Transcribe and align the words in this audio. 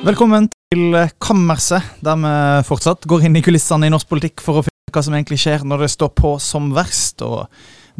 Velkommen 0.00 0.46
til 0.72 0.94
Kammerset, 1.20 1.84
der 2.00 2.16
vi 2.16 2.30
fortsatt 2.64 3.04
går 3.08 3.26
inn 3.28 3.34
i 3.36 3.42
kulissene 3.44 3.84
i 3.84 3.92
norsk 3.92 4.08
politikk 4.08 4.40
for 4.40 4.60
å 4.60 4.62
finne 4.64 4.94
hva 4.94 5.02
som 5.04 5.12
egentlig 5.12 5.36
skjer 5.42 5.66
når 5.68 5.84
det 5.84 5.90
står 5.92 6.12
på 6.16 6.30
som 6.40 6.70
verst. 6.72 7.20
Og 7.20 7.44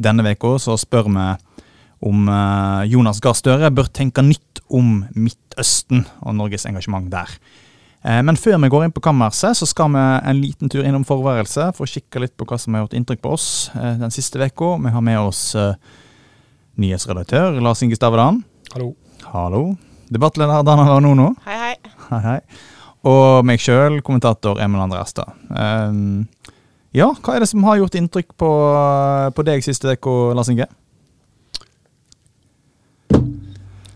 denne 0.01 0.25
uka 0.25 0.55
så 0.65 0.79
spør 0.81 1.11
vi 1.13 1.27
om 2.09 2.31
eh, 2.33 2.87
Jonas 2.95 3.21
Gahr 3.21 3.37
Støre 3.37 3.69
bør 3.77 3.91
tenke 3.93 4.25
nytt 4.25 4.63
om 4.73 5.03
Midtøsten 5.13 6.07
og 6.25 6.39
Norges 6.39 6.65
engasjement 6.71 7.11
der. 7.13 7.35
Eh, 8.01 8.23
Men 8.25 8.41
før 8.41 8.57
vi 8.65 8.73
går 8.73 8.87
inn 8.87 8.97
på 8.97 9.05
kammerset, 9.05 9.61
så 9.61 9.69
skal 9.69 9.93
vi 9.93 10.07
en 10.33 10.41
liten 10.41 10.73
tur 10.73 10.89
innom 10.89 11.05
forværelset 11.05 11.77
for 11.77 11.85
å 11.85 11.93
kikke 11.93 12.25
litt 12.25 12.37
på 12.41 12.49
hva 12.49 12.57
som 12.63 12.75
har 12.79 12.87
gjort 12.87 12.97
inntrykk 12.97 13.21
på 13.29 13.35
oss 13.37 13.51
eh, 13.77 14.01
den 14.01 14.17
siste 14.17 14.41
uka. 14.41 14.73
Vi 14.81 14.97
har 14.97 15.05
med 15.05 15.21
oss 15.21 15.45
nyhetsredaktør 16.81 17.61
Lars 17.61 17.85
Inge 17.85 18.01
Stavedan. 18.01 18.41
Hallo. 18.73 18.95
Hallo. 19.35 19.65
Debattleder 20.11 20.65
Dana 20.67 20.85
Vanono. 20.89 21.35
Hei, 21.47 21.57
hei. 21.57 21.77
Hei, 22.09 22.21
hei. 22.25 22.41
Og 23.07 23.47
meg 23.47 23.63
sjøl, 23.63 24.01
kommentator 24.05 24.59
Emil 24.61 24.83
André 24.83 24.99
Astad. 25.05 25.31
Um, 25.49 26.27
ja, 26.97 27.13
hva 27.23 27.37
er 27.37 27.45
det 27.45 27.49
som 27.53 27.63
har 27.69 27.79
gjort 27.79 27.97
inntrykk 28.01 28.35
på, 28.35 28.51
på 29.37 29.45
deg 29.47 29.63
siste 29.65 29.95
uke, 29.95 30.15
Lars 30.35 30.51
Inge? 30.51 30.67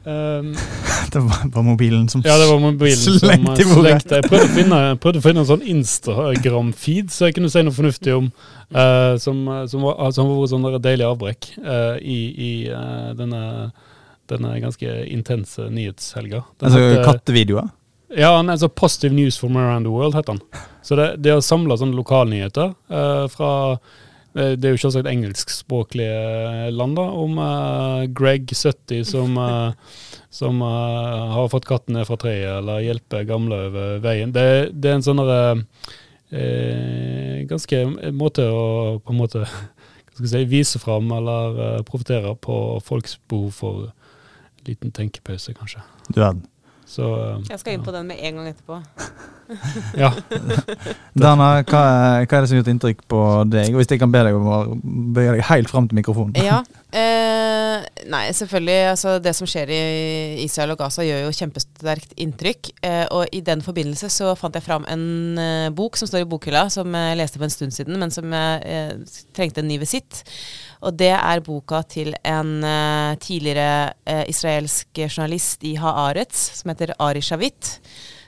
Um, 0.04 0.52
Det 1.14 1.20
var 1.23 1.62
mobilen 1.62 2.09
som 2.09 2.23
ja, 2.26 2.34
det 2.38 2.46
var 2.51 2.59
mobilen 2.59 2.98
som 2.98 3.15
Slengte 3.18 3.62
i 3.62 3.65
eh, 3.65 3.70
bordet. 3.70 3.90
slengte. 3.90 4.18
Jeg 4.18 4.28
prøvde 4.28 4.46
å 4.46 4.54
finne, 4.54 4.78
prøvde 5.02 5.20
å 5.20 5.24
finne 5.24 5.42
en 5.45 5.48
sånn 5.51 5.66
Instagram-feed, 5.74 7.12
så 7.15 7.28
jeg 7.28 7.37
kunne 7.37 7.51
si 7.52 7.65
noe 7.66 7.74
fornuftig 7.74 8.20
om, 8.20 8.30
Uh, 8.74 9.15
som, 9.23 9.37
som, 9.70 9.84
var, 9.84 10.09
som 10.16 10.26
var 10.26 10.48
sånn 10.51 10.65
deilig 10.82 11.04
avbrekk 11.06 11.46
uh, 11.62 11.95
i, 12.01 12.16
i 12.32 12.48
uh, 12.73 13.12
denne, 13.15 13.68
denne 14.32 14.54
ganske 14.62 14.92
intense 15.12 15.68
nyhetshelga. 15.70 16.44
Den 16.60 16.68
Altså 16.70 16.80
heter- 16.80 17.04
kattevideoer? 17.08 17.72
Ja, 18.14 18.36
han 18.36 18.50
er 18.52 18.56
så 18.60 18.68
Positive 18.68 19.14
News 19.14 19.38
from 19.40 19.56
Around 19.56 19.86
the 19.86 19.90
World, 19.90 20.14
heter 20.14 20.36
han. 20.36 20.64
Så 20.82 20.96
det, 20.96 21.06
det 21.24 21.32
å 21.34 21.42
samle 21.42 21.74
sånne 21.80 21.96
lokalnyheter 21.98 22.74
uh, 22.92 23.24
fra 23.32 23.50
eh, 24.36 24.52
Det 24.60 24.68
er 24.68 24.74
jo 24.74 24.82
selvsagt 24.84 25.08
engelskspråklige 25.10 26.70
land, 26.76 26.95
da, 26.98 27.06
om 27.24 27.38
uh, 27.40 28.04
Greg 28.14 28.52
70 28.52 29.02
som, 29.08 29.34
uh, 29.40 29.72
som 30.30 30.62
uh, 30.62 31.32
har 31.34 31.50
fått 31.50 31.66
katten 31.66 31.96
ned 31.98 32.06
fra 32.06 32.18
treet, 32.20 32.60
eller 32.60 32.84
hjelper 32.84 33.26
gamle 33.26 33.64
over 33.70 33.98
veien. 34.04 34.34
Det, 34.36 34.46
det 34.72 34.92
er 34.92 35.00
en 35.00 35.06
sånn 35.08 35.24
Ganske 37.45 37.78
måte 38.16 38.42
å 38.50 38.62
på 39.04 39.12
en 39.12 39.18
måte 39.20 39.45
si, 40.22 40.45
vise 40.50 40.80
fram 40.82 41.10
eller 41.14 41.58
uh, 41.58 41.82
profitere 41.86 42.34
på 42.36 42.80
folks 42.84 43.18
behov 43.30 43.52
for 43.54 43.92
liten 44.68 44.93
tenkepause, 44.95 45.54
kanskje. 45.59 45.82
Du 46.10 46.20
verden. 46.20 46.43
Så 46.87 47.07
eh, 47.16 47.38
Jeg 47.48 47.59
skal 47.62 47.79
inn 47.79 47.84
på 47.87 47.93
den 47.95 48.07
med 48.10 48.18
en 48.20 48.37
gang 48.43 48.51
etterpå. 48.51 48.76
ja. 50.02 50.10
Dana, 51.24 51.46
hva, 51.65 51.80
er- 52.20 52.26
hva 52.29 52.38
er 52.38 52.45
det 52.45 52.48
som 52.51 52.57
har 52.57 52.60
gjort 52.62 52.70
inntrykk 52.74 53.01
på 53.10 53.20
deg? 53.52 53.70
Og 53.73 53.80
hvis 53.80 53.90
jeg 53.95 54.01
kan 54.02 54.12
be 54.12 54.20
deg 54.26 54.37
om 54.37 54.48
å 54.52 54.59
bøye 55.16 55.35
deg 55.37 55.45
helt 55.48 55.73
fram 55.73 55.88
til 55.90 56.01
mikrofonen. 56.01 56.37
Ja. 56.45 56.60
Eh, 56.95 57.80
nei, 58.07 58.29
selvfølgelig. 58.38 58.76
Altså, 58.92 59.16
det 59.18 59.32
som 59.35 59.48
skjer 59.51 59.73
i 59.74 59.79
Israel 60.45 60.76
og 60.76 60.79
Gaza, 60.85 61.02
gjør 61.02 61.24
jo 61.24 61.32
kjempesterkt 61.35 62.12
inntrykk. 62.23 62.70
Eh, 62.87 63.01
og 63.16 63.32
i 63.35 63.40
den 63.42 63.65
forbindelse 63.66 64.10
så 64.15 64.31
fant 64.38 64.54
jeg 64.54 64.62
fram 64.62 64.87
en 64.92 65.03
eh, 65.42 65.70
bok 65.75 65.98
som 65.98 66.06
står 66.06 66.22
i 66.22 66.28
bokhylla, 66.31 66.69
som 66.70 66.94
jeg 66.94 67.19
leste 67.19 67.41
for 67.41 67.48
en 67.48 67.56
stund 67.56 67.75
siden, 67.75 67.98
men 67.98 68.15
som 68.15 68.31
jeg 68.31 68.62
eh, 68.76 69.19
trengte 69.34 69.65
en 69.65 69.72
ny 69.72 69.81
visitt. 69.82 70.22
Og 70.84 70.93
det 71.00 71.12
er 71.16 71.44
boka 71.44 71.81
til 71.88 72.12
en 72.21 72.59
uh, 72.65 73.16
tidligere 73.21 73.94
uh, 74.04 74.25
israelsk 74.28 75.00
journalist 75.06 75.65
i 75.65 75.75
Haaretz, 75.81 76.50
som 76.60 76.72
heter 76.72 76.93
Ari 77.00 77.22
Shavit. 77.25 77.78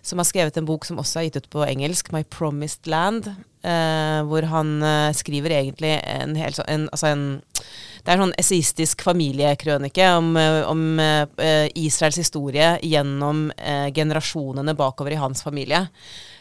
Som 0.06 0.22
har 0.22 0.28
skrevet 0.28 0.56
en 0.56 0.68
bok 0.68 0.86
som 0.86 1.00
også 1.02 1.18
er 1.18 1.26
gitt 1.26 1.40
ut 1.42 1.50
på 1.50 1.66
engelsk, 1.66 2.12
'My 2.12 2.22
Promised 2.30 2.88
Land'. 2.88 3.28
Uh, 3.66 4.22
hvor 4.30 4.46
han 4.46 4.78
skriver 5.18 5.50
egentlig 5.50 5.96
en 6.06 6.36
hel 6.38 6.54
sånn 6.54 6.84
Altså 6.94 7.08
en 7.10 7.24
det 8.06 8.12
er 8.12 8.20
en 8.20 8.28
sånn 8.28 8.36
essayistisk 8.38 9.00
familiekrønike 9.02 10.04
om, 10.14 10.28
om 10.70 10.82
Israels 11.74 12.20
historie 12.20 12.68
gjennom 12.86 13.48
generasjonene 13.90 14.76
bakover 14.78 15.16
i 15.16 15.18
hans 15.18 15.42
familie. 15.42 15.80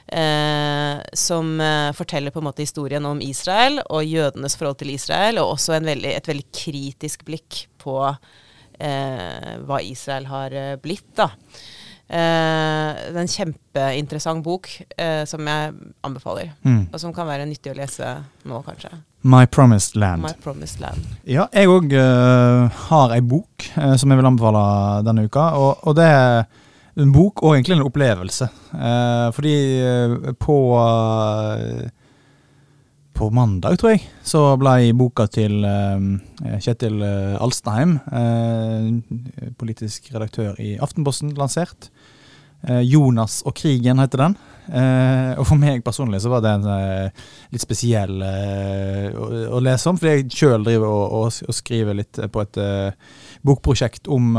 Eh, 0.05 0.97
som 1.13 1.61
eh, 1.61 1.91
forteller 1.97 2.31
på 2.31 2.39
en 2.39 2.45
måte 2.45 2.61
historien 2.61 3.05
om 3.09 3.21
Israel 3.25 3.79
og 3.89 4.05
jødenes 4.05 4.53
forhold 4.57 4.77
til 4.77 4.93
Israel, 4.93 5.39
og 5.41 5.55
også 5.55 5.79
en 5.79 5.88
veldig, 5.89 6.11
et 6.13 6.27
veldig 6.29 6.45
kritisk 6.53 7.23
blikk 7.25 7.63
på 7.81 7.97
eh, 8.05 9.55
hva 9.65 9.79
Israel 9.81 10.27
har 10.29 10.53
eh, 10.53 10.75
blitt. 10.81 11.09
da. 11.17 11.31
Eh, 12.05 12.91
det 13.01 13.15
er 13.15 13.23
en 13.23 13.31
kjempeinteressant 13.33 14.45
bok 14.45 14.69
eh, 14.94 15.23
som 15.25 15.41
jeg 15.49 15.73
anbefaler. 16.05 16.51
Mm. 16.61 16.83
Og 16.91 17.01
som 17.01 17.15
kan 17.15 17.25
være 17.25 17.47
nyttig 17.49 17.73
å 17.73 17.79
lese 17.79 18.11
nå, 18.45 18.61
kanskje. 18.67 18.91
My 19.25 19.47
Promised 19.49 19.97
Land. 19.97 20.21
My 20.27 20.35
Promised 20.44 20.83
Land. 20.85 21.01
Ja, 21.25 21.47
jeg 21.49 21.71
òg 21.71 21.97
har 21.97 23.15
ei 23.15 23.23
bok 23.25 23.71
uh, 23.73 23.95
som 23.97 24.13
jeg 24.13 24.19
vil 24.19 24.29
anbefale 24.29 24.61
denne 25.07 25.25
uka. 25.25 25.47
Og, 25.57 25.81
og 25.81 25.97
det 25.97 26.05
er 26.05 26.45
en 26.95 27.11
bok 27.11 27.44
og 27.44 27.56
egentlig 27.56 27.78
en 27.78 27.85
opplevelse. 27.85 28.47
Eh, 28.75 29.28
fordi 29.35 29.56
eh, 29.83 30.33
på 30.39 30.57
eh, 30.79 31.85
på 33.16 33.29
mandag, 33.31 33.78
tror 33.79 33.94
jeg, 33.94 34.01
så 34.28 34.41
ble 34.59 34.91
boka 35.00 35.23
til 35.31 35.63
eh, 35.63 36.57
Kjetil 36.59 37.00
Alstadheim, 37.39 37.94
Alstheim, 38.03 39.00
eh, 39.39 39.51
politisk 39.56 40.09
redaktør 40.11 40.59
i 40.59 40.75
Aftenposten, 40.83 41.31
lansert. 41.39 41.89
Eh, 42.67 42.81
'Jonas 42.83 43.41
og 43.45 43.56
krigen' 43.56 44.01
heter 44.01 44.17
den. 44.25 44.38
Eh, 44.69 45.31
og 45.39 45.45
for 45.47 45.59
meg 45.61 45.83
personlig 45.85 46.21
så 46.23 46.31
var 46.33 46.41
det 46.45 46.53
en 46.57 46.65
eh, 46.73 47.23
litt 47.53 47.61
spesiell 47.63 48.21
eh, 48.25 49.09
å, 49.13 49.27
å 49.57 49.61
lese 49.63 49.89
om, 49.91 49.97
fordi 50.01 50.13
jeg 50.15 50.29
sjøl 50.39 50.65
driver 50.65 50.87
og, 50.89 51.15
og, 51.19 51.39
og 51.49 51.57
skriver 51.57 51.97
litt 51.99 52.19
på 52.33 52.41
et 52.45 52.59
bokprosjekt 53.45 54.07
om, 54.09 54.31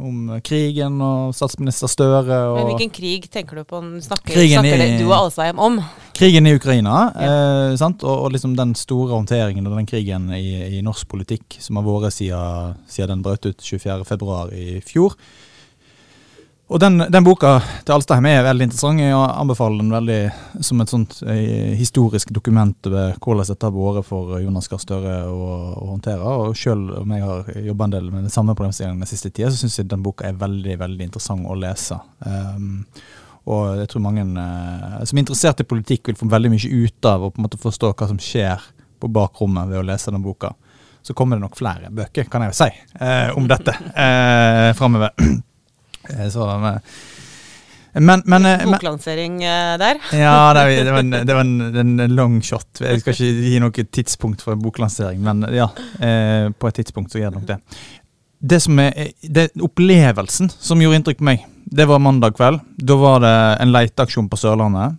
om 0.00 0.20
krigen 0.46 1.00
og 1.04 1.34
statsminister 1.36 1.90
Støre. 1.90 2.38
Men 2.56 2.70
hvilken 2.70 2.92
krig 2.96 3.26
tenker 3.32 3.60
du 3.60 3.64
på? 3.68 3.80
Snakker, 4.06 4.32
Krigen 4.32 4.62
snakker 4.62 4.78
i- 4.78 4.86
det 4.94 5.02
du 5.02 5.08
og 5.10 5.16
Alsheim 5.18 5.58
om? 5.60 5.80
krigen 6.20 6.46
i 6.46 6.52
Ukraina, 6.54 6.94
eh, 7.16 7.76
sant? 7.80 8.02
Og, 8.04 8.26
og 8.26 8.32
liksom 8.34 8.52
den 8.56 8.74
store 8.76 9.14
håndteringen 9.16 9.66
av 9.66 9.76
den 9.78 9.86
krigen 9.88 10.26
i, 10.36 10.78
i 10.78 10.82
norsk 10.84 11.08
politikk 11.08 11.56
som 11.64 11.76
har 11.80 11.86
vært 11.86 12.12
siden, 12.12 12.74
siden 12.92 13.14
den 13.14 13.22
brøt 13.24 13.46
ut 13.48 13.56
24.2 13.64 14.52
i 14.52 14.66
fjor. 14.84 15.16
Og 16.70 16.78
den, 16.78 17.02
den 17.10 17.24
boka 17.26 17.56
til 17.82 17.96
Alstheim 17.96 18.28
er 18.30 18.44
veldig 18.46 18.68
interessant. 18.68 19.02
Jeg 19.02 19.14
anbefaler 19.14 19.80
den 19.80 19.90
veldig 19.90 20.18
som 20.62 20.82
et 20.82 20.92
sånt 20.92 21.16
eh, 21.26 21.72
historisk 21.74 22.30
dokument 22.30 22.86
over 22.86 23.16
hvordan 23.18 23.48
dette 23.48 23.66
har 23.66 23.74
vært 23.74 24.06
for 24.06 24.36
Jonas 24.38 24.70
Gahr 24.70 24.82
Støre 24.82 25.16
å, 25.26 25.48
å 25.74 25.88
håndtere. 25.88 26.36
Og 26.44 26.54
selv 26.58 26.92
om 27.00 27.16
jeg 27.16 27.26
har 27.26 27.50
jobba 27.66 27.88
en 27.88 27.96
del 27.96 28.06
med 28.12 28.28
den 28.28 28.34
samme 28.34 28.54
problemstillingen 28.54 29.02
den 29.02 29.10
siste 29.10 29.32
tida, 29.32 29.50
så 29.50 29.58
syns 29.64 29.80
jeg 29.80 29.90
den 29.90 30.06
boka 30.06 30.28
er 30.28 30.38
veldig 30.38 30.78
veldig 30.84 31.10
interessant 31.10 31.50
å 31.50 31.58
lese. 31.58 31.98
Um, 32.22 32.86
og 33.50 33.82
jeg 33.82 33.90
tror 33.90 34.06
mange 34.06 34.28
eh, 34.30 34.96
som 35.10 35.18
er 35.18 35.24
interessert 35.24 35.66
i 35.66 35.68
politikk, 35.74 36.06
vil 36.06 36.22
få 36.22 36.30
veldig 36.30 36.54
mye 36.54 36.86
ut 36.86 37.10
av 37.10 37.26
å 37.26 37.34
på 37.34 37.40
en 37.40 37.50
måte 37.50 37.58
forstå 37.66 37.94
hva 37.96 38.12
som 38.14 38.22
skjer 38.22 38.70
på 39.02 39.10
bakrommet 39.10 39.74
ved 39.74 39.82
å 39.82 39.86
lese 39.90 40.14
den 40.14 40.22
boka. 40.22 40.54
Så 41.02 41.18
kommer 41.18 41.34
det 41.34 41.48
nok 41.48 41.58
flere 41.58 41.90
bøker, 41.90 42.30
kan 42.30 42.46
jeg 42.46 42.54
jo 42.54 42.60
si, 42.62 42.72
eh, 43.02 43.30
om 43.34 43.50
dette 43.50 43.74
eh, 43.90 44.70
framover. 44.78 45.16
Eh, 46.16 46.28
så, 46.32 46.46
eh, 46.50 46.78
men, 47.92 48.22
men, 48.24 48.46
eh, 48.46 48.64
Boklansering 48.64 49.42
eh, 49.44 49.78
der? 49.78 49.98
ja, 50.12 50.52
det, 50.54 50.90
var, 50.90 50.98
en, 50.98 51.10
det 51.10 51.34
var 51.34 51.40
en, 51.40 51.98
en 52.00 52.14
long 52.14 52.38
shot. 52.42 52.82
Jeg 52.84 53.02
skal 53.02 53.16
ikke 53.16 53.48
gi 53.50 53.62
noe 53.62 53.86
tidspunkt 53.98 54.44
for 54.46 54.58
boklansering, 54.60 55.18
men 55.26 55.42
ja, 55.54 55.66
eh, 55.98 56.50
på 56.54 56.70
et 56.70 56.78
tidspunkt 56.78 57.12
så 57.12 57.22
gjør 57.22 57.34
det 57.34 57.40
nok 57.40 57.48
det. 57.50 57.58
Det 58.40 58.60
som 58.62 58.78
er, 58.80 59.10
det, 59.20 59.50
Opplevelsen 59.60 60.52
som 60.54 60.80
gjorde 60.80 61.00
inntrykk 61.00 61.18
på 61.20 61.28
meg, 61.32 61.44
det 61.66 61.86
var 61.90 62.02
mandag 62.02 62.38
kveld. 62.38 62.62
Da 62.78 62.96
var 62.98 63.20
det 63.24 63.36
en 63.60 63.74
leiteaksjon 63.74 64.30
på 64.30 64.38
Sørlandet 64.38 64.96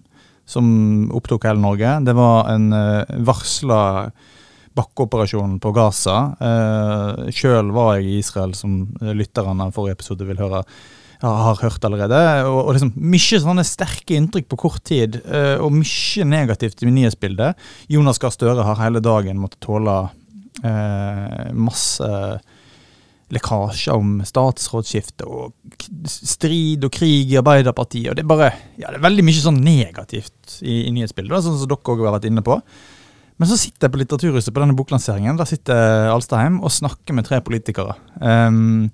som 0.52 0.68
opptok 1.16 1.48
hele 1.48 1.64
Norge. 1.64 1.96
Det 2.04 2.14
var 2.18 2.52
en 2.52 2.68
varsla 3.24 3.82
bakkeoperasjon 4.76 5.58
på 5.64 5.72
Gaza. 5.76 6.18
Uh, 6.40 7.28
Sjøl 7.32 7.72
var 7.76 7.98
jeg 7.98 8.08
i 8.08 8.18
Israel, 8.20 8.54
som 8.56 8.84
lytterne 9.00 9.68
av 9.68 9.76
forrige 9.76 10.00
episode 10.00 10.28
vil 10.28 10.40
høre 10.40 10.64
har 11.22 11.60
hørt 11.62 11.84
allerede. 11.86 12.20
Og, 12.50 12.60
og 12.66 12.74
liksom 12.76 12.94
Mye 13.12 13.42
sånne 13.44 13.66
sterke 13.68 14.18
inntrykk 14.18 14.48
på 14.52 14.62
kort 14.66 14.84
tid, 14.88 15.20
eh, 15.26 15.58
og 15.62 15.74
mye 15.76 16.28
negativt 16.28 16.82
i 16.82 16.90
nyhetsbildet. 16.92 17.60
Jonas 17.92 18.22
Gahr 18.22 18.34
Støre 18.34 18.66
har 18.66 18.82
hele 18.82 19.04
dagen 19.04 19.42
måttet 19.42 19.62
tåle 19.66 19.98
eh, 20.66 21.52
masse 21.54 22.10
lekkasjer 23.32 23.96
om 23.96 24.18
statsrådsskifte 24.28 25.24
og 25.24 25.54
strid 26.10 26.84
og 26.84 26.92
krig 26.94 27.32
i 27.32 27.38
Arbeiderpartiet. 27.40 28.10
og 28.12 28.18
Det 28.18 28.26
er 28.26 28.32
bare, 28.32 28.50
ja, 28.76 28.90
det 28.90 29.00
er 29.00 29.06
veldig 29.06 29.28
mye 29.28 29.44
sånn 29.44 29.62
negativt 29.64 30.58
i, 30.60 30.82
i 30.90 30.96
nyhetsbildet, 30.96 31.32
da, 31.38 31.44
sånn 31.46 31.62
som 31.62 31.72
dere 31.72 31.94
òg 31.94 32.04
har 32.04 32.18
vært 32.18 32.28
inne 32.28 32.44
på. 32.46 32.60
Men 33.40 33.50
så 33.50 33.58
sitter 33.58 33.88
jeg 33.88 33.94
på 33.94 34.02
Litteraturhuset 34.02 34.54
på 34.54 34.62
denne 34.62 34.76
boklanseringen. 34.78 35.40
Der 35.40 35.50
sitter 35.50 36.12
Alstaheim 36.12 36.60
og 36.62 36.74
snakker 36.76 37.16
med 37.18 37.26
tre 37.26 37.40
politikere. 37.42 37.96
Um, 38.20 38.92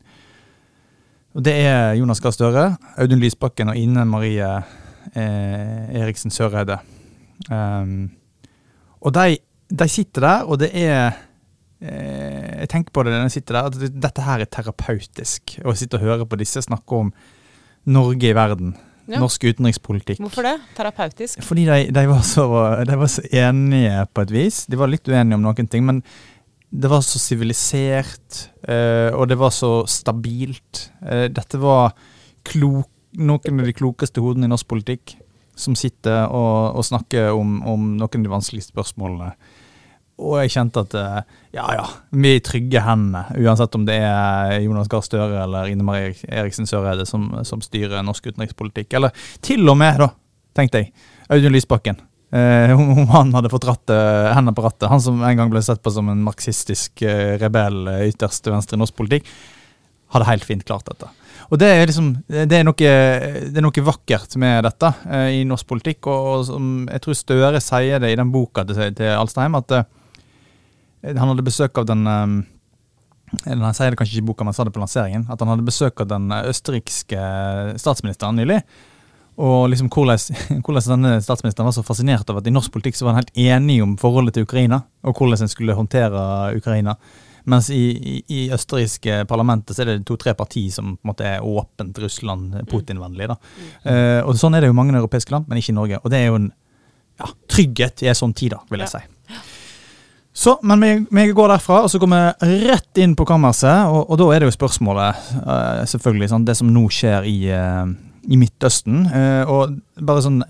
Og 1.37 1.43
Det 1.45 1.53
er 1.53 1.93
Jonas 1.93 2.17
Gahr 2.17 2.33
Støre, 2.33 2.65
Audun 2.97 3.19
Lysbakken 3.21 3.69
og 3.69 3.77
Ine 3.77 4.07
Marie 4.09 4.47
eh, 5.13 5.99
Eriksen 6.01 6.33
Søreide. 6.33 6.79
Um, 7.53 8.09
og 9.05 9.13
de, 9.13 9.37
de, 9.69 9.85
sitter 9.87 10.23
der, 10.25 10.47
og 10.49 10.57
det 10.57 10.71
er 10.73 11.11
eh, 11.77 12.63
Jeg 12.63 12.69
tenker 12.71 12.89
på 12.91 13.03
det 13.05 13.13
når 13.13 13.27
jeg 13.27 13.35
sitter 13.35 13.59
der, 13.59 13.69
at 13.69 14.01
dette 14.07 14.25
her 14.25 14.41
er 14.41 14.49
terapeutisk. 14.49 15.59
Å 15.61 15.75
sitte 15.77 15.99
og 15.99 16.07
høre 16.07 16.25
på 16.25 16.39
disse 16.41 16.65
snakke 16.65 17.03
om 17.05 17.13
Norge 17.85 18.31
i 18.31 18.33
verden. 18.33 18.73
Ja. 19.07 19.21
Norsk 19.21 19.45
utenrikspolitikk. 19.45 20.17
Hvorfor 20.19 20.43
det? 20.43 20.55
Terapeutisk? 20.75 21.45
Fordi 21.45 21.67
de, 21.69 21.77
de, 21.93 22.07
var 22.09 22.25
så, 22.27 22.47
de, 22.81 22.97
var 22.97 23.13
så, 23.13 23.21
enige 23.29 24.07
på 24.09 24.25
et 24.25 24.33
vis. 24.33 24.65
De 24.65 24.81
var 24.81 24.89
litt 24.89 25.05
uenige 25.05 25.37
om 25.37 25.45
noen 25.45 25.69
ting, 25.69 25.85
men 25.85 26.01
det 26.69 26.89
var 26.91 27.01
så 27.05 27.19
sivilisert, 27.19 28.49
eh, 28.67 29.13
og 29.15 29.27
det 29.29 29.37
var 29.39 29.53
så 29.55 29.85
stabilt. 29.87 30.89
Eh, 31.01 31.27
dette 31.31 31.59
var 31.61 31.93
klok, 32.47 32.89
noen 33.17 33.61
av 33.61 33.65
de 33.65 33.73
klokeste 33.73 34.21
hodene 34.21 34.45
i 34.45 34.51
norsk 34.51 34.67
politikk 34.67 35.15
som 35.57 35.77
sitter 35.79 36.27
og, 36.27 36.75
og 36.77 36.85
snakker 36.85 37.31
om, 37.33 37.61
om, 37.65 37.87
noen 37.97 38.03
av 38.03 38.11
de 38.11 38.33
vanskeligste 38.33 38.75
spørsmålene. 38.75 39.31
Og 40.17 40.35
jeg 40.41 40.53
kjente 40.53 40.83
at 40.83 40.93
eh, 40.97 41.17
ja 41.55 41.65
ja, 41.77 41.87
vi 42.11 42.33
er 42.33 42.39
i 42.41 42.43
trygge 42.45 42.83
hender, 42.83 43.31
uansett 43.37 43.77
om 43.77 43.85
det 43.87 43.97
er 44.03 44.59
Jonas 44.65 44.89
Gahr 44.91 45.05
Støre 45.05 45.43
eller 45.45 45.71
Ine 45.71 45.85
Marie 45.87 46.13
Eriksen 46.27 46.69
Søreide 46.69 47.07
som, 47.09 47.29
som, 47.47 47.63
styrer 47.63 48.05
norsk 48.05 48.27
utenrikspolitikk. 48.27 48.91
Eller 48.97 49.15
til 49.45 49.63
og 49.69 49.79
med, 49.79 50.01
da, 50.03 50.11
tenkte 50.57 50.83
jeg, 50.83 50.93
Audun 51.31 51.55
Lysbakken. 51.55 52.01
Eh, 52.29 52.73
om 52.79 53.07
han 53.07 53.33
hadde 53.33 53.51
fått 53.51 53.67
rattet, 53.69 54.33
hendene 54.35 54.55
på 54.55 54.65
rattet. 54.65 54.89
Han 54.91 55.01
som 55.01 55.21
en 55.23 55.37
gang 55.39 55.51
ble 55.51 55.61
sett 55.63 55.79
på 55.83 55.93
som 55.93 56.09
en 56.11 56.25
marxistisk 56.25 57.03
eh, 57.07 57.37
rebell 57.39 57.87
eh, 57.87 58.07
ytterst 58.09 58.43
til 58.43 58.55
venstre 58.55 58.75
i 58.75 58.81
norsk 58.81 58.97
politikk, 58.97 59.29
hadde 60.11 60.27
helt 60.27 60.47
fint 60.47 60.65
klart 60.67 60.87
dette. 60.87 61.09
Og 61.47 61.59
det 61.61 61.69
er, 61.71 61.85
liksom, 61.87 62.09
det 62.27 62.57
er, 62.57 62.65
noe, 62.67 62.75
det 62.75 63.55
er 63.55 63.63
noe, 63.63 63.83
vakkert 63.87 64.35
med 64.41 64.65
dette 64.67 64.91
eh, 65.07 65.37
i 65.39 65.45
norsk 65.47 65.69
politikk. 65.69 66.09
Og, 66.11 66.27
og 66.33 66.43
som 66.49 66.67
jeg 66.91 67.03
tror 67.05 67.19
Støre 67.21 67.63
sier 67.63 68.03
det 68.03 68.11
i 68.11 68.19
den 68.19 68.33
boka 68.33 68.67
til, 68.67 68.91
til 68.97 69.13
Alstheim, 69.15 69.55
at 69.59 69.77
eh, 69.77 69.87
han 71.07 71.31
hadde 71.31 71.47
besøk 71.47 71.79
av 71.79 71.87
den 71.87 72.03
eller 73.43 73.65
Han 73.67 73.75
sier 73.75 73.91
det 73.91 73.97
kanskje 73.99 74.15
ikke 74.15 74.23
i 74.23 74.27
boka, 74.29 74.45
men 74.47 74.55
sa 74.55 74.63
det 74.63 74.71
på 74.71 74.79
lanseringen. 74.79 75.25
At 75.27 75.41
han 75.43 75.49
hadde 75.51 75.65
besøk 75.67 75.99
av 75.99 76.07
den 76.07 76.31
østerrikske 76.31 77.23
statsministeren 77.75 78.39
nylig. 78.39 78.61
Og 79.37 79.69
liksom 79.69 79.91
hvordan, 79.93 80.17
hvordan 80.65 80.89
denne 80.95 81.21
statsministeren 81.21 81.69
var 81.69 81.75
så 81.75 81.85
fascinert 81.85 82.29
av 82.29 82.39
at 82.39 82.49
i 82.49 82.53
norsk 82.53 82.73
politikk 82.73 82.97
så 82.97 83.05
var 83.05 83.15
han 83.15 83.23
helt 83.23 83.37
enig 83.37 83.79
om 83.85 83.95
forholdet 84.01 84.37
til 84.37 84.47
Ukraina, 84.47 84.81
og 85.05 85.17
hvordan 85.17 85.45
en 85.45 85.51
skulle 85.51 85.77
håndtere 85.77 86.21
Ukraina. 86.57 86.97
Mens 87.47 87.69
i, 87.71 87.79
i, 87.95 88.15
i 88.27 88.39
østerrikske 88.51 89.21
parlamentet 89.29 89.75
så 89.75 89.85
er 89.85 89.93
det 89.93 90.07
to-tre 90.09 90.33
partier 90.35 90.71
som 90.73 90.97
på 90.97 91.05
en 91.05 91.11
måte 91.13 91.27
er 91.29 91.45
åpent 91.45 91.99
Russland-Putin-vennlige. 92.03 93.37
Mm. 93.37 93.69
Uh, 93.85 94.19
og 94.27 94.33
Sånn 94.35 94.57
er 94.57 94.65
det 94.65 94.71
jo 94.71 94.75
mange 94.75 94.97
europeiske 94.97 95.31
land, 95.31 95.47
men 95.47 95.61
ikke 95.61 95.71
i 95.71 95.77
Norge. 95.77 96.01
Og 96.01 96.11
det 96.11 96.19
er 96.19 96.27
jo 96.27 96.41
en 96.41 96.49
ja, 97.21 97.29
trygghet 97.47 98.03
i 98.03 98.09
en 98.11 98.19
sånn 98.19 98.35
tid, 98.35 98.57
da, 98.57 98.59
vil 98.67 98.83
jeg 98.83 98.91
ja. 98.91 98.99
si. 98.99 99.45
Så, 100.37 100.57
men 100.67 100.83
vi, 100.83 100.91
vi, 101.07 101.23
går 101.33 101.55
derfra, 101.55 101.79
og 101.85 101.89
så 101.89 101.97
går 102.03 102.11
vi 102.11 102.59
rett 102.67 102.99
inn 103.01 103.15
på 103.17 103.25
kammerset. 103.25 103.87
Og, 103.95 104.03
og 104.11 104.19
da 104.19 104.27
er 104.33 104.43
det 104.43 104.51
jo 104.51 104.57
spørsmålet, 104.57 105.23
uh, 105.39 105.85
selvfølgelig, 105.87 106.29
sånn, 106.33 106.45
det 106.51 106.57
som 106.59 106.75
nå 106.75 106.83
skjer 106.93 107.31
i, 107.31 107.37
uh, 107.55 107.87
i 108.27 108.39
Midtøsten. 108.39 109.07
Uh, 109.11 109.43
og 109.47 109.75
bare 110.03 110.23
sånn 110.25 110.43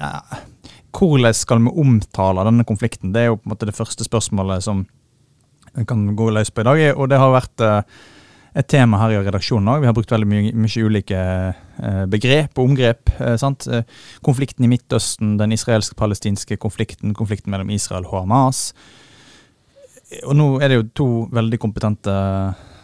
Hvordan 0.97 1.35
skal 1.37 1.61
vi 1.61 1.73
omtale 1.83 2.45
denne 2.47 2.65
konflikten? 2.65 3.11
Det 3.13 3.21
er 3.21 3.27
jo 3.31 3.39
på 3.39 3.45
en 3.45 3.53
måte 3.53 3.67
det 3.69 3.75
første 3.77 4.05
spørsmålet 4.07 4.65
som 4.65 4.85
vi 5.75 5.83
kan 5.85 6.07
gå 6.17 6.29
løs 6.33 6.49
på 6.49 6.63
i 6.63 6.65
dag. 6.65 6.79
Og 6.95 7.11
det 7.11 7.19
har 7.21 7.35
vært 7.35 7.61
et 8.57 8.65
tema 8.71 8.97
her 9.03 9.13
i 9.13 9.19
redaksjonen 9.21 9.69
òg. 9.75 9.83
Vi 9.83 9.89
har 9.91 9.93
brukt 9.93 10.09
veldig 10.09 10.29
mye, 10.31 10.53
mye 10.57 10.85
ulike 10.87 11.19
begrep 12.09 12.57
og 12.57 12.71
omgrep. 12.71 13.13
sant? 13.37 13.67
Konflikten 14.25 14.65
i 14.65 14.71
Midtøsten, 14.71 15.35
den 15.37 15.53
israelsk-palestinske 15.53 16.57
konflikten, 16.57 17.13
konflikten 17.13 17.53
mellom 17.53 17.69
Israel 17.75 18.07
og 18.07 18.23
Hamas 18.23 18.71
og 20.23 20.35
nå 20.37 20.47
er 20.61 20.71
det 20.71 20.79
jo 20.79 20.87
to 20.95 21.09
veldig 21.35 21.59
kompetente 21.59 22.13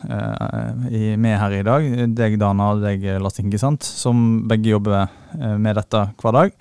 uh, 0.09 1.17
med 1.17 1.37
her 1.39 1.57
i 1.57 1.63
dag. 1.65 1.89
Deg, 2.17 2.37
Dana, 2.41 2.71
og 2.73 2.83
deg, 2.83 3.05
Lars 3.23 3.39
sant? 3.61 3.83
som 3.83 4.43
begge 4.49 4.73
jobber 4.75 5.07
uh, 5.07 5.57
med 5.57 5.79
dette 5.79 6.05
hver 6.21 6.37
dag. 6.39 6.55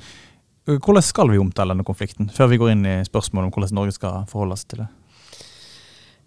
Hvordan 0.67 1.03
skal 1.03 1.31
vi 1.33 1.41
omtale 1.43 1.75
denne 1.75 1.87
konflikten, 1.87 2.29
før 2.31 2.53
vi 2.53 2.59
går 2.61 2.75
inn 2.77 2.85
i 2.87 2.99
spørsmålet 3.07 3.49
om 3.49 3.55
hvordan 3.57 3.79
Norge 3.81 3.97
skal 3.97 4.29
forholde 4.31 4.61
seg 4.61 4.69
til 4.71 4.85
det? 4.85 4.91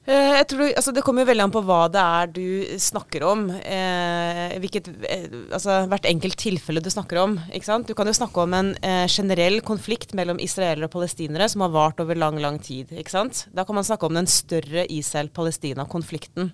Eh, 0.05 0.35
jeg 0.37 0.45
tror, 0.51 0.67
altså 0.69 0.91
Det 0.93 1.01
kommer 1.01 1.25
veldig 1.25 1.43
an 1.47 1.53
på 1.53 1.63
hva 1.65 1.79
det 1.89 2.01
er 2.01 2.29
du 2.29 2.77
snakker 2.81 3.23
om. 3.25 3.47
Eh, 3.49 4.53
hvilket, 4.61 4.91
eh, 5.09 5.25
altså 5.49 5.79
Hvert 5.89 6.05
enkelt 6.05 6.37
tilfelle 6.37 6.83
du 6.83 6.91
snakker 6.93 7.17
om. 7.23 7.39
Du 7.87 7.93
kan 7.97 8.05
jo 8.05 8.13
snakke 8.13 8.43
om 8.43 8.53
en 8.53 8.75
eh, 8.85 9.07
generell 9.07 9.61
konflikt 9.61 10.13
mellom 10.13 10.37
israelere 10.39 10.85
og 10.85 10.93
palestinere 10.93 11.49
som 11.49 11.61
har 11.65 11.73
vart 11.73 11.99
over 11.99 12.15
lang 12.15 12.37
lang 12.39 12.59
tid. 12.59 12.93
Da 12.93 13.63
kan 13.65 13.75
man 13.75 13.83
snakke 13.83 14.05
om 14.05 14.13
den 14.13 14.27
større 14.27 14.85
Israel-Palestina-konflikten. 14.85 16.53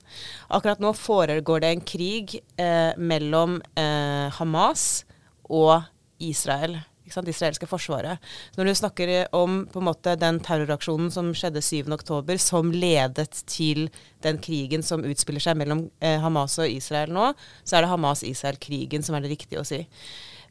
Akkurat 0.50 0.80
nå 0.80 0.94
foregår 0.94 1.62
det 1.62 1.72
en 1.72 1.82
krig 1.82 2.40
eh, 2.58 2.96
mellom 2.98 3.62
eh, 3.76 4.32
Hamas 4.32 5.04
og 5.50 5.84
Israel 6.20 6.80
sant, 7.16 7.28
det 7.28 7.36
israelske 7.36 7.70
forsvaret. 7.70 8.32
Når 8.58 8.68
du 8.68 8.74
snakker 8.78 9.14
om 9.38 9.62
på 9.72 9.82
en 9.82 9.88
måte 9.88 10.16
den 10.20 10.42
terroraksjonen 10.44 11.12
som 11.14 11.32
skjedde 11.38 11.64
7.10, 11.64 12.36
som 12.42 12.74
ledet 12.74 13.44
til 13.50 13.88
den 14.26 14.42
krigen 14.44 14.86
som 14.86 15.06
utspiller 15.08 15.44
seg 15.44 15.58
mellom 15.62 15.88
eh, 16.00 16.20
Hamas 16.22 16.60
og 16.62 16.70
Israel 16.70 17.14
nå, 17.14 17.32
så 17.64 17.78
er 17.78 17.86
det 17.86 17.94
Hamas-Israel-krigen 17.94 19.06
som 19.06 19.18
er 19.18 19.26
det 19.26 19.34
riktige 19.36 19.64
å 19.64 19.68
si. 19.68 19.84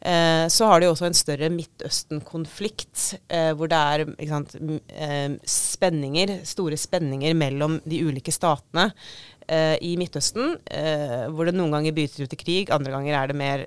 Eh, 0.01 0.49
så 0.49 0.65
har 0.65 0.81
de 0.81 0.89
også 0.89 1.11
en 1.11 1.17
større 1.17 1.51
Midtøsten-konflikt, 1.53 3.19
eh, 3.29 3.51
hvor 3.53 3.69
det 3.69 3.77
er 3.77 4.29
sant, 4.31 4.55
eh, 4.89 5.37
spenninger, 5.45 6.39
store 6.49 6.79
spenninger 6.81 7.35
mellom 7.37 7.81
de 7.85 8.01
ulike 8.09 8.33
statene 8.33 8.89
eh, 9.51 9.77
i 9.85 9.95
Midtøsten, 10.01 10.57
eh, 10.71 11.27
hvor 11.35 11.49
det 11.49 11.57
noen 11.57 11.75
ganger 11.75 11.97
bryter 11.97 12.25
ut 12.25 12.37
i 12.37 12.41
krig, 12.41 12.73
andre 12.75 12.95
ganger 12.95 13.19
er 13.19 13.31
det 13.31 13.39
mer, 13.39 13.65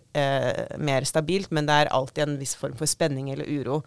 mer, 0.80 1.08
stabilt, 1.08 1.52
men 1.52 1.68
det 1.68 1.76
er 1.82 1.92
alltid 1.94 2.28
en 2.28 2.38
viss 2.40 2.56
form 2.60 2.78
for 2.80 2.90
spenning 2.90 3.32
eller 3.34 3.50
uro. 3.50 3.82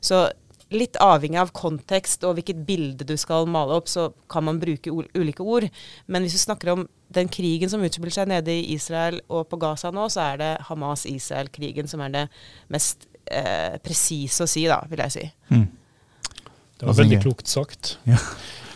Så 0.00 0.24
litt 0.72 0.96
avhengig 1.02 1.40
av 1.40 1.52
kontekst 1.56 2.24
og 2.26 2.36
hvilket 2.38 2.64
bilde 2.66 3.06
du 3.08 3.14
skal 3.20 3.48
male 3.50 3.76
opp, 3.76 3.90
så 3.90 4.08
kan 4.32 4.46
man 4.46 4.60
bruke 4.62 4.92
ulike 4.92 5.44
ord. 5.44 5.68
Men 6.06 6.24
hvis 6.24 6.36
vi 6.38 6.44
snakker 6.46 6.72
om 6.72 6.86
den 7.12 7.28
krigen 7.32 7.70
som 7.70 7.84
utspiller 7.84 8.14
seg 8.14 8.30
nede 8.30 8.54
i 8.54 8.72
Israel 8.74 9.20
og 9.28 9.46
på 9.50 9.60
Gaza 9.60 9.92
nå, 9.94 10.08
så 10.12 10.24
er 10.30 10.40
det 10.40 10.50
Hamas-Israel-krigen 10.68 11.90
som 11.90 12.02
er 12.04 12.14
det 12.14 12.24
mest 12.72 13.06
eh, 13.26 13.78
presise 13.84 14.46
å 14.46 14.50
si, 14.50 14.64
da, 14.70 14.80
vil 14.90 15.04
jeg 15.04 15.16
si. 15.16 15.26
Mm. 15.52 15.66
Det 16.80 16.88
var 16.88 16.98
veldig 16.98 17.20
klokt 17.22 17.50
sagt. 17.50 17.96
Ja. 18.08 18.18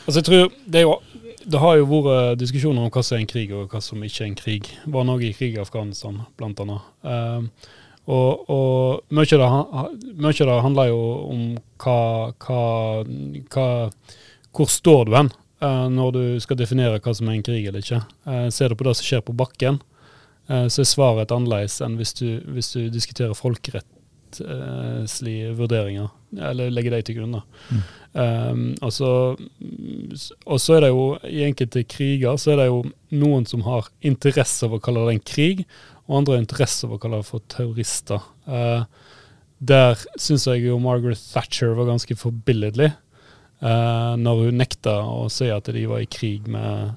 Altså, 0.07 0.21
jeg 0.21 0.27
tror 0.29 0.53
det, 0.67 0.83
er 0.83 0.85
jo, 0.85 0.99
det 1.47 1.63
har 1.63 1.79
jo 1.79 1.89
vært 1.91 2.41
diskusjoner 2.43 2.85
om 2.85 2.93
hva 2.93 3.03
som 3.07 3.17
er 3.17 3.25
en 3.25 3.31
krig, 3.31 3.55
og 3.55 3.73
hva 3.73 3.81
som 3.85 4.03
ikke 4.05 4.23
er 4.25 4.31
en 4.31 4.39
krig. 4.39 4.71
Var 4.85 5.09
noe 5.09 5.23
i 5.25 5.33
krig 5.37 5.57
i 5.57 5.63
Afghanistan, 5.63 6.21
blant 6.39 6.61
annet. 6.63 6.93
Uh, 7.07 7.73
og, 8.07 8.51
og 8.51 9.15
mye, 9.15 9.39
av 9.39 9.89
det, 9.91 10.61
handler 10.63 10.93
jo 10.93 11.01
om 11.27 11.43
hva, 11.83 11.99
hva, 12.45 12.61
hva 13.51 13.67
Hvor 14.55 14.71
står 14.71 15.09
du 15.09 15.17
hen? 15.17 15.33
uh, 15.63 15.89
når 15.93 16.13
du 16.13 16.25
skal 16.43 16.59
definere 16.59 17.01
hva 17.03 17.15
som 17.17 17.29
er 17.29 17.39
en 17.39 17.47
krig 17.47 17.67
eller 17.67 17.85
ikke. 17.85 18.03
Uh, 18.29 18.49
ser 18.53 18.71
du 18.71 18.79
på 18.79 18.87
det 18.89 18.97
som 18.99 19.09
skjer 19.09 19.25
på 19.27 19.37
bakken, 19.37 19.81
uh, 20.51 20.67
så 20.69 20.83
er 20.83 20.91
svaret 20.91 21.27
et 21.27 21.37
annerledes 21.37 21.81
enn 21.85 21.99
hvis 22.01 22.17
du, 22.21 22.29
hvis 22.57 22.73
du 22.75 22.89
diskuterer 22.93 23.37
folkerettslige 24.27 25.55
vurderinger, 25.57 26.09
eller 26.39 26.71
legger 26.71 26.91
dem 26.91 27.03
til 27.07 27.19
grunn. 27.19 27.41
Mm. 27.71 27.83
Um, 28.17 28.75
og, 28.83 28.93
så, 28.93 30.75
er 30.75 30.81
det 30.81 30.91
jo, 30.91 31.19
i 31.25 31.45
enkelte 31.45 31.85
kriger, 31.85 32.37
så 32.37 32.53
er 32.53 32.63
det 32.63 32.69
jo 32.69 32.83
noen 33.11 33.47
som 33.47 33.63
har 33.67 33.91
interesse 34.01 34.67
av 34.67 34.75
å 34.75 34.81
kalle 34.81 35.07
det 35.07 35.17
en 35.17 35.27
krig, 35.27 35.65
og 36.07 36.21
andre 36.21 36.37
har 36.37 36.45
interesse 36.45 36.87
av 36.87 36.95
å 36.97 37.01
kalle 37.03 37.21
det 37.21 37.29
for 37.29 37.45
terrorister. 37.49 38.21
der 39.59 39.97
syns 40.21 40.47
jeg 40.47 40.67
jo 40.67 40.79
Margaret 40.79 41.19
Thatcher 41.33 41.75
var 41.75 41.87
ganske 41.87 42.17
forbilledlig. 42.17 42.93
Uh, 43.57 44.15
når 44.21 44.47
hun 44.47 44.59
nekta 44.61 44.99
å 45.01 45.31
si 45.33 45.49
at 45.49 45.65
de 45.73 45.87
var 45.89 46.03
i 46.05 46.07
krig 46.07 46.45
med, 46.47 46.93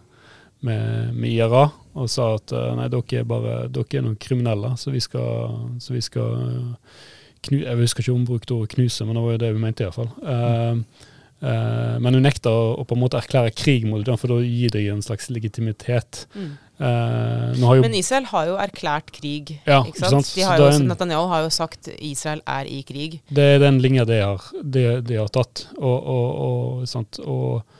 med, 0.59 1.13
med 1.15 1.29
IRA, 1.31 1.69
og 1.95 2.09
sa 2.11 2.33
at 2.35 2.51
uh, 2.51 2.75
nei, 2.75 2.89
dere 2.91 3.21
er 3.21 3.27
bare 3.27 3.53
dere 3.71 3.97
er 3.97 4.03
noen 4.05 4.19
kriminelle, 4.19 4.73
så 4.77 4.91
vi 4.91 4.99
skal, 5.03 5.55
så 5.79 5.95
vi 5.95 6.03
skal 6.03 6.35
uh, 6.35 6.99
knu, 7.47 7.61
Jeg 7.63 7.79
husker 7.79 8.03
ikke 8.03 8.15
om 8.15 8.19
hun 8.23 8.27
brukte 8.27 8.57
ordet 8.57 8.73
knuse, 8.75 9.05
men 9.05 9.17
det 9.17 9.23
var 9.25 9.35
jo 9.35 9.41
det 9.43 9.53
hun 9.53 9.63
mente 9.63 9.85
iallfall. 9.85 10.09
Uh, 10.23 11.05
uh, 11.43 11.95
men 12.03 12.17
hun 12.17 12.25
nekta 12.25 12.51
å, 12.51 12.73
å, 12.81 12.85
på 12.87 12.97
en 12.97 13.03
måte 13.03 13.19
erklære 13.19 13.53
krig 13.57 13.87
mot 13.89 14.03
dem, 14.05 14.19
for 14.19 14.33
da 14.33 14.39
gir 14.43 14.73
det 14.75 14.85
en 14.91 15.05
slags 15.05 15.29
legitimitet. 15.33 16.25
Mm. 16.35 16.51
Uh, 16.79 17.79
Men 17.83 17.95
Israel 17.97 18.29
har 18.31 18.45
jo 18.47 18.59
erklært 18.63 19.11
krig. 19.15 19.57
Ja, 19.67 19.81
ikke 19.87 20.13
sant? 20.13 20.29
De 20.35 20.45
har 20.47 20.61
jo, 20.61 20.69
en, 20.71 20.87
Netanyahu 20.87 21.27
har 21.31 21.43
jo 21.43 21.49
sagt 21.51 21.91
Israel 21.97 22.43
er 22.47 22.69
i 22.71 22.79
krig. 22.87 23.19
Det 23.27 23.49
er 23.55 23.59
den 23.63 23.81
linja 23.83 24.07
de 24.07 24.21
har, 24.23 24.47
de, 24.63 24.85
de 25.03 25.19
har 25.19 25.31
tatt. 25.35 25.65
Og, 25.75 25.97
og, 25.97 26.87
og, 27.27 27.75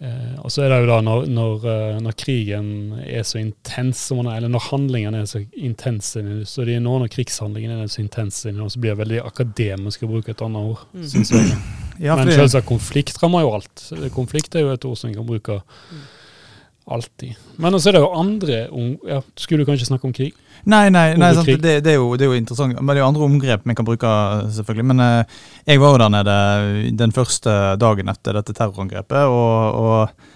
Eh, 0.00 0.34
og 0.44 0.52
så 0.54 0.62
er 0.62 0.68
det 0.70 0.76
jo 0.84 0.90
da 0.92 1.00
når, 1.02 1.24
når, 1.34 1.64
eh, 1.72 1.96
når 2.04 2.14
krigen 2.20 2.68
er 3.02 3.24
så 3.26 3.40
intens, 3.40 3.98
som 4.06 4.20
den 4.20 4.28
er, 4.30 4.36
eller 4.38 4.52
når 4.54 4.68
handlingene 4.68 5.22
er 5.24 5.26
så 5.26 5.40
intense, 5.58 6.22
så 6.46 6.66
de, 6.68 6.76
nå 6.84 6.98
når 7.02 7.10
krigshandlingene 7.16 7.80
er 7.82 7.90
så 7.90 8.04
intense, 8.04 8.52
så 8.54 8.78
blir 8.78 8.94
det 8.94 9.00
veldig 9.02 9.22
akademisk 9.26 10.04
å 10.06 10.10
bruke 10.12 10.30
et 10.36 10.44
annet 10.46 10.70
ord, 10.70 10.84
Mm. 10.94 11.08
synes 11.08 11.30
jeg. 11.34 11.58
Ja, 11.98 12.14
Men 12.14 12.28
selvsagt, 12.30 12.66
konflikt 12.68 13.18
rammer 13.22 13.42
jo 13.42 13.54
alt. 13.56 13.88
Konflikt 14.14 14.54
er 14.54 14.60
jo 14.68 14.70
et 14.76 14.84
ord 14.86 14.96
som 14.96 15.10
en 15.10 15.16
kan 15.16 15.26
bruke 15.26 15.58
Mm. 15.90 16.06
Alltid. 16.90 17.36
Men 17.56 17.76
så 17.78 17.90
er 17.90 17.98
det 17.98 18.02
jo 18.02 18.12
andre 18.16 18.60
om, 18.74 18.92
ja, 19.06 19.20
Skulle 19.36 19.64
du 19.64 19.68
kanskje 19.68 19.88
snakke 19.90 20.08
om 20.08 20.14
krig? 20.16 20.36
Nei, 20.68 20.88
nei, 20.90 21.12
nei 21.20 21.30
det, 21.36 21.58
det, 21.62 21.92
er 21.92 21.98
jo, 22.00 22.10
det 22.18 22.26
er 22.26 22.32
jo 22.32 22.38
interessant. 22.40 22.74
Men 22.80 22.90
det 22.90 22.98
er 22.98 23.04
jo 23.04 23.10
andre 23.10 23.28
omgrep 23.28 23.68
vi 23.68 23.76
kan 23.78 23.86
bruke, 23.86 24.14
selvfølgelig. 24.56 24.88
Men 24.90 25.04
eh, 25.04 25.38
jeg 25.68 25.82
var 25.82 25.94
jo 25.94 26.02
der 26.02 26.14
nede 26.16 26.38
den 26.98 27.14
første 27.14 27.54
dagen 27.80 28.10
etter 28.12 28.40
dette 28.40 28.56
terrorangrepet, 28.56 29.30
og, 29.30 29.78
og 29.78 30.28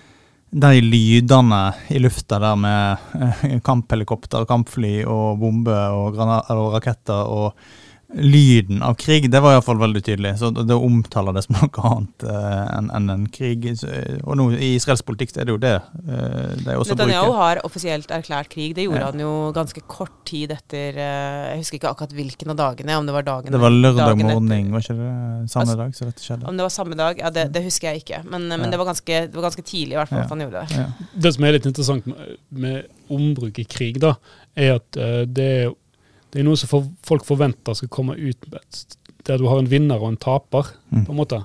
de 0.52 0.82
lydene 0.84 1.62
i 1.92 2.00
lufta 2.02 2.38
der 2.42 2.58
med 2.60 3.14
eh, 3.18 3.44
kamphelikopter, 3.64 4.46
kampfly 4.48 5.00
og 5.08 5.40
bomber 5.40 5.96
og, 5.96 6.20
og 6.20 6.66
raketter 6.76 7.32
og 7.32 7.80
lyden 8.14 8.82
av 8.84 8.94
krig, 9.00 9.30
det 9.32 9.40
var 9.40 9.54
iallfall 9.56 9.78
veldig 9.80 10.02
tydelig. 10.04 10.34
Så 10.40 10.50
det, 10.52 10.74
omtaler 10.76 11.32
det 11.36 11.42
som 11.46 11.56
noe 11.56 11.84
annet 11.88 12.24
eh, 12.28 12.76
enn 12.76 12.90
en, 12.98 13.06
en 13.14 13.22
krig. 13.32 13.64
Så, 13.80 13.88
eh, 13.88 14.18
Og 14.24 14.36
nå 14.36 14.50
i 14.56 14.74
israelsk 14.76 15.06
politikk 15.08 15.32
er 15.40 15.48
det 15.48 15.54
jo 15.54 15.60
det 15.62 15.72
eh, 15.78 16.52
de 16.66 16.76
også 16.76 16.92
Netanyahu 16.96 17.30
bruker. 17.30 17.38
har 17.40 17.60
offisielt 17.68 18.12
erklært 18.12 18.50
krig. 18.52 18.74
Det 18.76 18.84
gjorde 18.86 19.00
Ja. 19.02 19.10
han 19.10 19.22
jo 19.24 19.32
ganske 19.56 19.80
kort 19.88 20.12
tid 20.28 20.52
etter 20.54 20.98
eh, 21.00 21.50
Jeg 21.54 21.62
husker 21.62 21.78
ikke 21.80 21.92
akkurat 21.94 22.12
hvilken 22.18 22.52
av 22.52 22.60
dagene, 22.60 22.98
om 23.00 23.08
det 23.08 23.16
var 23.16 23.26
dagen 23.26 23.52
Det 23.56 23.60
var 23.62 23.72
lørdag 23.74 24.20
morgen, 24.20 24.72
var 24.72 24.84
ikke 24.84 24.98
det 24.98 25.50
samme 25.50 25.62
Altså, 25.72 25.76
dag 25.80 25.96
så 25.96 26.08
dette 26.10 26.22
skjedde? 26.26 26.48
Om 26.52 26.56
det 26.60 26.66
var 26.68 26.74
samme 26.76 26.98
dag, 27.00 27.18
ja, 27.24 27.30
det, 27.32 27.48
det 27.56 27.64
husker 27.64 27.92
jeg 27.92 28.04
ikke. 28.04 28.22
Men, 28.28 28.48
men 28.52 28.66
Ja. 28.66 28.70
det, 28.74 28.78
var 28.82 28.90
ganske, 28.92 29.20
det 29.28 29.34
var 29.34 29.48
ganske 29.48 29.64
tidlig 29.64 29.96
i 29.96 30.00
hvert 30.02 30.12
fall 30.12 30.18
Ja. 30.22 30.24
at 30.28 30.34
han 30.36 30.44
gjorde 30.44 30.64
det. 30.66 30.76
Ja. 30.76 30.86
Det 31.26 31.32
som 31.34 31.44
er 31.48 31.56
litt 31.56 31.66
interessant 31.72 32.06
med, 32.06 32.36
med 32.50 32.82
ombruk 33.12 33.58
i 33.58 33.64
krig, 33.68 33.98
da, 34.02 34.14
er 34.56 34.76
at 34.76 34.98
uh, 35.00 35.24
det, 35.26 35.48
er- 35.64 35.72
det 36.32 36.40
er 36.40 36.46
noe 36.48 36.56
som 36.56 36.70
for, 36.70 36.88
folk 37.06 37.26
forventer 37.28 37.76
skal 37.76 37.90
komme 37.92 38.16
ut 38.16 38.48
der 39.26 39.38
du 39.38 39.46
har 39.46 39.60
en 39.62 39.68
vinner 39.70 40.00
og 40.00 40.08
en 40.12 40.16
taper, 40.20 40.72
Mm. 40.90 41.04
på 41.06 41.12
en 41.12 41.18
måte. 41.18 41.44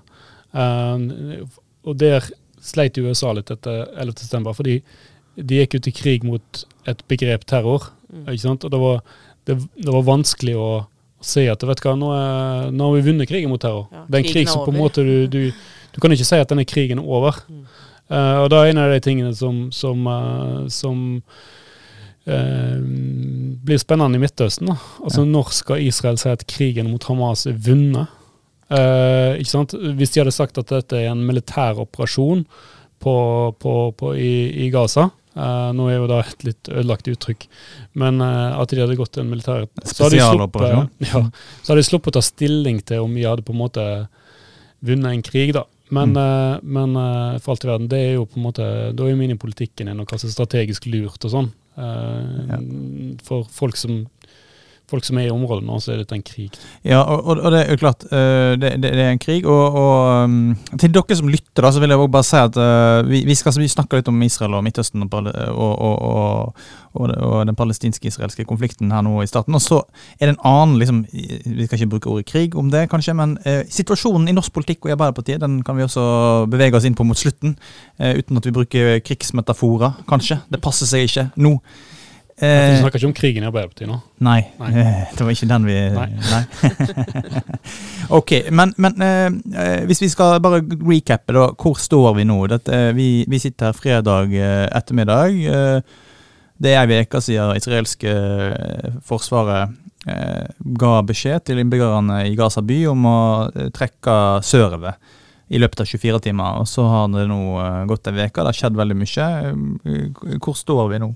Eh, 0.54 1.44
og 1.86 1.98
der 1.98 2.26
sleit 2.64 2.98
USA 2.98 3.32
litt 3.34 3.52
etter 3.54 3.86
11. 3.96 4.18
september, 4.24 4.54
fordi 4.54 4.82
de 5.38 5.60
gikk 5.62 5.76
ut 5.78 5.88
i 5.88 5.94
krig 5.94 6.24
mot 6.26 6.64
et 6.88 7.04
begrep 7.08 7.46
terror. 7.46 7.92
Mm. 8.12 8.26
ikke 8.32 8.42
sant? 8.42 8.66
Og 8.66 8.72
det 8.72 8.80
var, 8.82 9.02
det, 9.46 9.58
det 9.78 9.94
var 9.94 10.08
vanskelig 10.08 10.56
å 10.58 10.70
si 11.22 11.48
at 11.50 11.64
vet 11.66 11.82
hva, 11.84 11.96
nå, 11.98 12.10
er, 12.14 12.72
nå 12.72 12.88
har 12.88 12.96
vi 12.98 13.06
vunnet 13.12 13.30
krigen 13.30 13.52
mot 13.52 13.62
terror. 13.62 13.88
Ja, 13.92 14.06
det 14.08 14.18
er 14.20 14.26
en 14.26 14.34
krig 14.34 14.50
som 14.50 14.66
på 14.66 14.74
en 14.74 14.82
måte 14.82 15.04
du, 15.06 15.28
du 15.28 15.52
Du 15.96 16.02
kan 16.02 16.12
ikke 16.14 16.28
si 16.28 16.38
at 16.38 16.50
denne 16.52 16.66
krigen 16.68 17.00
er 17.00 17.08
over. 17.10 17.40
Mm. 17.50 17.64
Uh, 18.12 18.44
og 18.44 18.52
da 18.54 18.60
er 18.62 18.70
en 18.70 18.78
av 18.84 18.92
de 18.94 19.00
tingene 19.02 19.32
som, 19.36 19.72
som, 19.74 20.04
uh, 20.06 20.68
som 20.70 21.24
eh, 22.28 22.78
blir 23.68 23.80
spennende 23.82 24.20
i 24.20 24.22
Midtøsten. 24.24 24.68
Da. 24.72 24.78
Altså 25.04 25.24
Ja. 25.24 25.30
Når 25.32 25.52
skal 25.56 25.82
Israel 25.88 26.18
si 26.22 26.30
at 26.30 26.46
krigen 26.48 26.92
mot 26.92 27.04
Hamas 27.10 27.46
er 27.48 27.54
vunnet? 27.54 28.08
Eh, 28.70 29.38
ikke 29.40 29.54
sant? 29.54 29.72
Hvis 29.96 30.12
de 30.12 30.20
hadde 30.22 30.34
sagt 30.36 30.58
at 30.60 30.68
dette 30.74 30.98
er 31.00 31.12
en 31.14 31.22
militær 31.28 31.80
operasjon 31.80 32.42
på, 33.00 33.14
på, 33.62 33.76
på, 33.96 34.10
i, 34.20 34.66
i 34.66 34.70
Gaza 34.74 35.06
eh, 35.38 35.70
Nå 35.78 35.86
er 35.88 36.00
jo 36.02 36.08
da 36.10 36.18
et 36.26 36.44
litt 36.44 36.68
ødelagt 36.68 37.08
uttrykk, 37.08 37.46
men 38.02 38.20
eh, 38.26 38.58
at 38.60 38.74
de 38.74 38.82
hadde 38.82 38.98
gått 39.00 39.20
en 39.22 39.30
militær 39.32 39.68
Spesialoperasjon. 39.88 40.90
Ja, 41.08 41.22
så 41.64 41.72
hadde 41.72 41.80
de 41.84 41.88
sluppet 41.88 42.12
å 42.12 42.20
ta 42.20 42.26
stilling 42.28 42.82
til 42.84 43.06
om 43.06 43.14
vi 43.16 43.24
hadde 43.28 43.46
på 43.48 43.56
en 43.56 43.62
måte 43.62 43.86
vunnet 44.84 45.14
en 45.16 45.24
krig, 45.24 45.54
da. 45.56 45.64
Men, 45.90 46.12
Mm. 46.12 46.18
eh, 46.20 46.60
men 46.68 46.98
for 47.40 47.54
alt 47.54 47.64
i 47.64 47.70
verden, 47.70 47.88
det 47.88 48.00
er 48.04 48.14
jo 48.18 48.26
på 48.28 48.36
en 48.36 48.44
måte 48.50 48.66
Da 48.92 49.06
er 49.06 49.14
jo 49.14 49.22
minipolitikken 49.22 49.88
i 49.88 49.94
og 49.96 50.04
hva 50.12 50.20
som 50.20 50.28
er 50.28 50.34
strategisk 50.36 50.90
lurt 50.92 51.24
og 51.24 51.32
sånn. 51.32 51.48
Eh. 51.78 53.18
For 53.24 53.46
folk 53.54 53.78
som, 53.78 54.08
folk 54.90 55.04
som 55.04 55.18
er 55.20 55.28
i 55.28 55.34
området 55.34 55.66
nå, 55.68 55.78
så 55.84 55.92
er 55.94 56.02
dette 56.02 56.16
en 56.16 56.24
krig. 56.24 56.56
Ja, 56.88 57.02
og, 57.04 57.26
og- 57.28 57.52
det 57.52 57.60
er 57.66 57.72
jo 57.74 57.80
klart, 57.82 58.06
eh, 58.08 58.54
det, 58.56 58.72
det, 58.82 58.92
det 58.96 59.04
er 59.04 59.12
en 59.12 59.20
krig. 59.20 59.46
Og, 59.46 59.76
og 59.76 60.24
um, 60.24 60.56
til 60.80 60.94
dere 60.96 61.18
som 61.20 61.28
lytter, 61.32 61.66
da, 61.66 61.72
så 61.76 61.82
vil 61.84 61.92
jeg 61.92 62.00
også 62.00 62.14
bare 62.16 62.28
si 62.28 62.38
at 62.40 62.60
eh, 62.64 63.10
vi, 63.10 63.22
vi 63.28 63.36
skal 63.36 63.56
snakke 63.58 64.00
litt 64.00 64.08
om 64.12 64.22
Israel 64.24 64.56
og 64.56 64.64
Midtøsten 64.64 65.04
og, 65.04 65.14
og, 65.18 66.56
og, 66.94 67.44
den 67.48 67.56
palestinske-israelske 67.56 68.46
konflikten 68.48 68.92
her 68.92 69.04
nå 69.06 69.20
i 69.22 69.28
starten. 69.30 69.56
Og 69.58 69.62
så 69.62 69.82
er 70.20 70.30
det 70.30 70.36
en 70.38 70.46
annen 70.48 70.80
liksom, 70.80 71.04
Vi 71.12 71.68
skal 71.68 71.78
ikke 71.80 71.92
bruke 71.98 72.10
ordet 72.10 72.30
krig 72.32 72.56
om 72.56 72.72
det, 72.72 72.88
kanskje, 72.90 73.14
men 73.18 73.38
eh, 73.46 73.64
situasjonen 73.70 74.28
i 74.32 74.36
norsk 74.38 74.54
politikk 74.56 74.86
og 74.86 74.92
i 74.92 74.96
Arbeiderpartiet 74.96 75.44
den 75.44 75.60
kan 75.68 75.78
vi 75.78 75.86
også 75.86 76.48
bevege 76.50 76.80
oss 76.80 76.88
inn 76.88 76.96
på 76.98 77.06
mot 77.08 77.18
slutten. 77.20 77.58
eh, 78.00 78.18
uten 78.18 78.38
at 78.38 78.46
vi 78.46 78.56
bruker 78.56 79.00
krigsmetaforer, 79.04 80.04
kanskje. 80.10 80.40
Det 80.50 80.62
passer 80.64 80.90
seg 80.90 81.08
ikke 81.08 81.30
nå. 81.44 81.58
Eh, 82.38 82.80
snakker 82.84 83.00
ikke 83.00 83.10
om 83.10 83.16
krigen 83.18 83.42
i 83.42 83.48
Arbeiderpartiet 83.50 83.90
nå. 83.90 83.96
Nei, 84.22 84.44
Nei. 84.60 84.68
eh, 84.78 85.14
det 85.18 85.26
var 85.26 85.34
ikke 85.34 85.48
den 85.50 85.64
vi 85.66 85.78
Nei. 85.96 86.10
Nei. 86.22 86.44
ok, 88.20 88.34
men, 88.54 88.76
men 88.78 89.02
eh, 89.02 89.26
eh, 89.58 89.80
hvis 89.90 90.04
vi 90.04 90.10
skal 90.14 90.38
bare 90.46 90.60
recappe, 90.62 91.34
da. 91.34 91.48
Hvor 91.58 91.82
står 91.82 92.12
vi 92.20 92.28
nå? 92.30 92.38
Dette, 92.54 92.78
eh, 92.78 92.92
vi, 92.94 93.08
vi 93.26 93.42
sitter 93.42 93.72
her 93.72 93.80
fredag 93.80 94.38
ettermiddag. 94.38 95.42
Det 96.58 96.78
er 96.78 96.86
ei 96.86 97.02
uke 97.02 97.26
siden 97.26 97.58
israelske 97.58 98.14
forsvaret 99.06 99.74
eh, 100.06 100.48
ga 100.78 100.96
beskjed 101.10 101.50
til 101.50 101.66
innbyggerne 101.66 102.24
i 102.30 102.38
Gaza 102.38 102.62
by 102.62 102.84
om 102.94 103.06
å 103.10 103.20
trekke 103.74 104.44
sørover 104.46 104.98
i 105.50 105.58
løpet 105.58 105.82
av 105.82 105.90
24 105.90 106.26
timer. 106.30 106.62
Og 106.62 106.70
så 106.70 106.86
har 106.86 107.10
det 107.18 107.26
nå 107.34 107.42
gått 107.90 108.14
ei 108.14 108.28
uke, 108.28 108.44
det 108.44 108.52
har 108.52 108.66
skjedd 108.66 108.78
veldig 108.78 108.98
mye. 109.02 109.32
Hvor 110.38 110.54
står 110.54 110.92
vi 110.94 111.02
nå? 111.02 111.16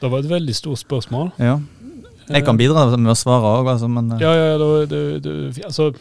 Det 0.00 0.10
var 0.12 0.18
et 0.24 0.28
veldig 0.30 0.54
stort 0.56 0.78
spørsmål. 0.82 1.30
Ja. 1.40 1.58
Jeg 2.28 2.42
kan 2.44 2.58
bidra 2.58 2.88
med 2.98 3.12
å 3.12 3.16
svare 3.18 3.52
òg, 3.60 3.68
altså, 3.70 3.86
men 3.88 4.10
eh, 4.16 4.22
Ja, 4.24 4.32
ja, 4.34 4.56
det, 4.58 4.88
det, 4.90 5.02
det, 5.22 5.64
altså, 5.68 5.92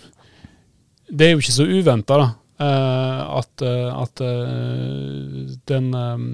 det 1.11 1.27
er 1.27 1.35
jo 1.35 1.43
ikke 1.43 1.53
så 1.59 1.67
uventa, 1.69 2.17
da. 2.17 2.27
eh, 2.65 3.21
at 3.39 3.61
eh, 3.61 3.91
at 4.01 4.21
eh, 4.25 5.45
den 5.69 5.91
eh, 5.93 6.25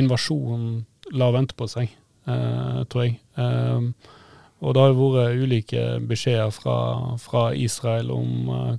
invasjonen 0.00 0.84
lar 1.12 1.34
vente 1.36 1.54
på 1.58 1.68
seg, 1.68 1.92
eh, 2.26 2.80
tror 2.88 3.04
jeg. 3.04 3.18
Eh, 3.36 3.90
og 4.64 4.72
det 4.72 4.80
har 4.80 4.94
jo 4.94 5.10
vært 5.12 5.42
ulike 5.44 5.84
beskjeder 6.08 6.50
fra, 6.56 6.78
fra 7.20 7.50
Israel 7.52 8.08
om 8.14 8.48
eh, 8.48 8.74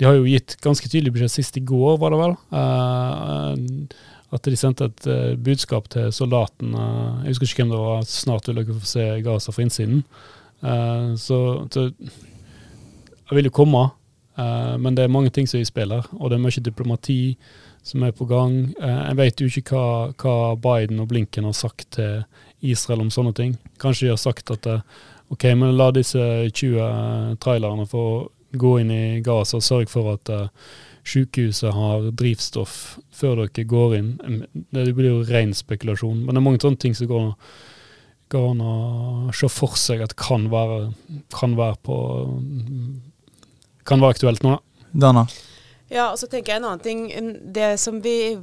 De 0.00 0.04
har 0.08 0.18
jo 0.18 0.28
gitt 0.28 0.58
ganske 0.64 0.88
tydelig 0.92 1.14
beskjed 1.16 1.32
sist 1.38 1.56
i 1.56 1.64
går, 1.64 1.96
var 2.00 2.12
det 2.12 2.20
vel? 2.20 2.34
At 4.30 4.46
de 4.46 4.58
sendte 4.58 4.86
et 4.86 5.06
uh, 5.10 5.36
budskap 5.38 5.88
til 5.90 6.12
soldatene 6.14 6.82
Jeg 7.24 7.32
husker 7.34 7.48
ikke 7.48 7.64
hvem 7.64 7.72
det 7.72 7.80
var. 7.82 8.04
Snart 8.06 8.48
vil 8.48 8.60
dere 8.60 8.76
få 8.76 8.86
se 8.86 9.06
Gaza 9.26 9.54
fra 9.54 9.64
innsiden. 9.64 10.04
Uh, 10.62 11.16
så, 11.18 11.38
så 11.72 11.88
jeg 11.90 13.38
vil 13.38 13.48
jo 13.50 13.54
komme, 13.54 13.88
uh, 14.38 14.76
men 14.78 14.94
det 14.94 15.04
er 15.04 15.12
mange 15.12 15.30
ting 15.34 15.48
som 15.48 15.58
er 15.58 15.66
i 15.66 15.70
spill 15.70 15.96
her. 15.96 16.06
Og 16.18 16.30
det 16.30 16.38
er 16.38 16.44
mye 16.44 16.66
diplomati 16.66 17.20
som 17.82 18.02
er 18.04 18.12
på 18.12 18.26
gang. 18.28 18.74
Jeg 18.76 19.16
vet 19.16 19.40
jo 19.40 19.46
ikke 19.48 19.72
hva, 19.72 20.10
hva 20.20 20.34
Biden 20.60 21.00
og 21.00 21.08
Blinken 21.08 21.46
har 21.48 21.54
sagt 21.56 21.86
til 21.96 22.20
Israel 22.60 23.00
om 23.06 23.10
sånne 23.10 23.32
ting. 23.32 23.54
Kanskje 23.80 24.06
de 24.06 24.12
har 24.12 24.20
sagt 24.20 24.52
at 24.52 24.68
OK, 25.32 25.46
men 25.56 25.78
la 25.78 25.88
disse 25.94 26.20
20 26.20 27.38
trailerne 27.40 27.86
få 27.88 28.04
gå 28.52 28.74
inn 28.82 28.90
i 28.90 29.20
Gaza 29.24 29.58
og 29.58 29.64
sørge 29.64 29.90
for 29.90 30.12
at 30.12 30.32
uh, 30.34 30.48
sykehuset 31.06 31.74
har 31.74 32.10
drivstoff 32.16 32.98
før 33.14 33.44
dere 33.44 33.66
går 33.68 33.96
inn. 33.98 34.10
Det 34.70 34.86
blir 34.96 35.10
jo 35.10 35.26
ren 35.28 35.54
spekulasjon, 35.56 36.24
men 36.24 36.34
det 36.34 36.40
er 36.40 36.46
mange 36.46 36.62
sånne 36.62 36.80
ting 36.80 36.96
som 36.96 37.10
går, 37.10 37.30
går 38.32 38.48
an 38.54 38.64
å 38.64 38.74
se 39.36 39.50
for 39.52 39.78
seg 39.80 40.04
at 40.04 40.16
kan 40.20 40.48
være, 40.52 40.90
kan 41.34 41.56
være 41.58 41.80
på 41.86 42.00
kan 43.88 44.02
være 44.02 44.16
aktuelt 44.18 44.44
nå, 44.44 44.54
da. 44.54 44.86
Dana? 45.06 45.24
Ja, 45.90 46.10
og 46.12 46.18
så 46.20 46.28
tenker 46.30 46.52
jeg 46.52 46.60
en 46.60 46.68
annen 46.68 46.82
ting. 46.84 47.00
Det 47.54 47.72
som 47.82 47.98
vi 48.04 48.36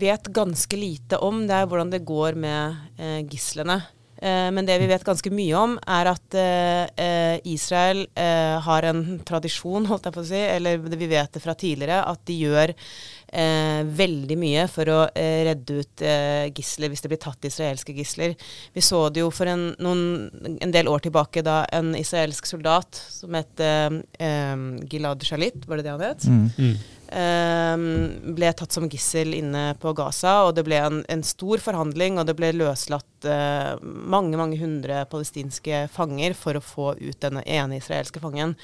vet 0.00 0.30
ganske 0.34 0.78
lite 0.78 1.18
om, 1.22 1.44
det 1.48 1.58
er 1.58 1.68
hvordan 1.68 1.92
det 1.92 2.04
går 2.08 2.38
med 2.40 2.96
eh, 2.96 3.20
gislene. 3.28 3.82
Eh, 4.16 4.50
men 4.54 4.66
det 4.66 4.78
vi 4.82 4.88
vet 4.90 5.04
ganske 5.06 5.32
mye 5.34 5.56
om, 5.58 5.76
er 5.96 6.10
at 6.12 6.36
eh, 6.38 6.84
eh, 7.00 7.36
Israel 7.50 8.04
eh, 8.14 8.56
har 8.64 8.86
en 8.90 9.02
tradisjon, 9.26 9.86
holdt 9.90 10.08
jeg 10.08 10.16
på 10.16 10.24
å 10.24 10.30
si, 10.30 10.40
eller 10.56 10.80
vi 10.84 11.10
vet 11.10 11.34
det 11.34 11.42
fra 11.42 11.56
tidligere, 11.58 12.02
at 12.06 12.22
de 12.28 12.38
gjør 12.44 12.74
eh, 12.74 13.82
veldig 14.02 14.38
mye 14.40 14.66
for 14.70 14.90
å 14.92 15.00
eh, 15.10 15.42
redde 15.50 15.80
ut 15.82 16.04
eh, 16.06 16.46
gisler 16.54 16.92
hvis 16.92 17.04
det 17.04 17.12
blir 17.12 17.22
tatt 17.22 17.50
israelske 17.50 17.96
gisler. 17.96 18.36
Vi 18.74 18.84
så 18.84 19.06
det 19.10 19.24
jo 19.24 19.30
for 19.34 19.50
en, 19.50 19.70
noen, 19.82 20.56
en 20.58 20.74
del 20.74 20.90
år 20.90 21.04
tilbake 21.06 21.44
da 21.46 21.62
en 21.74 21.94
israelsk 21.98 22.48
soldat 22.48 23.00
som 23.10 23.34
het 23.36 23.62
eh, 23.62 24.00
eh, 24.22 24.56
Gilad 24.90 25.24
Shalit, 25.26 25.64
var 25.66 25.80
det 25.80 25.88
det 25.88 25.96
han 25.96 26.06
het? 26.06 26.28
Mm. 26.30 26.74
Mm. 27.14 28.14
eh, 28.24 28.34
ble 28.34 28.52
tatt 28.52 28.72
som 28.74 28.88
gissel 28.90 29.34
inne 29.36 29.74
på 29.80 29.92
Gaza, 29.96 30.44
og 30.48 30.54
det 30.56 30.64
ble 30.66 30.80
en, 30.82 31.02
en 31.08 31.22
stor 31.26 31.62
forhandling, 31.62 32.18
og 32.18 32.26
det 32.28 32.34
ble 32.38 32.50
løslatt 32.56 33.28
eh, 33.28 33.74
mange 33.82 34.38
mange 34.40 34.58
hundre 34.60 35.04
palestinske 35.10 35.84
fanger 35.94 36.34
for 36.38 36.58
å 36.58 36.64
få 36.64 36.88
ut 36.98 37.20
denne 37.22 37.44
ene 37.46 37.78
israelske 37.78 38.22
fangen. 38.22 38.54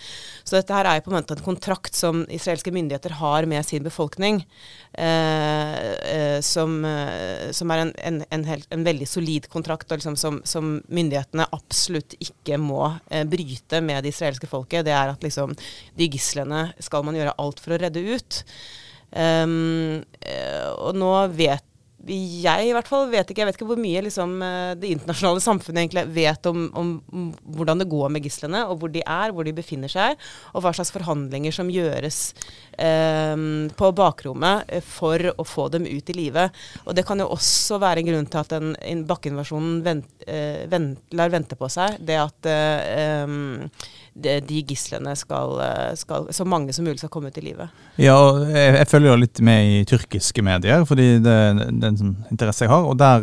Så 0.45 0.59
dette 0.59 0.75
her 0.75 0.89
er 0.89 0.99
jo 0.99 1.07
på 1.07 1.13
en 1.15 1.19
måte 1.21 1.37
en 1.37 1.45
kontrakt 1.45 1.97
som 1.99 2.25
israelske 2.29 2.73
myndigheter 2.75 3.17
har 3.21 3.47
med 3.51 3.67
sin 3.67 3.85
befolkning, 3.87 4.43
eh, 4.93 5.77
eh, 6.11 6.41
som, 6.45 6.81
eh, 6.85 7.51
som, 7.57 7.71
er 7.71 7.85
en, 7.87 7.95
en, 8.11 8.23
en, 8.31 8.47
helt, 8.51 8.69
en, 8.71 8.85
veldig 8.87 9.09
solid 9.09 9.49
kontrakt, 9.53 9.91
og 9.91 10.01
liksom 10.01 10.19
som, 10.19 10.41
som, 10.45 10.79
myndighetene 10.91 11.47
absolutt 11.55 12.17
ikke 12.21 12.59
må 12.61 12.83
eh, 13.11 13.25
bryte 13.29 13.81
med 13.85 14.05
det 14.05 14.15
israelske 14.15 14.49
folket. 14.51 14.85
Det 14.89 14.95
er 14.97 15.13
at 15.13 15.23
liksom 15.25 15.55
de 15.97 16.11
gislene 16.11 16.71
skal 16.83 17.05
man 17.07 17.17
gjøre 17.19 17.37
alt 17.41 17.61
for 17.63 17.75
å 17.75 17.81
redde 17.81 18.03
ut. 18.11 18.40
Um, 19.11 20.05
og 20.79 20.95
nå 20.95 21.11
vet 21.35 21.65
jeg 22.09 22.69
i 22.69 22.73
hvert 22.73 22.89
fall 22.89 23.11
vet 23.13 23.29
ikke, 23.29 23.43
jeg 23.43 23.49
vet 23.51 23.59
ikke 23.59 23.69
hvor 23.69 23.81
mye 23.81 24.03
liksom, 24.07 24.33
eh, 24.45 24.73
det 24.81 24.93
internasjonale 24.95 25.43
samfunnet 25.45 25.83
egentlig 25.83 26.05
vet 26.15 26.49
om, 26.49 26.63
om, 26.77 26.93
hvordan 27.57 27.83
det 27.83 27.91
går 27.91 28.09
med 28.15 28.25
gislene, 28.25 28.63
og 28.69 28.81
hvor 28.81 28.93
de 28.93 29.03
er, 29.05 29.35
hvor 29.35 29.45
de 29.45 29.55
befinner 29.57 29.93
seg, 29.93 30.17
og 30.55 30.65
hva 30.65 30.73
slags 30.77 30.93
forhandlinger 30.95 31.53
som 31.55 31.71
gjøres 31.73 32.21
eh, 32.81 33.37
på 33.77 33.93
bakrommet 34.01 34.73
eh, 34.73 34.85
for 34.85 35.33
å 35.37 35.47
få 35.47 35.69
dem 35.75 35.89
ut 35.89 36.13
i 36.13 36.17
live. 36.17 36.49
Og 36.87 36.97
det 36.97 37.05
kan 37.09 37.21
jo 37.21 37.29
også 37.35 37.81
være 37.83 38.01
en 38.01 38.11
grunn 38.13 38.31
til 38.33 38.43
at 38.43 38.57
en 38.57 39.05
bakkeinvasjonen 39.09 39.81
vent, 39.85 40.11
eh, 40.27 40.65
vent, 40.73 41.05
lar 41.17 41.33
vente 41.33 41.59
på 41.59 41.69
seg. 41.73 42.01
Det 42.01 42.21
at 42.21 42.49
eh, 42.49 43.37
de, 44.15 44.37
de 44.45 44.61
gislene 44.67 45.13
skal, 45.17 45.55
eh, 45.65 45.95
skal, 45.99 46.29
Så 46.35 46.45
mange 46.45 46.73
som 46.73 46.85
mulig 46.85 46.99
skal 46.99 47.13
komme 47.13 47.31
ut 47.31 47.39
i 47.39 47.45
live. 47.45 47.69
Ja, 48.01 48.19
jeg, 48.49 48.75
jeg 48.79 48.89
følger 48.91 49.13
jo 49.13 49.21
litt 49.23 49.43
med 49.45 49.71
i 49.71 49.83
tyrkiske 49.89 50.45
medier, 50.45 50.85
fordi 50.89 51.09
det, 51.23 51.39
det 51.81 51.90
en 51.91 52.01
sånn 52.01 52.17
interesse 52.33 52.65
jeg 52.67 52.73
har. 52.73 52.85
Og 52.89 52.97
der, 53.01 53.19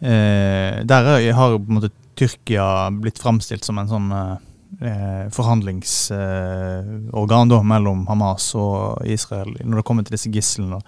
eh, 0.00 0.74
der 0.86 1.02
har 1.36 1.58
måte 1.66 1.90
Tyrkia 2.16 2.66
blitt 2.96 3.18
framstilt 3.20 3.64
som 3.66 3.78
en 3.78 3.88
sånn 3.90 4.12
eh, 4.16 5.26
forhandlingsorgan 5.36 7.48
da, 7.52 7.58
mellom 7.62 8.06
Hamas 8.08 8.54
og 8.56 9.04
Israel 9.04 9.56
når 9.60 9.76
det 9.80 9.86
kommer 9.88 10.02
til 10.06 10.16
disse 10.16 10.32
gislene. 10.32 10.78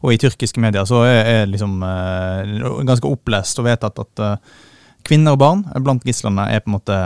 Og 0.00 0.08
i 0.14 0.20
tyrkiske 0.22 0.60
medier 0.62 0.84
så 0.88 0.98
er 1.04 1.26
jeg 1.26 1.52
liksom 1.56 1.72
eh, 1.84 2.40
ganske 2.86 3.10
opplest 3.10 3.58
og 3.60 3.66
vedtatt 3.66 3.96
at 4.04 4.14
kvinner 5.06 5.32
og 5.34 5.42
barn 5.42 5.60
blant 5.82 6.06
gislene 6.06 6.44
er 6.52 6.60
på 6.62 6.68
en 6.70 6.78
måte 6.78 6.96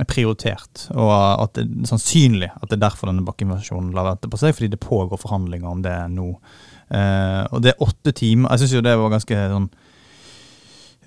er 0.00 0.08
prioritert, 0.08 0.86
og 0.96 1.10
at 1.12 1.58
det 1.58 1.66
er 1.66 1.88
sannsynlig 1.90 2.48
at 2.54 2.70
det 2.70 2.78
er 2.78 2.86
derfor 2.86 3.10
denne 3.10 3.26
bakkeinvasjonen 3.26 3.90
lar 3.92 4.06
vente 4.08 4.30
på 4.32 4.38
seg, 4.40 4.54
fordi 4.56 4.72
det 4.72 4.80
pågår 4.80 5.20
forhandlinger 5.20 5.68
om 5.68 5.82
det 5.84 5.96
nå. 6.14 6.30
Eh, 6.92 7.42
og 7.52 7.62
det 7.64 7.72
er 7.72 7.84
åtte 7.86 8.12
timer 8.12 8.52
Jeg 8.52 8.62
syns 8.62 8.74
jo 8.76 8.84
det 8.84 8.92
var 9.00 9.14
ganske 9.14 9.48
sånn 9.54 9.72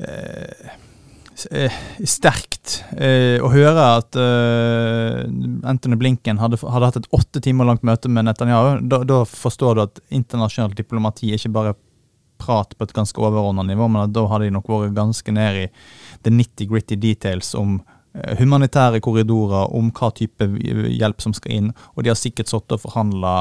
eh 0.01 0.81
sterkt 1.35 2.77
eh, 2.95 3.41
å 3.43 3.49
høre 3.51 3.81
at 3.99 4.15
uh, 4.15 5.25
Anthony 5.67 5.97
Blinken 5.99 6.39
hadde, 6.39 6.55
hadde, 6.63 6.87
hatt 6.87 6.99
et 7.01 7.09
åtte 7.11 7.41
timer 7.43 7.67
langt 7.67 7.83
møte 7.83 8.07
med 8.07 8.23
Netanyahu. 8.23 8.77
Da, 8.87 9.01
da 9.03 9.17
forstår 9.27 9.75
du 9.75 9.81
at 9.83 9.99
internasjonalt 10.15 10.77
diplomati 10.79 11.33
ikke 11.35 11.51
bare 11.57 11.73
prat 12.39 12.71
på 12.77 12.87
et 12.87 12.95
ganske 12.95 13.19
overordna 13.19 13.65
nivå, 13.67 13.89
men 13.91 14.05
at 14.05 14.15
da 14.15 14.23
hadde 14.31 14.47
de 14.47 14.55
nok 14.55 14.71
vært 14.71 14.95
ganske 14.95 15.35
ned 15.35 15.59
i 15.65 15.67
the 16.23 16.31
nitty-gritty 16.31 16.95
details 17.03 17.51
om 17.59 17.81
humanitære 18.39 19.01
korridorer, 19.03 19.75
om 19.75 19.91
hva 19.91 20.11
type 20.15 20.47
hjelp 20.63 21.23
som 21.23 21.35
skal 21.35 21.51
inn. 21.51 21.71
Og 21.95 22.05
de 22.05 22.13
har 22.13 22.19
sikkert 22.19 22.51
sittet 22.51 22.77
og 22.77 22.85
forhandla 22.85 23.35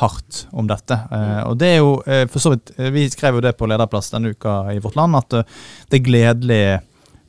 hardt 0.00 0.44
om 0.50 0.68
dette. 0.68 0.96
Eh, 1.12 1.40
og 1.46 1.56
det 1.60 1.70
er 1.74 1.80
jo 1.80 1.94
eh, 2.06 2.26
for 2.30 2.42
så 2.42 2.54
vidt, 2.54 2.72
Vi 2.92 3.06
skrev 3.12 3.38
jo 3.38 3.44
det 3.44 3.56
på 3.58 3.68
lederplass 3.70 4.12
denne 4.12 4.32
uka 4.34 4.72
i 4.74 4.80
Vårt 4.82 4.98
Land, 4.98 5.18
at 5.18 5.40
det 5.90 6.00
er 6.00 6.06
gledelig, 6.06 6.62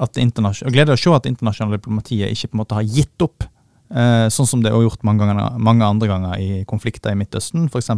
at 0.01 0.18
gledelig 0.18 0.98
å 0.98 1.01
se 1.01 1.16
at 1.18 1.30
internasjonale 1.30 1.80
diplomatiet 1.80 2.32
ikke 2.32 2.51
på 2.51 2.58
en 2.58 2.63
måte 2.63 2.78
har 2.80 2.88
gitt 2.88 3.28
opp. 3.28 3.48
sånn 4.32 4.48
som 4.48 4.62
det 4.63 4.72
er 4.72 4.82
gjort 4.82 5.04
mange, 5.04 5.25
ganger, 5.25 5.58
mange 5.60 5.84
andre 5.84 6.08
ganger 6.08 6.40
i 6.40 6.63
konflikter 6.63 7.12
i 7.12 7.18
Midtøsten. 7.20 7.68
F.eks. 7.68 7.90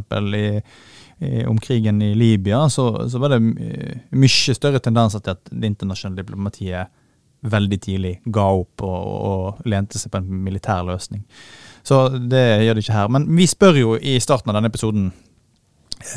om 1.47 1.59
krigen 1.61 2.01
i 2.01 2.15
Libya, 2.17 2.65
så, 2.69 3.07
så 3.07 3.21
var 3.21 3.35
det 3.35 3.39
mye 3.45 4.55
større 4.57 4.81
tendenser 4.81 5.21
til 5.21 5.37
at 5.37 5.53
det 5.53 5.69
internasjonale 5.69 6.23
diplomatiet 6.23 6.89
veldig 7.43 7.79
tidlig 7.81 8.13
ga 8.25 8.45
opp 8.55 8.83
og, 8.85 8.99
og, 9.03 9.61
lente 9.67 9.99
seg 9.99 10.13
på 10.13 10.21
en 10.21 10.43
militær 10.45 10.83
løsning. 10.87 11.23
Så 11.83 12.05
det 12.15 12.43
gjør 12.63 12.77
det 12.77 12.85
ikke 12.85 12.97
her. 12.97 13.11
Men 13.11 13.27
vi 13.37 13.47
spør 13.49 13.79
jo 13.79 13.95
i 13.99 14.15
starten 14.23 14.51
av 14.51 14.57
denne 14.57 14.71
episoden 14.71 15.09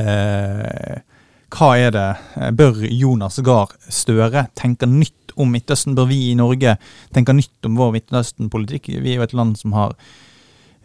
eh, 0.02 1.02
hva 1.57 1.70
er 1.79 1.92
det 1.94 2.07
Bør 2.59 2.83
Jonas 2.90 3.38
Gahr 3.46 3.70
Støre 3.92 4.48
tenke 4.59 4.88
nytt 4.90 5.35
om 5.38 5.50
Midtøsten? 5.52 5.94
Bør 5.98 6.09
vi 6.11 6.20
i 6.31 6.38
Norge 6.38 6.76
tenke 7.14 7.35
nytt 7.37 7.68
om 7.68 7.76
vår 7.79 7.94
Midtøsten-politikk? 7.98 8.90
Vi 9.02 9.14
er 9.14 9.20
jo 9.20 9.26
et 9.26 9.37
land 9.37 9.59
som 9.61 9.76
har 9.76 9.94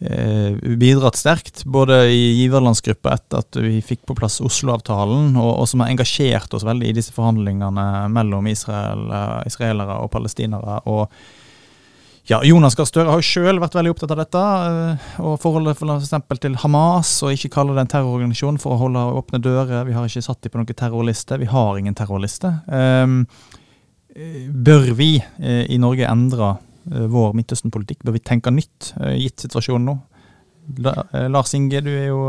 Eh, 0.02 0.56
bidratt 0.78 1.16
sterkt, 1.16 1.62
både 1.66 2.08
i 2.10 2.22
giverlandsgruppa 2.40 3.12
etter 3.14 3.44
at 3.44 3.58
vi 3.62 3.84
fikk 3.86 4.08
på 4.10 4.16
plass 4.18 4.40
Oslo-avtalen, 4.42 5.36
og, 5.38 5.52
og, 5.52 5.68
som 5.70 5.84
har 5.84 5.92
engasjert 5.94 6.56
oss 6.58 6.66
veldig 6.66 6.90
i 6.90 6.96
disse 6.98 7.14
forhandlingene 7.14 8.08
mellom 8.10 8.50
Israel, 8.50 9.04
eh, 9.14 9.36
israelere 9.52 10.00
og 10.02 10.10
palestinere. 10.16 10.80
og 10.90 11.14
ja, 12.32 12.40
Jonas 12.48 12.78
Gahr 12.80 12.88
Støre 12.90 13.12
har 13.12 13.22
jo 13.22 13.28
sjøl 13.28 13.62
vært 13.62 13.78
veldig 13.78 13.94
opptatt 13.94 14.16
av 14.16 14.24
dette, 14.24 14.42
eh, 14.42 15.12
og 15.22 15.38
forholdet 15.44 15.78
for 15.80 15.92
f.eks. 15.98 16.42
til 16.42 16.58
Hamas, 16.64 17.14
og 17.28 17.36
ikke 17.36 17.54
kalle 17.60 17.76
det 17.78 17.86
en 17.86 17.94
terrororganisasjon 17.94 18.60
for 18.64 18.78
å 18.78 18.82
holde 18.86 19.06
åpne 19.20 19.44
dører. 19.44 19.86
Vi 19.90 19.96
har 19.98 20.08
ikke 20.08 20.26
satt 20.26 20.42
dem 20.42 20.54
på 20.56 20.62
noen 20.62 20.82
terrorliste. 20.84 21.40
Vi 21.42 21.52
har 21.52 21.80
ingen 21.80 21.98
terrorliste. 21.98 22.56
Um, 22.72 23.24
bør 24.12 24.92
vi 24.98 25.14
i 25.42 25.78
Norge 25.80 26.10
endre 26.10 26.58
Eh, 26.90 27.08
vår 27.08 27.36
Midtøsten-politikk? 27.38 28.02
Bør 28.06 28.18
vi 28.18 28.24
tenke 28.26 28.54
nytt, 28.54 28.94
eh, 29.02 29.18
gitt 29.22 29.44
situasjonen 29.44 29.86
nå? 29.86 30.00
Eh, 31.14 31.28
Lars 31.30 31.54
Inge, 31.54 31.82
du 31.82 31.90
er 31.90 32.08
jo 32.08 32.22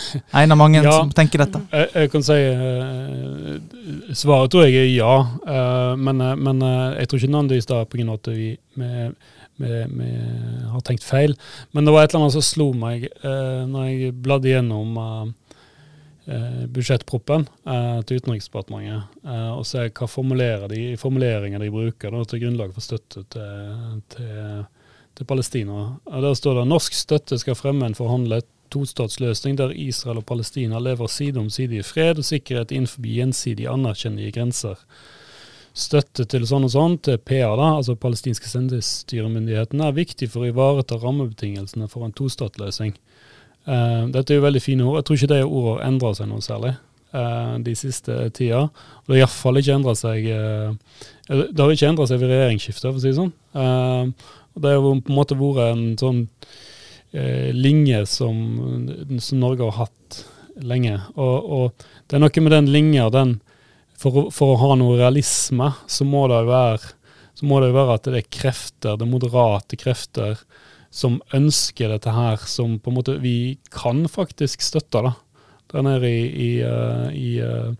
en 0.42 0.54
av 0.54 0.58
mange 0.60 0.82
ja, 0.82 0.94
som 1.00 1.12
tenker 1.14 1.44
dette. 1.44 1.60
Jeg, 1.72 1.90
jeg 1.94 2.12
kan 2.12 2.26
si 2.26 2.38
uh, 2.38 4.14
Svaret 4.16 4.52
tror 4.52 4.66
jeg 4.66 4.80
er 4.80 4.90
ja, 4.92 5.12
uh, 5.46 5.92
men, 5.98 6.22
uh, 6.22 6.34
men 6.38 6.64
jeg 6.98 7.10
tror 7.10 7.22
ikke 7.22 7.34
nødvendigvis 7.34 7.70
det 7.70 7.78
er 7.78 7.92
pga. 7.92 8.08
at 8.14 8.32
vi, 8.32 8.48
vi, 8.80 8.90
vi, 9.62 9.84
vi, 9.98 10.10
har 10.72 10.86
tenkt 10.86 11.04
feil. 11.06 11.36
Men 11.72 11.86
det 11.86 11.94
var 11.94 12.04
et 12.04 12.14
eller 12.14 12.24
annet 12.26 12.38
som 12.38 12.46
slo 12.46 12.72
meg 12.76 13.08
uh, 13.24 13.62
når 13.68 13.88
jeg 13.90 14.18
bladde 14.24 14.52
gjennom 14.52 14.98
eh, 16.26 16.66
budsjettproppen 16.70 17.46
eh, 17.66 18.00
til 18.06 18.20
Utenriksdepartementet, 18.20 19.18
eh, 19.24 19.50
og 19.52 19.66
se 19.68 19.88
hva 19.88 20.08
formulerer 20.10 20.70
de, 20.70 20.82
formuleringer 21.00 21.62
de 21.62 21.72
bruker 21.72 22.14
da, 22.14 22.22
til 22.28 22.44
grunnlag 22.44 22.74
for 22.74 22.84
støtte 22.84 23.24
til, 23.32 24.00
til, 24.14 24.64
til 25.18 25.28
Palestina. 25.28 25.84
Der 26.06 26.38
står 26.38 26.60
det 26.60 26.68
norsk 26.70 26.96
støtte 26.96 27.40
skal 27.42 27.58
fremme 27.58 27.88
en 27.88 27.98
forhandlet 27.98 28.48
tostatsløsning 28.72 29.58
der 29.60 29.74
Israel 29.76 30.22
og 30.22 30.26
Palestina 30.28 30.80
lever 30.82 31.10
side 31.12 31.40
om 31.40 31.50
side 31.52 31.78
i 31.78 31.86
fred 31.86 32.20
og 32.20 32.26
sikkerhet 32.26 32.72
innenfor 32.72 33.06
gjensidig 33.06 33.68
anerkjennelige 33.70 34.36
grenser. 34.38 34.80
Støtte 35.72 36.26
til 36.28 36.44
sånn 36.44 36.66
og 36.66 36.72
sånn, 36.74 36.98
til 37.00 37.16
PA, 37.16 37.54
da, 37.56 37.68
altså 37.78 37.96
palestinske 37.96 38.50
selvstyremyndigheten, 38.50 39.80
er 39.80 39.94
viktig 39.96 40.28
for 40.28 40.44
å 40.44 40.50
ivareta 40.50 40.98
rammebetingelsene 41.00 41.88
for 41.88 42.04
en 42.04 42.12
tostatsløsning. 42.16 42.92
Uh, 43.64 44.10
dette 44.12 44.34
er 44.34 44.40
jo 44.40 44.44
veldig 44.44 44.60
fine 44.60 44.84
ord. 44.84 44.98
Jeg 45.00 45.06
tror 45.06 45.20
ikke 45.20 45.30
det 45.32 45.44
ordene 45.46 45.78
har 45.78 45.86
endra 45.86 46.10
seg 46.18 46.28
noe 46.28 46.44
særlig 46.44 46.74
uh, 47.14 47.54
de 47.64 47.74
siste 47.78 48.18
tida. 48.36 48.66
Og 48.66 49.08
det 49.08 49.16
har 49.16 49.22
iallfall 49.22 49.62
ikke 49.62 49.78
endra 49.78 49.94
seg 49.96 50.28
uh, 50.28 50.98
Det 51.30 51.62
har 51.62 51.72
ikke 51.72 51.92
endra 51.92 52.08
seg 52.10 52.20
ved 52.20 52.34
regjeringsskiftet, 52.34 52.88
for 52.90 53.00
å 53.00 53.04
si 53.04 53.12
det 53.12 53.20
sånn. 53.20 53.32
det 54.60 54.74
har 54.74 54.82
på 54.82 54.92
en 54.98 55.16
måte 55.16 55.38
vært 55.38 55.64
en 55.70 55.84
sånn 56.00 56.24
linje 57.12 58.06
som, 58.08 58.36
som, 59.20 59.40
Norge 59.40 59.66
har 59.68 59.86
hatt 59.86 60.20
lenge. 60.64 60.94
Og, 61.12 61.50
og, 61.56 61.84
det 62.08 62.16
er 62.16 62.22
noe 62.24 62.44
med 62.44 62.54
den 62.54 62.70
linja, 62.72 63.10
den 63.12 63.34
for, 64.00 64.30
for, 64.32 64.54
å 64.54 64.60
ha 64.62 64.76
noe 64.80 64.96
realisme, 64.96 65.68
så 65.84 66.06
må 66.08 66.24
være 66.32 66.94
så 67.34 67.48
må 67.48 67.60
det 67.62 67.72
være 67.74 67.96
at 67.96 68.08
det 68.08 68.20
er 68.20 68.32
krefter, 68.32 68.98
det 68.98 69.06
er 69.06 69.10
moderate 69.10 69.78
krefter, 69.80 70.40
som 70.92 71.20
ønsker 71.32 71.88
dette 71.88 72.12
her, 72.12 72.40
som 72.44 72.76
på 72.78 72.92
en 72.92 72.98
måte 72.98 73.16
vi 73.22 73.56
kan 73.72 74.04
faktisk 74.10 74.64
støtte 74.64 75.00
da, 75.06 75.14
der 75.72 75.86
nede 75.86 76.10
i, 76.10 76.26
i, 76.28 76.50
uh, 76.60 77.08
i, 77.16 77.30
uh, 77.40 77.72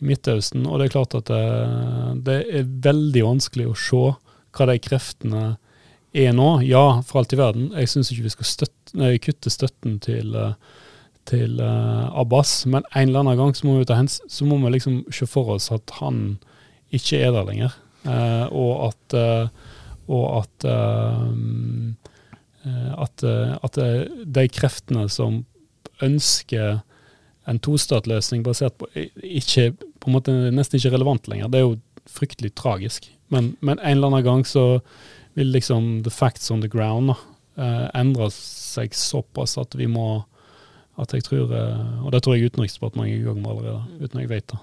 i 0.00 0.08
Midtøsten. 0.08 0.64
Og 0.64 0.80
det 0.80 0.88
er 0.88 0.94
klart 0.96 1.18
at 1.18 1.28
det, 1.28 1.42
eh, 1.42 2.08
det, 2.24 2.38
er 2.58 2.72
veldig 2.88 3.26
vanskelig 3.26 3.68
å 3.68 3.76
se 3.80 4.02
hva 4.56 4.68
de 4.70 4.78
kreftene 4.80 5.44
er 6.16 6.34
nå. 6.36 6.48
Ja, 6.66 7.00
for 7.06 7.20
alt 7.20 7.34
i 7.34 7.38
verden. 7.40 7.70
Jeg 7.76 7.92
syns 7.92 8.10
ikke 8.12 8.26
vi 8.26 8.34
skal 8.34 8.50
støtte, 8.50 8.96
nei, 8.96 9.14
kutte 9.22 9.52
støtten 9.52 9.98
til, 10.04 10.34
til 11.28 11.60
uh, 11.60 12.08
Abbas, 12.16 12.58
men 12.70 12.86
en 12.92 13.08
eller 13.08 13.24
annen 13.24 13.40
gang 13.40 13.56
så 13.56 13.68
må 13.68 13.76
vi, 13.78 13.86
ta 13.88 13.98
hens, 13.98 14.20
så 14.30 14.48
må 14.48 14.58
vi 14.62 14.74
liksom 14.76 15.02
se 15.14 15.28
for 15.30 15.56
oss 15.56 15.70
at 15.74 15.98
han 16.00 16.38
ikke 16.94 17.20
er 17.20 17.34
der 17.34 17.48
lenger. 17.48 17.78
og 18.54 18.92
at, 18.92 19.14
og 20.06 20.26
at 20.38 20.66
Eh, 22.66 22.92
at, 22.98 23.22
eh, 23.22 23.54
at, 23.62 23.78
de 24.26 24.46
kreftene 24.50 25.06
som 25.12 25.44
ønsker 26.02 26.80
en 27.46 27.60
tostatløsning 27.62 28.42
basert 28.46 28.74
på 28.80 28.88
ikke 28.96 29.70
på 30.02 30.10
en 30.10 30.16
måte 30.16 30.34
nesten 30.54 30.80
ikke 30.80 30.96
relevant 30.96 31.28
lenger. 31.30 31.50
Det 31.52 31.60
er 31.60 31.66
jo 31.66 31.76
fryktelig 32.10 32.54
tragisk. 32.58 33.06
Men, 33.30 33.54
men, 33.60 33.78
en 33.78 33.96
eller 33.98 34.10
annen 34.10 34.26
gang 34.26 34.42
så 34.46 34.80
vil 35.36 35.52
liksom 35.52 36.02
the 36.02 36.10
facts 36.10 36.50
on 36.50 36.64
the 36.64 36.70
ground 36.72 37.12
da, 37.12 37.16
eh, 37.60 37.86
endre 38.00 38.30
seg 38.32 38.96
såpass 38.96 39.58
at 39.60 39.76
vi 39.76 39.88
må 39.90 40.24
at 40.96 41.12
jeg 41.12 41.26
tror, 41.26 41.50
eh, 41.52 42.04
Og 42.04 42.12
det 42.12 42.22
tror 42.24 42.36
jeg 42.36 42.48
Utenriksdepartementet 42.48 43.12
er 43.12 43.20
i 43.20 43.24
gang 43.26 43.40
med 43.42 43.50
allerede, 43.52 43.82
uten 44.00 44.20
jeg 44.22 44.30
vet 44.30 44.46
det. 44.48 44.58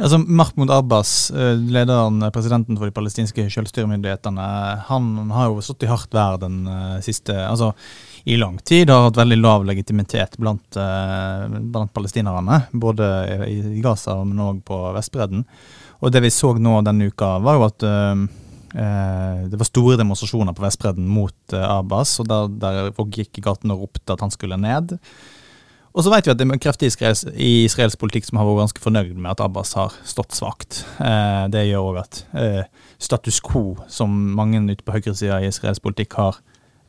Altså, 0.00 0.18
Mahmoud 0.20 0.70
Abbas, 0.70 1.30
eh, 1.30 1.56
lederen, 1.56 2.20
presidenten 2.32 2.76
for 2.76 2.84
de 2.84 2.92
palestinske 2.92 3.46
selvstyremyndighetene, 3.48 4.44
han 4.90 5.30
har 5.30 5.48
jo 5.48 5.64
stått 5.64 5.84
i 5.84 5.88
hardt 5.88 6.12
vær 6.12 6.38
den 6.40 6.68
siste 7.00 7.32
altså 7.32 7.72
i 8.28 8.36
lang 8.36 8.58
tid 8.58 8.90
har 8.92 9.06
hatt 9.06 9.16
veldig 9.16 9.38
lav 9.40 9.64
legitimitet 9.64 10.36
blant, 10.36 10.76
blant 10.76 11.92
palestinerne. 11.96 12.66
Både 12.72 13.06
i 13.48 13.80
Gaza, 13.80 14.18
men 14.24 14.42
òg 14.44 14.60
på 14.68 14.76
Vestbredden. 14.92 15.46
Og 16.04 16.12
det 16.12 16.20
vi 16.20 16.28
så 16.28 16.52
nå 16.60 16.82
denne 16.84 17.08
uka, 17.08 17.38
var 17.40 17.56
jo 17.56 17.64
at 17.70 17.86
det 18.70 19.58
var 19.58 19.66
store 19.66 19.98
demonstrasjoner 19.98 20.54
på 20.54 20.62
Vestbredden 20.62 21.08
mot 21.10 21.54
eh, 21.56 21.66
Abbas, 21.66 22.14
og 22.22 22.28
der, 22.30 22.50
der 22.62 22.94
folk 22.94 23.16
gikk 23.18 23.40
i 23.40 23.44
gaten 23.44 23.72
og 23.74 23.86
ropte 23.86 24.14
at 24.14 24.22
han 24.22 24.30
skulle 24.34 24.58
ned. 24.60 24.98
Og 25.90 26.04
så 26.06 26.12
vet 26.12 26.28
vi 26.28 26.30
at 26.30 26.38
det 26.38 26.46
er 26.46 26.60
krefter 26.62 26.86
i 26.86 26.90
israelsk, 26.92 27.32
Israels 27.34 27.98
politikk 27.98 28.28
som 28.28 28.38
har 28.38 28.46
vært 28.46 28.68
ganske 28.68 28.84
fornøyd 28.84 29.16
med 29.16 29.32
at 29.32 29.42
Abbas 29.42 29.74
har 29.74 29.96
stått 30.06 30.36
svakt. 30.38 30.84
Eh, 31.02 31.48
det 31.50 31.66
gjør 31.66 31.88
òg 31.88 31.98
at 32.04 32.22
eh, 32.38 32.62
status 33.02 33.40
quo, 33.42 33.74
som 33.90 34.14
mange 34.38 34.62
ute 34.70 34.86
på 34.86 34.94
høyresida 34.94 35.40
i 35.42 35.50
israelsk 35.50 35.82
politikk 35.82 36.14
har 36.20 36.38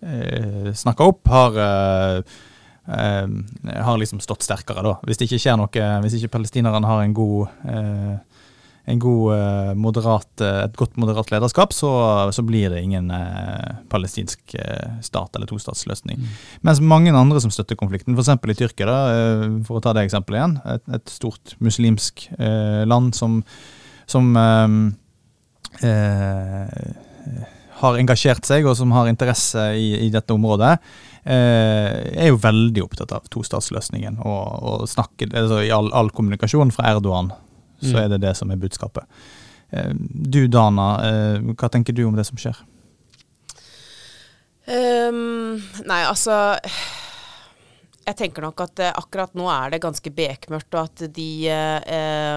eh, 0.06 0.70
snakka 0.78 1.08
opp, 1.10 1.34
har, 1.34 1.58
eh, 1.66 2.38
eh, 2.94 3.82
har 3.88 4.02
liksom 4.04 4.22
stått 4.22 4.46
sterkere, 4.46 4.86
da. 4.86 5.00
Hvis 5.08 5.18
det 5.18 5.32
ikke 5.32 5.42
skjer 5.48 5.58
noe, 5.58 5.90
hvis 6.06 6.20
ikke 6.20 6.36
palestinerne 6.38 6.94
har 6.94 7.02
en 7.02 7.18
god 7.18 7.74
eh, 7.74 8.16
god, 8.86 9.34
eh, 9.36 9.74
moderat, 9.78 10.42
eh, 10.42 10.64
et 10.66 10.78
godt 10.78 10.98
moderat 10.98 11.32
lederskap, 11.32 11.74
så, 11.74 11.92
så 12.34 12.44
blir 12.46 12.70
det 12.74 12.82
ingen 12.82 13.12
eh, 13.14 13.76
palestinsk 13.90 14.56
eh, 14.58 14.98
stat 15.06 15.36
eller 15.36 15.50
tostatsløsning. 15.50 16.18
Mm. 16.18 16.40
Mens 16.68 16.82
mange 16.82 17.14
andre 17.14 17.42
som 17.44 17.54
støtter 17.54 17.78
konflikten, 17.80 18.18
f.eks. 18.18 18.34
i 18.34 18.58
Tyrkia, 18.58 18.88
da, 18.90 18.98
eh, 19.14 19.46
for 19.68 19.78
å 19.78 19.84
ta 19.84 19.94
det 19.96 20.08
eksempelet 20.08 20.40
igjen, 20.40 20.58
et, 20.76 20.84
et 20.98 21.14
stort 21.14 21.56
muslimsk 21.62 22.28
eh, 22.40 22.82
land 22.90 23.14
som, 23.18 23.42
som 24.10 24.34
har 27.82 27.98
engasjert 28.02 28.46
seg 28.46 28.66
og 28.68 28.76
som 28.78 28.92
har 28.94 29.08
interesse 29.10 29.62
i, 29.78 29.94
i 30.08 30.10
dette 30.14 30.34
området, 30.36 30.74
er 31.22 32.28
jo 32.28 32.40
veldig 32.42 32.82
opptatt 32.82 33.12
av 33.14 33.28
tostatsløsningen 33.30 34.18
og, 34.26 34.46
og 34.66 34.88
snakker, 34.90 35.30
altså 35.38 35.62
i 35.62 35.70
all, 35.74 35.92
all 35.94 36.10
kommunikasjon 36.18 36.74
fra 36.74 36.90
Erdogan 36.96 37.30
så 37.82 37.96
mm. 37.96 38.02
er 38.04 38.12
det 38.14 38.22
det 38.24 38.36
som 38.38 38.52
er 38.54 38.62
budskapet. 38.62 39.22
Eh, 39.72 39.94
du 39.96 40.46
Dana, 40.52 40.90
eh, 41.08 41.54
hva 41.56 41.70
tenker 41.72 41.96
du 41.96 42.06
om 42.08 42.18
det 42.18 42.28
som 42.28 42.40
skjer? 42.40 42.60
Um, 44.62 45.58
nei, 45.90 46.04
altså 46.06 46.36
Jeg 48.06 48.14
tenker 48.20 48.46
nok 48.46 48.62
at 48.62 48.78
uh, 48.80 48.92
akkurat 49.02 49.34
nå 49.36 49.48
er 49.52 49.74
det 49.74 49.82
ganske 49.84 50.12
bekmørkt, 50.14 50.76
og 50.78 50.86
at 50.86 51.04
de, 51.16 51.32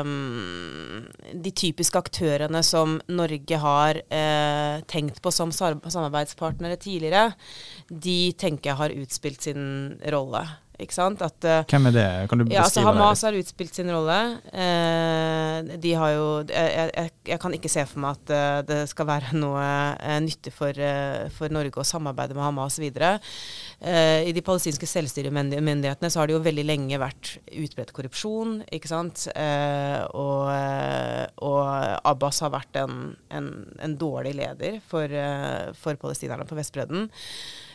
um, 0.01 1.05
de 1.45 1.53
typiske 1.57 2.01
aktørene 2.01 2.63
som 2.65 2.99
Norge 3.13 3.61
har 3.61 4.01
uh, 4.03 4.83
tenkt 4.91 5.21
på 5.25 5.33
som 5.35 5.53
samarbeidspartnere 5.55 6.81
tidligere, 6.81 7.33
de 7.89 8.35
tenker 8.41 8.73
jeg 8.73 8.81
har 8.83 8.99
utspilt 9.05 9.49
sin 9.49 9.65
rolle. 10.15 10.45
Ikke 10.83 10.95
sant? 10.97 11.21
At, 11.23 11.37
uh, 11.47 11.63
Hvem 11.71 11.87
er 11.91 11.95
det? 11.95 12.07
Kan 12.31 12.41
du 12.41 12.45
beskrive 12.49 12.59
ja, 12.59 12.65
altså, 12.67 12.83
Hamas 12.83 13.23
har 13.23 13.37
utspilt 13.39 13.77
sin 13.77 13.91
rolle. 13.95 14.17
Eh, 14.51 15.75
de 15.79 15.93
har 15.95 16.15
jo 16.17 16.25
jeg, 16.49 16.89
jeg, 16.91 17.13
jeg, 17.31 17.39
kan 17.45 17.55
ikke 17.55 17.71
se 17.71 17.85
for 17.87 18.03
meg 18.03 18.19
at 18.19 18.33
uh, 18.35 18.59
det 18.67 18.81
skal 18.91 19.07
være 19.07 19.39
noe 19.39 19.69
nytte 20.25 20.51
for, 20.55 20.75
for, 21.37 21.55
Norge 21.55 21.79
å 21.79 21.87
samarbeide 21.87 22.35
med 22.35 22.43
Hamas 22.43 22.81
videre. 22.83 23.17
I 23.85 24.33
de 24.35 24.43
palestinske 24.45 24.87
selvstyremyndighetene 24.89 26.11
så 26.11 26.21
har 26.21 26.29
det 26.29 26.35
jo 26.35 26.43
veldig 26.43 26.65
lenge 26.65 26.99
vært 27.01 27.35
utbredt 27.53 27.93
korrupsjon, 27.95 28.57
ikke 28.73 28.91
sant. 28.91 29.27
Og, 29.35 30.49
og, 31.45 31.61
Abbas 32.09 32.41
har 32.45 32.55
vært 32.55 32.81
en, 32.81 33.13
en, 33.35 33.51
en 33.85 33.97
dårlig 34.01 34.35
leder 34.41 34.81
for, 34.89 35.13
for 35.79 36.01
palestinerne 36.01 36.49
på 36.49 36.59
Vestbredden. 36.59 37.11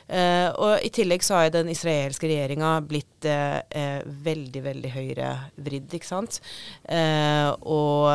Uh, 0.10 0.50
og 0.58 0.86
I 0.86 0.89
tillegg 0.93 1.22
så 1.22 1.38
har 1.38 1.52
den 1.54 1.69
israelske 1.69 2.26
regjeringa 2.30 2.72
blitt 2.82 3.28
uh, 3.30 3.60
uh, 3.62 4.00
veldig 4.26 4.63
veldig 4.65 4.93
høyrevridd, 4.95 5.93
ikke 5.93 6.10
sant. 6.10 6.39
og, 7.69 8.08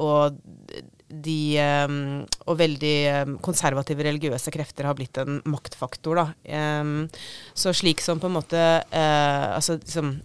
og 0.00 0.38
de 1.08 1.40
um, 1.88 1.98
og 2.48 2.58
veldig 2.60 2.96
konservative 3.44 4.04
religiøse 4.04 4.52
krefter 4.52 4.88
har 4.88 4.96
blitt 4.96 5.20
en 5.20 5.40
maktfaktor. 5.48 6.20
Da. 6.20 6.26
Um, 6.80 7.06
så 7.56 7.72
slik 7.76 8.04
som 8.04 8.20
på 8.20 8.28
en 8.28 8.36
måte 8.38 8.64
altså, 8.88 9.78
liksom, 9.80 10.18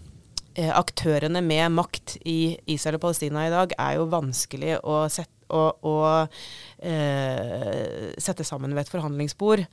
Aktørene 0.53 1.41
med 1.41 1.71
makt 1.73 2.17
i 2.29 2.55
Israel 2.69 2.99
og 2.99 3.05
Palestina 3.07 3.47
i 3.47 3.53
dag 3.53 3.73
er 3.77 3.95
jo 3.97 4.09
vanskelig 4.11 4.75
å 4.85 5.03
sette, 5.09 5.31
å, 5.53 5.63
å, 5.81 5.95
sette 8.21 8.45
sammen 8.45 8.75
ved 8.75 8.85
et 8.85 8.91
forhandlingsbord. 8.93 9.65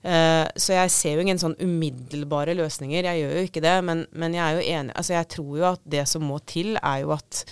Eh, 0.00 0.46
så 0.56 0.76
jeg 0.78 0.92
ser 0.94 1.16
jo 1.18 1.24
ingen 1.26 1.40
sånn 1.40 1.58
umiddelbare 1.60 2.54
løsninger. 2.56 3.04
Jeg 3.04 3.20
gjør 3.20 3.34
jo 3.36 3.48
ikke 3.48 3.64
det. 3.64 3.74
Men, 3.84 4.04
men 4.16 4.36
jeg 4.36 4.44
er 4.44 4.56
jo 4.56 4.76
enig 4.76 4.94
Altså 4.96 5.16
jeg 5.18 5.28
tror 5.36 5.50
jo 5.58 5.66
at 5.74 5.82
det 5.96 6.06
som 6.08 6.24
må 6.24 6.38
til, 6.48 6.76
er 6.80 7.02
jo 7.04 7.12
at 7.16 7.42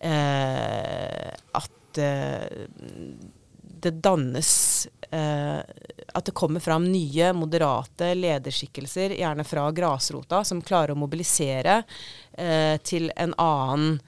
eh, 0.00 1.34
at 1.58 2.00
uh, 2.04 2.46
det 3.84 3.98
dannes 4.04 4.50
At 5.08 6.26
det 6.26 6.34
kommer 6.36 6.60
fram 6.60 6.84
nye, 6.92 7.32
moderate 7.32 8.10
lederskikkelser, 8.18 9.14
gjerne 9.16 9.44
fra 9.46 9.70
grasrota, 9.72 10.42
som 10.44 10.60
klarer 10.60 10.92
å 10.92 10.98
mobilisere 11.00 11.78
til 12.84 13.08
en 13.16 13.32
annen 13.40 14.00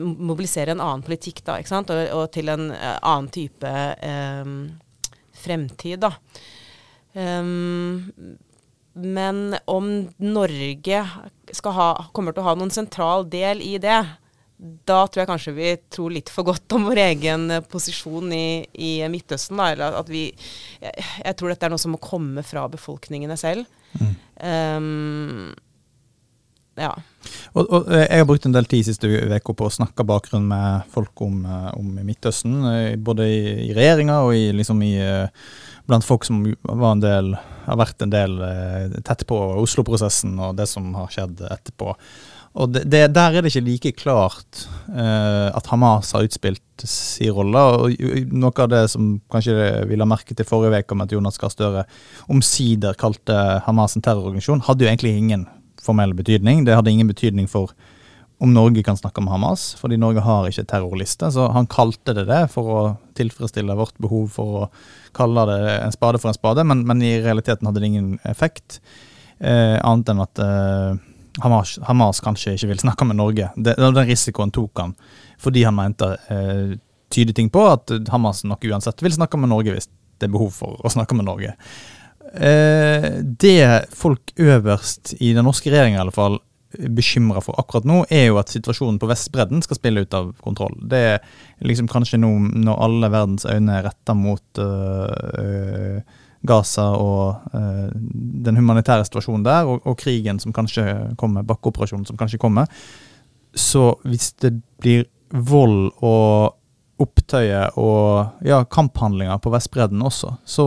Mobilisere 0.00 0.72
en 0.72 0.82
annen 0.84 1.04
politikk, 1.04 1.42
da, 1.44 1.58
ikke 1.60 1.72
sant? 1.72 1.92
Og, 1.92 2.00
og 2.16 2.26
til 2.32 2.48
en 2.52 2.66
annen 2.72 3.28
type 3.32 3.74
fremtid, 5.40 6.00
da. 6.04 6.14
Um, 7.12 8.36
men 8.92 9.56
om 9.64 10.08
Norge 10.16 11.02
ha, 11.02 11.90
kommer 12.12 12.34
til 12.34 12.42
å 12.42 12.48
ha 12.48 12.56
noen 12.58 12.72
sentral 12.74 13.26
del 13.30 13.62
i 13.64 13.76
det, 13.82 13.98
da 14.60 15.06
tror 15.08 15.22
jeg 15.22 15.30
kanskje 15.30 15.56
vi 15.56 15.70
tror 15.88 16.12
litt 16.12 16.30
for 16.32 16.44
godt 16.50 16.76
om 16.76 16.84
vår 16.90 17.00
egen 17.06 17.46
posisjon 17.70 18.32
i, 18.36 18.60
i 18.76 18.90
Midtøsten. 19.08 19.56
Da, 19.56 19.70
eller 19.72 19.96
at 20.02 20.10
vi 20.12 20.26
jeg, 20.28 20.92
jeg, 20.92 21.36
tror 21.38 21.52
dette 21.52 21.68
er 21.68 21.72
noe 21.72 21.80
som 21.80 21.96
må 21.96 22.02
komme 22.02 22.44
fra 22.44 22.66
befolkningene 22.72 23.38
selv. 23.40 23.64
Mm. 23.96 24.14
Um, 24.40 25.50
ja. 26.80 26.92
Og, 27.52 27.64
og, 27.66 27.88
eh, 27.92 28.06
Jeg 28.06 28.22
har 28.22 28.28
brukt 28.28 28.46
en 28.46 28.54
del 28.54 28.68
tid 28.70 28.86
siste 28.86 29.08
uka 29.08 29.54
på 29.56 29.66
å 29.66 29.72
snakke 29.72 30.06
bakgrunn 30.06 30.46
med 30.48 30.86
folk 30.92 31.20
om, 31.24 31.42
eh, 31.44 31.70
om 31.76 31.98
Midtøsten. 32.06 32.56
Eh, 32.70 32.96
både 32.96 33.26
i, 33.28 33.40
i 33.68 33.74
regjeringa 33.76 34.20
og 34.24 34.34
i, 34.36 34.50
liksom 34.56 34.82
i, 34.86 34.94
blant 35.90 36.06
folk 36.06 36.24
som 36.24 36.42
del, 36.44 37.32
har 37.66 37.80
vært 37.80 38.04
en 38.04 38.12
del 38.12 38.36
tett 39.06 39.26
på 39.26 39.38
Oslo-prosessen 39.60 40.36
og 40.38 40.54
det 40.60 40.68
som 40.70 40.92
har 40.94 41.10
skjedd 41.10 41.42
etterpå. 41.50 41.96
Og 42.58 42.72
det, 42.74 42.82
det, 42.90 43.04
Der 43.14 43.36
er 43.36 43.44
det 43.44 43.52
ikke 43.52 43.66
like 43.66 43.92
klart 44.00 44.64
uh, 44.88 45.50
at 45.54 45.68
Hamas 45.70 46.10
har 46.16 46.26
utspilt 46.26 46.82
sin 46.82 47.30
rolle. 47.36 47.60
og 47.60 47.94
Noe 48.32 48.64
av 48.64 48.72
det 48.72 48.82
som 48.90 49.20
kanskje 49.30 49.84
vi 49.86 49.98
la 49.98 50.08
merke 50.08 50.34
til 50.34 50.48
forrige 50.48 50.82
uke, 50.82 50.96
om 50.96 51.04
at 51.04 51.14
Jonas 51.14 51.38
Gahr 51.38 51.52
Støre 51.52 51.84
omsider 52.32 52.98
kalte 52.98 53.36
Hamas 53.66 53.94
en 53.94 54.02
terrororganisasjon, 54.02 54.64
hadde 54.66 54.86
jo 54.86 54.90
egentlig 54.90 55.14
ingen 55.18 55.46
formell 55.80 56.14
betydning. 56.16 56.64
Det 56.66 56.74
hadde 56.74 56.90
ingen 56.90 57.10
betydning 57.10 57.46
for 57.50 57.72
om 58.40 58.54
Norge 58.56 58.82
kan 58.82 58.96
snakke 58.96 59.20
med 59.20 59.34
Hamas, 59.34 59.74
fordi 59.76 59.98
Norge 60.00 60.22
har 60.24 60.48
ikke 60.48 60.64
terrorliste. 60.64 61.28
Så 61.30 61.50
han 61.52 61.68
kalte 61.70 62.14
det 62.16 62.24
det 62.30 62.46
for 62.50 62.72
å 62.72 62.80
tilfredsstille 63.18 63.76
vårt 63.76 63.98
behov 64.00 64.30
for 64.32 64.62
å 64.62 64.68
kalle 65.16 65.44
det 65.50 65.60
en 65.76 65.92
spade 65.92 66.18
for 66.22 66.32
en 66.32 66.38
spade, 66.38 66.64
men, 66.64 66.86
men 66.88 67.04
i 67.04 67.18
realiteten 67.20 67.68
hadde 67.68 67.82
det 67.82 67.92
ingen 67.92 68.14
effekt. 68.24 68.80
uh, 69.44 69.76
annet 69.84 70.10
enn 70.12 70.24
at 70.24 70.40
eh, 70.44 70.96
Hamas, 71.38 71.78
Hamas, 71.86 72.20
kanskje 72.24 72.56
ikke 72.56 72.72
vil 72.72 72.82
snakke 72.82 73.06
med 73.06 73.20
Norge. 73.20 73.50
Det, 73.56 73.76
den 73.78 74.06
risikoen 74.08 74.52
tok 74.54 74.82
han 74.82 74.96
fordi 75.40 75.62
han 75.64 75.76
mente 75.78 76.10
eh, 76.28 76.76
tydelige 77.10 77.38
ting 77.38 77.48
på 77.52 77.62
at 77.70 77.92
Hamas 78.12 78.42
nok 78.44 78.66
uansett 78.68 79.00
vil 79.02 79.14
snakke 79.14 79.38
med 79.40 79.52
Norge 79.52 79.76
hvis 79.76 79.88
det 80.20 80.28
er 80.28 80.34
behov 80.34 80.52
for 80.52 80.82
å 80.84 80.92
snakke 80.92 81.16
med 81.16 81.28
Norge. 81.30 81.54
Eh, 82.34 83.08
det 83.22 83.88
folk 83.96 84.34
øverst 84.36 85.14
i 85.18 85.32
den 85.36 85.48
norske 85.48 85.72
regjeringa 85.72 86.10
fall 86.14 86.38
bekymra 86.70 87.40
for 87.42 87.58
akkurat 87.58 87.86
nå, 87.88 88.04
er 88.14 88.28
jo 88.28 88.38
at 88.38 88.52
situasjonen 88.52 89.00
på 89.02 89.08
Vestbredden 89.10 89.62
skal 89.64 89.80
spille 89.80 90.04
ut 90.04 90.14
av 90.14 90.30
kontroll. 90.44 90.76
Det 90.90 91.00
er 91.14 91.18
liksom 91.66 91.88
kanskje 91.90 92.20
nå 92.22 92.30
når 92.62 92.82
alle 92.84 93.10
verdens 93.10 93.46
øyne 93.48 93.80
er 93.80 93.88
retta 93.88 94.14
mot 94.14 94.60
uh, 94.62 95.98
Gaza 96.46 96.86
og 96.96 97.54
uh, 97.54 97.88
den 98.44 98.56
humanitære 98.56 99.04
situasjonen 99.04 99.44
der, 99.44 99.68
og, 99.68 99.82
og, 99.84 99.98
krigen 100.00 100.40
som 100.40 100.54
kanskje 100.56 100.84
kommer, 101.20 101.44
bakkeoperasjonen 101.46 102.06
som 102.08 102.18
kanskje 102.20 102.40
kommer. 102.40 102.70
Så 103.54 103.94
hvis 104.06 104.32
det 104.40 104.54
blir 104.80 105.04
vold 105.30 105.90
og 106.00 106.56
opptøyer 107.00 107.76
og 107.80 108.44
ja, 108.44 108.62
kamphandlinger 108.68 109.40
på 109.40 109.52
Vestbredden 109.52 110.02
også, 110.04 110.34
så, 110.44 110.66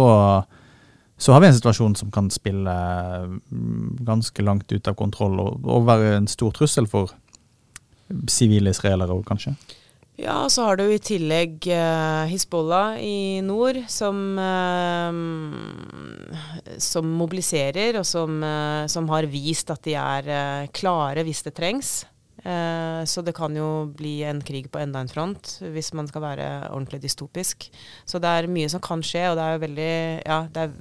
så 1.17 1.33
har 1.33 1.43
vi 1.43 1.49
en 1.49 1.57
situasjon 1.57 1.97
som 1.99 2.13
kan 2.13 2.29
spille 2.33 2.73
mm, 3.29 3.99
ganske 4.05 4.45
langt 4.45 4.71
ut 4.73 4.89
av 4.89 4.97
kontroll 4.99 5.39
og, 5.41 5.62
og 5.65 5.86
være 5.89 6.15
en 6.17 6.29
stor 6.29 6.53
trussel 6.57 6.89
for 6.89 7.13
sivile 8.29 8.73
israelere 8.73 9.13
òg, 9.13 9.23
kanskje. 9.27 9.55
Ja, 10.15 10.49
så 10.49 10.67
har 10.67 10.78
du 10.78 10.84
i 10.93 10.99
tillegg 11.02 11.65
uh, 11.73 12.30
Hizbollah 12.30 12.99
i 13.02 13.41
nord, 13.41 13.80
som, 13.89 14.38
uh, 14.38 15.10
som 16.78 17.08
mobiliserer, 17.17 17.97
og 17.97 18.06
som, 18.06 18.38
uh, 18.45 18.86
som, 18.91 19.10
har 19.10 19.26
vist 19.32 19.73
at 19.73 19.82
de 19.88 19.97
er 19.97 20.69
klare 20.76 21.26
hvis 21.26 21.41
det 21.47 21.56
trengs. 21.58 22.04
så 23.08 23.21
det 23.23 23.32
kan 23.38 23.56
jo 23.56 23.86
bli 23.95 24.17
en 24.28 24.41
krig 24.43 24.65
på 24.67 24.80
enda 24.82 24.99
en 24.99 25.08
front, 25.08 25.62
hvis 25.71 25.93
man 25.95 26.08
skal 26.10 26.21
være 26.26 26.47
ordentlig 26.73 26.99
dystopisk. 27.06 27.69
Så 28.06 28.19
det 28.19 28.28
er 28.28 28.49
mye 28.52 28.67
som 28.67 28.82
kan 28.84 28.99
skje, 28.99 29.30
og 29.32 29.38
det 29.39 29.45
er 29.47 29.62
veldig, 29.62 29.93
ja, 30.28 30.39
det 30.52 30.65
er, 30.65 30.73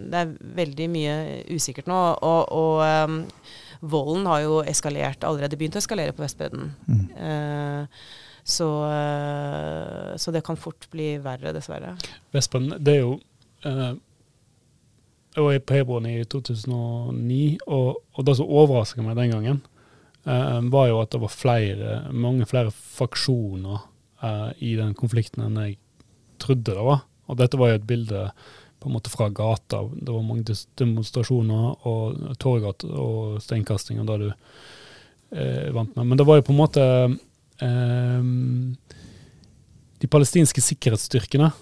det 0.00 0.22
er 0.22 0.32
veldig 0.62 0.88
mye 0.94 1.16
usikkert 1.52 1.90
nå. 1.92 2.00
Og, 2.24 2.48
og 2.56 2.80
um, 3.04 3.20
volden 3.84 4.24
har 4.32 4.46
jo 4.46 4.62
eskalert, 4.64 5.28
allerede 5.28 5.60
begynt 5.60 5.76
å 5.76 5.82
eskalere 5.84 6.16
på 6.16 6.24
Vestbredden. 6.24 6.72
Mm. 6.88 7.04
Så, 8.44 8.68
eh, 8.92 10.16
så, 10.16 10.30
det 10.30 10.44
kan 10.44 10.58
fort 10.60 10.84
bli 10.92 11.14
verre, 11.24 11.54
dessverre. 11.56 11.94
Vespen, 12.34 12.68
det 12.76 12.98
er 12.98 13.00
jo 13.00 13.14
eh, 13.64 13.94
Jeg 15.34 15.46
var 15.46 15.62
på 15.64 15.78
Hebron 15.78 16.08
i 16.10 16.18
2009, 16.28 17.38
og, 17.66 18.02
og 18.12 18.26
det 18.28 18.36
som 18.36 18.52
overraska 18.52 19.02
meg 19.02 19.16
den 19.16 19.32
gangen, 19.32 19.62
eh, 20.28 20.60
var 20.70 20.90
jo 20.90 21.00
at 21.00 21.14
det 21.16 21.22
var 21.24 21.32
flere, 21.32 21.96
mange 22.12 22.46
flere 22.46 22.70
faksjoner 22.70 23.80
eh, 24.22 24.52
i 24.60 24.76
den 24.76 24.92
konflikten 24.98 25.48
enn 25.48 25.58
jeg 25.64 25.80
trodde 26.44 26.76
det 26.76 26.84
var. 26.84 27.06
Og 27.32 27.40
dette 27.40 27.58
var 27.58 27.72
jo 27.72 27.80
et 27.80 27.88
bilde 27.88 28.28
på 28.84 28.90
en 28.90 28.98
måte 28.98 29.08
fra 29.08 29.30
gata. 29.32 29.80
Det 29.96 30.12
var 30.12 30.24
mange 30.28 30.54
demonstrasjoner 30.76 31.86
og 31.88 32.36
torggater 32.36 32.92
og 32.92 33.38
steinkastinger 33.40 34.04
da 34.04 34.18
du 34.20 34.26
eh, 34.28 35.70
vant 35.72 35.96
med. 35.96 36.10
Men 36.10 36.20
det 36.20 36.26
var 36.28 36.42
jo 36.42 36.50
på 36.50 36.52
en 36.52 36.60
måte 36.60 36.84
de 40.04 40.10
palestinske 40.10 40.60
sikkerhetsstyrkene 40.64 41.52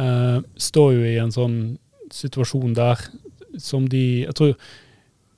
uh, 0.00 0.38
står 0.58 0.88
jo 0.96 1.04
i 1.06 1.18
en 1.22 1.32
sånn 1.34 1.58
situasjon 2.12 2.74
der 2.76 3.00
som 3.62 3.86
de 3.88 4.26
Jeg 4.26 4.34
tror 4.36 4.50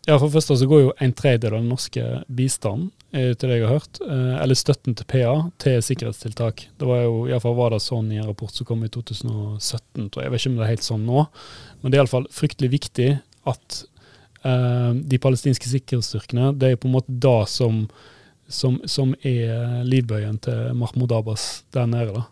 ja, 0.09 0.17
For 0.17 0.27
det 0.27 0.39
første 0.39 0.57
så 0.57 0.67
går 0.69 0.81
jo 0.81 0.93
en 1.05 1.13
tredjedel 1.13 1.53
av 1.53 1.61
den 1.61 1.69
norske 1.69 2.03
bistanden, 2.33 2.87
eh, 3.13 3.35
til 3.37 3.51
det 3.51 3.59
jeg 3.59 3.67
har 3.67 3.75
hørt, 3.77 3.99
uh, 4.01 4.39
eller 4.41 4.57
støtten 4.57 4.97
til 4.97 5.05
PA, 5.05 5.35
til 5.61 5.83
sikkerhetstiltak. 5.85 6.63
Det 6.81 6.89
var 6.89 7.03
jo, 7.03 7.27
Iallfall 7.29 7.59
var 7.59 7.75
det 7.75 7.83
sånn 7.85 8.09
i 8.15 8.17
en 8.17 8.31
rapport 8.31 8.55
som 8.57 8.65
kom 8.65 8.87
i 8.87 8.89
2017, 8.89 10.09
tror 10.09 10.23
jeg. 10.23 10.31
Jeg 10.31 10.33
vet 10.33 10.41
ikke 10.41 10.53
om 10.55 10.57
det 10.57 10.65
er 10.65 10.73
helt 10.73 10.87
sånn 10.87 11.05
nå, 11.05 11.27
men 11.83 11.93
det 11.93 11.99
er 11.99 12.01
iallfall 12.01 12.29
fryktelig 12.33 12.71
viktig 12.73 13.11
at 13.53 13.83
eh, 14.49 14.91
de 15.13 15.21
palestinske 15.21 15.75
sikkerhetsstyrkene, 15.75 16.55
det 16.57 16.73
er 16.73 16.81
på 16.81 16.89
en 16.89 16.97
måte 16.97 17.21
da 17.29 17.43
som 17.45 17.85
som, 18.49 18.81
som 18.89 19.13
er 19.27 19.85
livbøyen 19.87 20.39
til 20.43 20.75
Mahmoud 20.77 21.13
Abbas 21.13 21.65
der 21.75 21.87
nede. 21.87 22.17
da. 22.17 22.27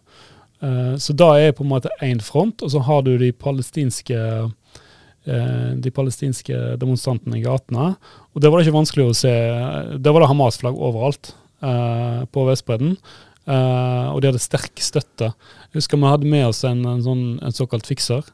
Uh, 0.63 0.95
så 0.97 1.13
da 1.13 1.35
er 1.37 1.53
på 1.53 1.65
en 1.65 1.73
måte 1.75 1.93
én 2.05 2.23
front, 2.25 2.63
og 2.65 2.73
så 2.73 2.81
har 2.87 3.03
du 3.05 3.13
de 3.21 3.33
palestinske 3.33 4.17
uh, 4.17 5.73
de 5.77 5.91
palestinske 5.93 6.77
demonstrantene 6.81 7.41
i 7.41 7.45
gatene. 7.45 7.93
Og 8.33 8.41
det 8.41 8.51
var 8.51 8.61
det 8.61 8.67
ikke 8.67 8.79
vanskelig 8.79 9.09
å 9.11 9.17
se. 9.17 9.35
Det 9.99 10.13
var 10.15 10.23
det 10.23 10.31
Hamas-flagg 10.31 10.79
overalt 10.79 11.35
uh, 11.67 12.25
på 12.31 12.47
Vestbredden. 12.49 12.97
og 13.47 14.17
de 14.21 14.27
hadde 14.27 14.43
sterk 14.43 14.81
støtte. 14.83 15.29
Jeg 15.71 15.79
husker 15.79 15.99
vi 16.03 16.09
hadde 16.11 16.27
med 16.27 16.49
oss 16.49 16.65
en, 16.67 16.81
en, 16.83 17.03
sånn, 17.03 17.39
en 17.47 17.55
såkalt 17.55 17.87
fikser 17.87 18.25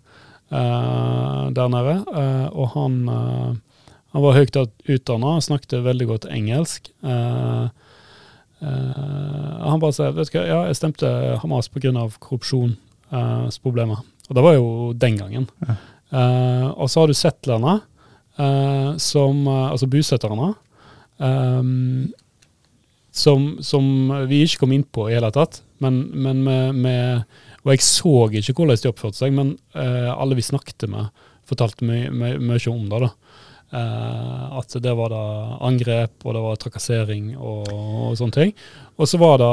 der 0.48 1.68
nede, 1.72 1.94
og 2.52 2.70
han 2.72 2.94
han 4.12 4.24
var 4.24 4.36
høyt 4.36 4.56
utdanna, 4.92 5.38
snakket 5.40 5.80
veldig 5.86 6.06
godt 6.10 6.26
engelsk. 6.32 6.90
Uh, 7.00 7.68
uh, 8.60 9.52
han 9.64 9.80
bare 9.80 9.96
sa 9.96 10.10
vet 10.12 10.28
du 10.28 10.36
hva, 10.36 10.42
ja, 10.48 10.58
jeg 10.68 10.78
stemte 10.78 11.12
Hamas 11.40 11.70
pga. 11.72 11.94
korrupsjonsproblemer. 12.20 14.02
Uh, 14.02 14.26
og 14.28 14.36
det 14.36 14.44
var 14.44 14.58
jo 14.58 14.66
den 14.96 15.16
gangen. 15.20 15.48
Ja. 15.66 15.76
og 16.76 16.90
så 16.92 17.00
har 17.00 17.08
du 17.08 17.16
settlerne, 17.16 17.80
som, 19.00 19.40
altså 19.48 19.88
bosetterne, 19.90 20.52
um, 21.18 22.12
som, 23.12 23.46
som, 23.64 23.84
vi 24.28 24.42
ikke 24.44 24.62
kom 24.62 24.72
inn 24.76 24.84
på 24.84 25.08
i 25.08 25.16
hele 25.16 25.32
tatt. 25.34 25.62
Men, 25.84 26.04
men 26.14 26.44
med, 26.46 26.78
med, 26.84 27.24
Og 27.64 27.74
jeg 27.74 27.84
så 27.84 28.14
ikke 28.30 28.54
hvordan 28.60 28.80
de 28.80 28.92
oppførte 28.92 29.18
seg, 29.18 29.34
men 29.36 29.56
alle 29.74 30.38
vi 30.38 30.44
snakket 30.44 30.86
med, 30.88 31.10
fortalte 31.48 31.84
mye 31.84 32.60
om 32.70 32.88
det. 32.92 33.02
da. 33.08 33.12
Uh, 33.72 34.58
at 34.60 34.74
det 34.84 34.92
var 34.92 35.08
da 35.08 35.22
angrep, 35.64 36.18
og 36.26 36.34
det 36.36 36.40
var 36.44 36.58
trakassering 36.60 37.30
og, 37.38 37.70
og 37.72 38.18
sånne 38.20 38.36
ting. 38.36 38.52
Og 39.00 39.08
så 39.08 39.20
var 39.20 39.40
det 39.40 39.52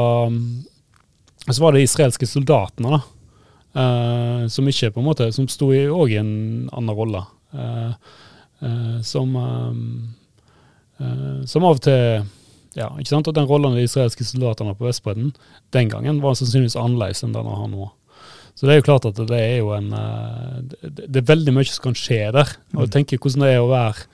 så 1.49 1.63
var 1.63 1.73
det 1.73 1.85
israelske 1.85 2.27
soldatene, 2.27 2.97
da. 2.97 3.01
Uh, 3.79 4.41
som 4.51 4.67
ikke 4.67 4.91
på 4.91 4.99
en 4.99 5.07
måte, 5.07 5.29
som 5.31 5.47
sto 5.47 5.71
i, 5.71 5.85
også 5.87 6.11
i 6.11 6.19
en 6.19 6.33
annen 6.75 6.95
rolle. 6.97 7.23
Uh, 7.55 7.93
som, 9.07 9.31
som 11.47 11.63
av 11.63 11.77
og 11.77 11.79
til 11.85 12.25
ja, 12.75 12.89
ikke 12.99 13.07
sant? 13.07 13.29
Og 13.31 13.37
den 13.37 13.47
rollen 13.47 13.77
de 13.77 13.85
israelske 13.87 14.25
soldatene 14.27 14.75
på 14.75 14.83
Vestbredden 14.83 15.31
den 15.71 15.89
gangen 15.89 16.19
var 16.19 16.35
sannsynligvis 16.35 16.75
annerledes 16.75 17.23
enn 17.23 17.31
den 17.31 17.47
de 17.47 17.55
har 17.55 17.69
nå. 17.71 17.87
Så 18.59 18.67
det 18.67 18.73
er 18.73 18.81
jo 18.81 18.87
klart 18.89 19.05
at 19.07 19.19
det 19.29 19.37
er 19.39 19.61
jo 19.61 19.69
en 19.71 19.93
eh, 19.95 20.57
Det 20.91 21.21
er 21.21 21.29
veldig 21.29 21.53
mye 21.55 21.67
som 21.69 21.85
kan 21.87 21.95
skje 21.95 22.25
der. 22.35 22.49
Og 22.75 22.83
jeg 22.83 22.89
mm. 22.89 22.95
tenker 22.97 23.21
hvordan 23.21 23.45
det 23.45 23.53
er 23.53 23.63
å 23.63 23.71
være 23.71 24.09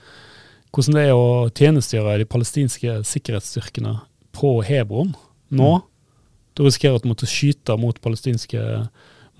hvordan 0.76 0.96
det 0.98 1.02
er 1.08 1.16
å 1.16 1.48
tjenestegjøre 1.56 2.18
de 2.20 2.28
palestinske 2.28 2.94
sikkerhetsstyrkene 3.08 3.94
på 4.36 4.50
Hebron 4.66 5.14
nå. 5.56 5.70
Mm. 5.80 5.86
Du 6.52 6.62
risikerer 6.66 6.98
at 6.98 7.06
du 7.06 7.08
måtte 7.08 7.28
skyte 7.28 7.78
mot 7.80 7.96
palestinske 8.04 8.60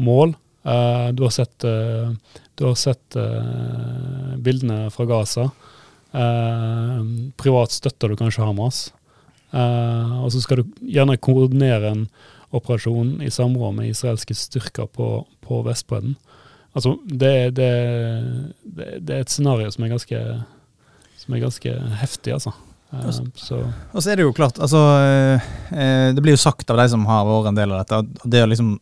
mål. 0.01 0.33
Uh, 0.65 1.13
du 1.13 1.23
har 1.27 1.35
sett, 1.37 1.67
uh, 1.69 2.09
du 2.57 2.65
har 2.65 2.79
sett 2.81 3.19
bildene 4.43 4.87
fra 4.95 5.07
Gaza. 5.09 5.51
privat 7.37 7.77
støtter 7.77 8.09
du 8.09 8.17
kanskje 8.17 8.47
Hamas. 8.47 8.79
og 9.53 10.33
så 10.33 10.41
skal 10.41 10.63
du 10.63 10.73
gjerne 10.81 11.19
koordinere 11.21 11.93
en 11.93 12.07
operasjon 12.57 13.21
i 13.25 13.31
samråd 13.33 13.77
med 13.79 13.93
israelske 13.93 14.37
styrker 14.37 14.89
på, 14.93 15.11
på 15.45 15.63
Vestbredden. 15.67 16.17
Altså, 16.77 16.99
det, 17.09 17.57
det, 17.57 17.73
det, 18.63 18.87
det, 19.01 19.15
er 19.15 19.25
et 19.25 19.33
scenario 19.33 19.71
som 19.73 19.87
er 19.87 19.95
ganske, 19.95 20.23
som 21.17 21.35
er 21.35 21.45
ganske 21.47 21.77
heftig, 22.03 22.35
altså. 22.37 22.53
Uh, 22.93 23.09
så. 23.35 23.57
Og 23.97 24.03
så 24.03 24.13
er 24.13 24.21
det 24.21 24.27
jo 24.29 24.35
klart, 24.37 24.61
altså 24.63 24.79
uh, 24.79 25.47
Det 26.15 26.23
blir 26.23 26.37
jo 26.37 26.39
sagt 26.39 26.71
av 26.71 26.79
de 26.79 26.85
som 26.93 27.03
har 27.09 27.25
vært 27.27 27.49
en 27.51 27.57
del 27.59 27.73
av 27.75 27.81
dette, 27.81 27.99
at 28.05 28.29
det 28.31 28.43
er 28.43 28.53
liksom, 28.53 28.77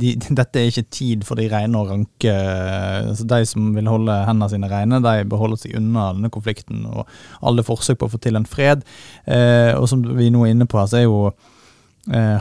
de, 0.00 0.14
dette 0.40 0.58
er 0.58 0.72
ikke 0.72 0.88
tid 0.94 1.28
for 1.28 1.38
de 1.38 1.46
rene 1.52 1.78
å 1.78 1.86
ranke. 1.90 2.32
Altså, 2.32 3.28
de 3.28 3.42
som 3.52 3.68
vil 3.76 3.92
holde 3.92 4.16
hendene 4.24 4.50
sine 4.54 4.72
rene, 4.72 5.02
de 5.04 5.28
beholder 5.28 5.60
seg 5.60 5.76
unna 5.78 6.08
denne 6.16 6.32
konflikten 6.32 6.88
og 6.88 7.04
alle 7.44 7.66
forsøk 7.66 8.00
på 8.00 8.08
å 8.08 8.16
få 8.16 8.24
til 8.24 8.40
en 8.40 8.48
fred. 8.48 8.86
og 9.28 9.86
som 9.90 10.02
vi 10.16 10.32
nå 10.32 10.46
er 10.46 10.56
inne 10.56 10.68
på 10.70 10.80
her, 10.80 10.88
så 10.88 11.02
er 11.02 11.08
jo 11.08 11.28
Eh, 11.28 11.56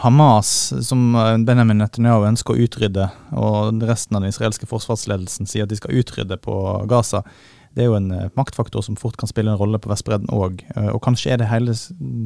Hamas, 0.04 0.74
som 0.88 1.16
eh, 1.16 1.36
Benjamin 1.44 1.82
Netanyahu 1.82 2.24
ønsker 2.30 2.56
å 2.56 2.64
utrydde, 2.68 3.10
og 3.36 3.84
resten 3.88 4.16
av 4.16 4.24
den 4.24 4.32
israelske 4.32 4.70
forsvarsledelsen 4.70 5.50
sier 5.50 5.68
at 5.68 5.74
de 5.74 5.80
skal 5.80 5.98
utrydde 6.00 6.40
på 6.44 6.56
Gaza, 6.88 7.24
det 7.76 7.84
er 7.84 7.92
jo 7.92 7.98
en 8.00 8.08
eh, 8.16 8.30
maktfaktor 8.40 8.86
som 8.86 8.96
fort 8.98 9.20
kan 9.20 9.30
spille 9.30 9.52
en 9.52 9.60
rolle 9.60 9.80
på 9.84 9.92
Vestbredden 9.92 10.32
òg. 10.34 10.64
Og 10.96 11.02
kanskje 11.04 11.34
er 11.34 11.42
det 11.42 11.52
hele 11.52 11.76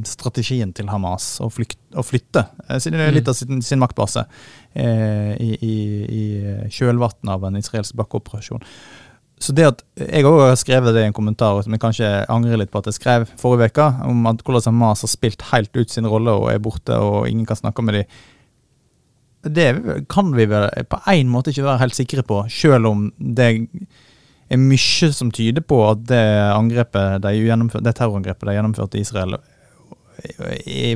strategien 0.08 0.70
til 0.72 0.88
Hamas 0.92 1.34
å, 1.42 1.50
flykt, 1.52 1.80
å 1.98 2.06
flytte 2.06 2.46
siden 2.78 3.02
det 3.02 3.10
er 3.10 3.18
litt 3.18 3.28
av 3.28 3.36
sin, 3.36 3.60
sin 3.64 3.82
maktbase 3.82 4.24
eh, 4.72 5.34
i, 5.36 5.52
i, 5.58 5.76
i 6.06 6.24
kjølvannet 6.72 7.34
av 7.34 7.50
en 7.50 7.58
israelsk 7.60 7.98
bakkeoperasjon. 8.00 8.64
Så 9.42 9.52
det 9.56 9.64
at 9.66 9.80
Jeg 9.98 10.22
har 10.24 10.54
skrevet 10.58 10.94
det 10.94 11.02
i 11.02 11.08
en 11.10 11.16
kommentar 11.16 11.58
som 11.64 11.74
jeg 11.74 11.82
kanskje 11.82 12.10
angrer 12.30 12.60
litt 12.60 12.70
på 12.70 12.78
at 12.82 12.88
jeg 12.90 12.98
skrev 12.98 13.26
forrige 13.40 13.72
uke, 13.72 13.88
om 14.06 14.28
at 14.30 14.42
hvordan 14.44 14.68
Hamas 14.70 15.02
har 15.02 15.10
spilt 15.10 15.42
helt 15.50 15.74
ut 15.74 15.90
sin 15.90 16.06
rolle 16.06 16.34
og 16.38 16.52
er 16.52 16.62
borte 16.62 16.94
og 16.94 17.26
ingen 17.28 17.46
kan 17.48 17.58
snakke 17.58 17.82
med 17.82 17.98
dem. 17.98 18.20
Det 19.42 19.66
kan 20.12 20.30
vi 20.36 20.46
vel 20.46 20.68
på 20.86 21.00
en 21.10 21.30
måte 21.32 21.50
ikke 21.50 21.66
være 21.66 21.82
helt 21.82 21.98
sikre 21.98 22.22
på, 22.22 22.44
selv 22.46 22.86
om 22.86 23.08
det 23.18 23.48
er 24.52 24.60
mye 24.62 25.10
som 25.10 25.32
tyder 25.34 25.64
på 25.66 25.80
at 25.88 26.06
det 26.06 26.22
angrepet 26.52 27.24
de 27.24 27.34
det 27.82 27.96
terrorangrepet 27.98 28.46
de 28.46 28.54
gjennomførte 28.54 29.00
i 29.00 29.02
Israel, 29.02 29.40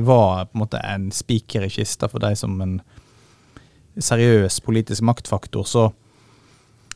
var 0.07 0.47
på 0.47 0.55
en 0.55 0.63
måte 0.63 0.79
en 0.79 1.11
spiker 1.11 1.67
i 1.67 1.73
kista 1.73 2.07
for 2.07 2.23
de 2.23 2.31
som 2.39 2.55
en 2.63 2.79
seriøs 3.99 4.61
politisk 4.63 5.03
maktfaktor. 5.03 5.67
så 5.67 5.89
Eh, 5.89 6.06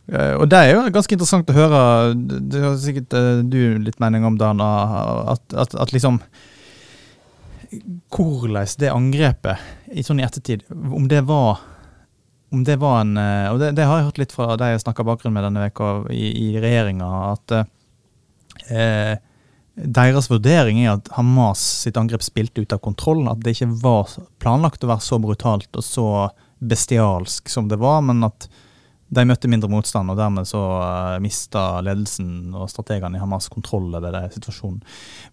og 0.10 0.48
det 0.50 0.60
er 0.60 0.72
jo 0.74 0.86
ganske 0.92 1.16
interessant 1.16 1.50
å 1.52 1.56
høre, 1.56 1.82
det 2.18 2.64
har 2.64 2.80
sikkert 2.82 3.14
eh, 3.16 3.44
du 3.48 3.78
litt 3.80 4.00
mening 4.02 4.26
om, 4.28 4.38
Dan, 4.40 4.62
at, 4.62 5.44
at, 5.54 5.76
at 5.76 5.94
liksom 5.96 6.20
hvordan 8.12 8.68
det 8.82 8.92
angrepet, 8.92 9.68
i 9.96 10.04
sånn 10.04 10.20
i 10.20 10.26
ettertid, 10.26 10.66
om 10.70 11.08
det 11.12 11.22
var 11.30 11.62
om 12.52 12.66
det 12.68 12.76
var 12.82 12.98
en 13.00 13.16
Og 13.16 13.62
det, 13.62 13.70
det 13.78 13.86
har 13.88 14.02
jeg 14.02 14.10
hørt 14.10 14.18
litt 14.20 14.34
fra 14.36 14.58
de 14.60 14.74
jeg 14.74 14.82
snakka 14.84 15.06
bakgrunn 15.08 15.32
med 15.32 15.46
denne 15.48 15.62
veka 15.64 15.92
i, 16.12 16.26
i 16.36 16.48
regjeringa, 16.60 17.08
at 17.32 17.54
eh, 18.68 19.14
deres 19.72 20.28
vurdering 20.28 20.82
er 20.84 20.98
at 20.98 21.08
Hamas 21.16 21.62
sitt 21.86 21.96
angrep 21.96 22.24
spilte 22.26 22.66
ut 22.66 22.76
av 22.76 22.82
kontroll. 22.84 23.24
At 23.32 23.40
det 23.46 23.56
ikke 23.56 23.72
var 23.84 24.12
planlagt 24.44 24.84
å 24.84 24.92
være 24.92 25.06
så 25.06 25.22
brutalt 25.24 25.80
og 25.80 25.86
så 25.86 26.10
bestialsk 26.60 27.50
som 27.50 27.72
det 27.72 27.80
var, 27.82 28.04
men 28.06 28.28
at 28.28 28.50
de 29.12 29.26
møtte 29.28 29.50
mindre 29.52 29.67
motstand, 29.71 30.12
og 30.12 30.19
dermed 30.19 30.47
så 30.47 30.60
uh, 30.62 30.84
eh, 31.15 31.21
mista 31.24 31.65
ledelsen 31.84 32.54
og 32.56 32.69
strategene 32.71 33.19
i 33.19 33.21
Hamas 33.21 33.50
kontroll 33.52 33.89
over 33.89 34.13
den 34.15 34.32
situasjonen. 34.32 34.80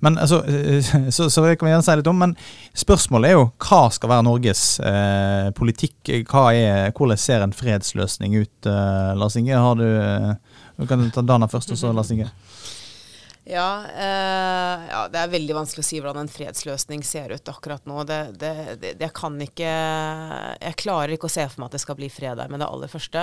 Men 0.02 0.18
altså, 0.18 0.40
så, 1.14 1.28
så 1.30 1.44
det 1.44 1.54
kan 1.58 1.68
vi 1.68 1.74
gjerne 1.74 1.86
si 1.86 1.96
litt 2.00 2.10
om, 2.10 2.18
men 2.24 2.34
spørsmålet 2.78 3.30
er 3.30 3.38
jo 3.38 3.46
hva 3.68 3.82
skal 3.94 4.12
være 4.12 4.26
Norges 4.26 4.64
eh, 4.82 5.50
politikk? 5.58 6.10
Er, 6.10 6.90
hvordan 6.96 7.22
ser 7.22 7.46
en 7.46 7.54
fredsløsning 7.54 8.34
ut, 8.40 8.66
eh, 8.66 9.12
Lars 9.18 9.38
Inge? 9.38 9.54
Har 9.54 9.78
du, 9.78 9.86
eh, 9.86 10.34
du 10.78 10.86
kan 10.90 11.06
ta 11.14 11.22
Dana 11.22 11.46
først, 11.50 11.74
og 11.74 11.78
så 11.78 11.94
Lars 11.94 12.10
Inge. 12.14 12.30
Ja, 13.48 13.84
eh, 13.96 14.82
ja, 14.90 14.98
det 15.08 15.20
er 15.22 15.30
veldig 15.32 15.54
vanskelig 15.56 15.80
å 15.80 15.86
si 15.86 15.98
hvordan 16.02 16.18
en 16.20 16.28
fredsløsning 16.28 17.00
ser 17.06 17.32
ut 17.32 17.48
akkurat 17.48 17.86
nå. 17.88 18.02
Det, 18.04 18.18
det, 18.36 18.50
det, 18.82 18.90
jeg 19.00 19.14
kan 19.16 19.38
ikke 19.40 19.70
Jeg 20.60 20.76
klarer 20.82 21.14
ikke 21.14 21.30
å 21.30 21.32
se 21.32 21.46
for 21.48 21.62
meg 21.62 21.70
at 21.70 21.78
det 21.78 21.80
skal 21.80 21.96
bli 21.96 22.10
fred 22.12 22.36
der 22.36 22.52
med 22.52 22.60
det 22.60 22.68
aller 22.68 22.92
første. 22.92 23.22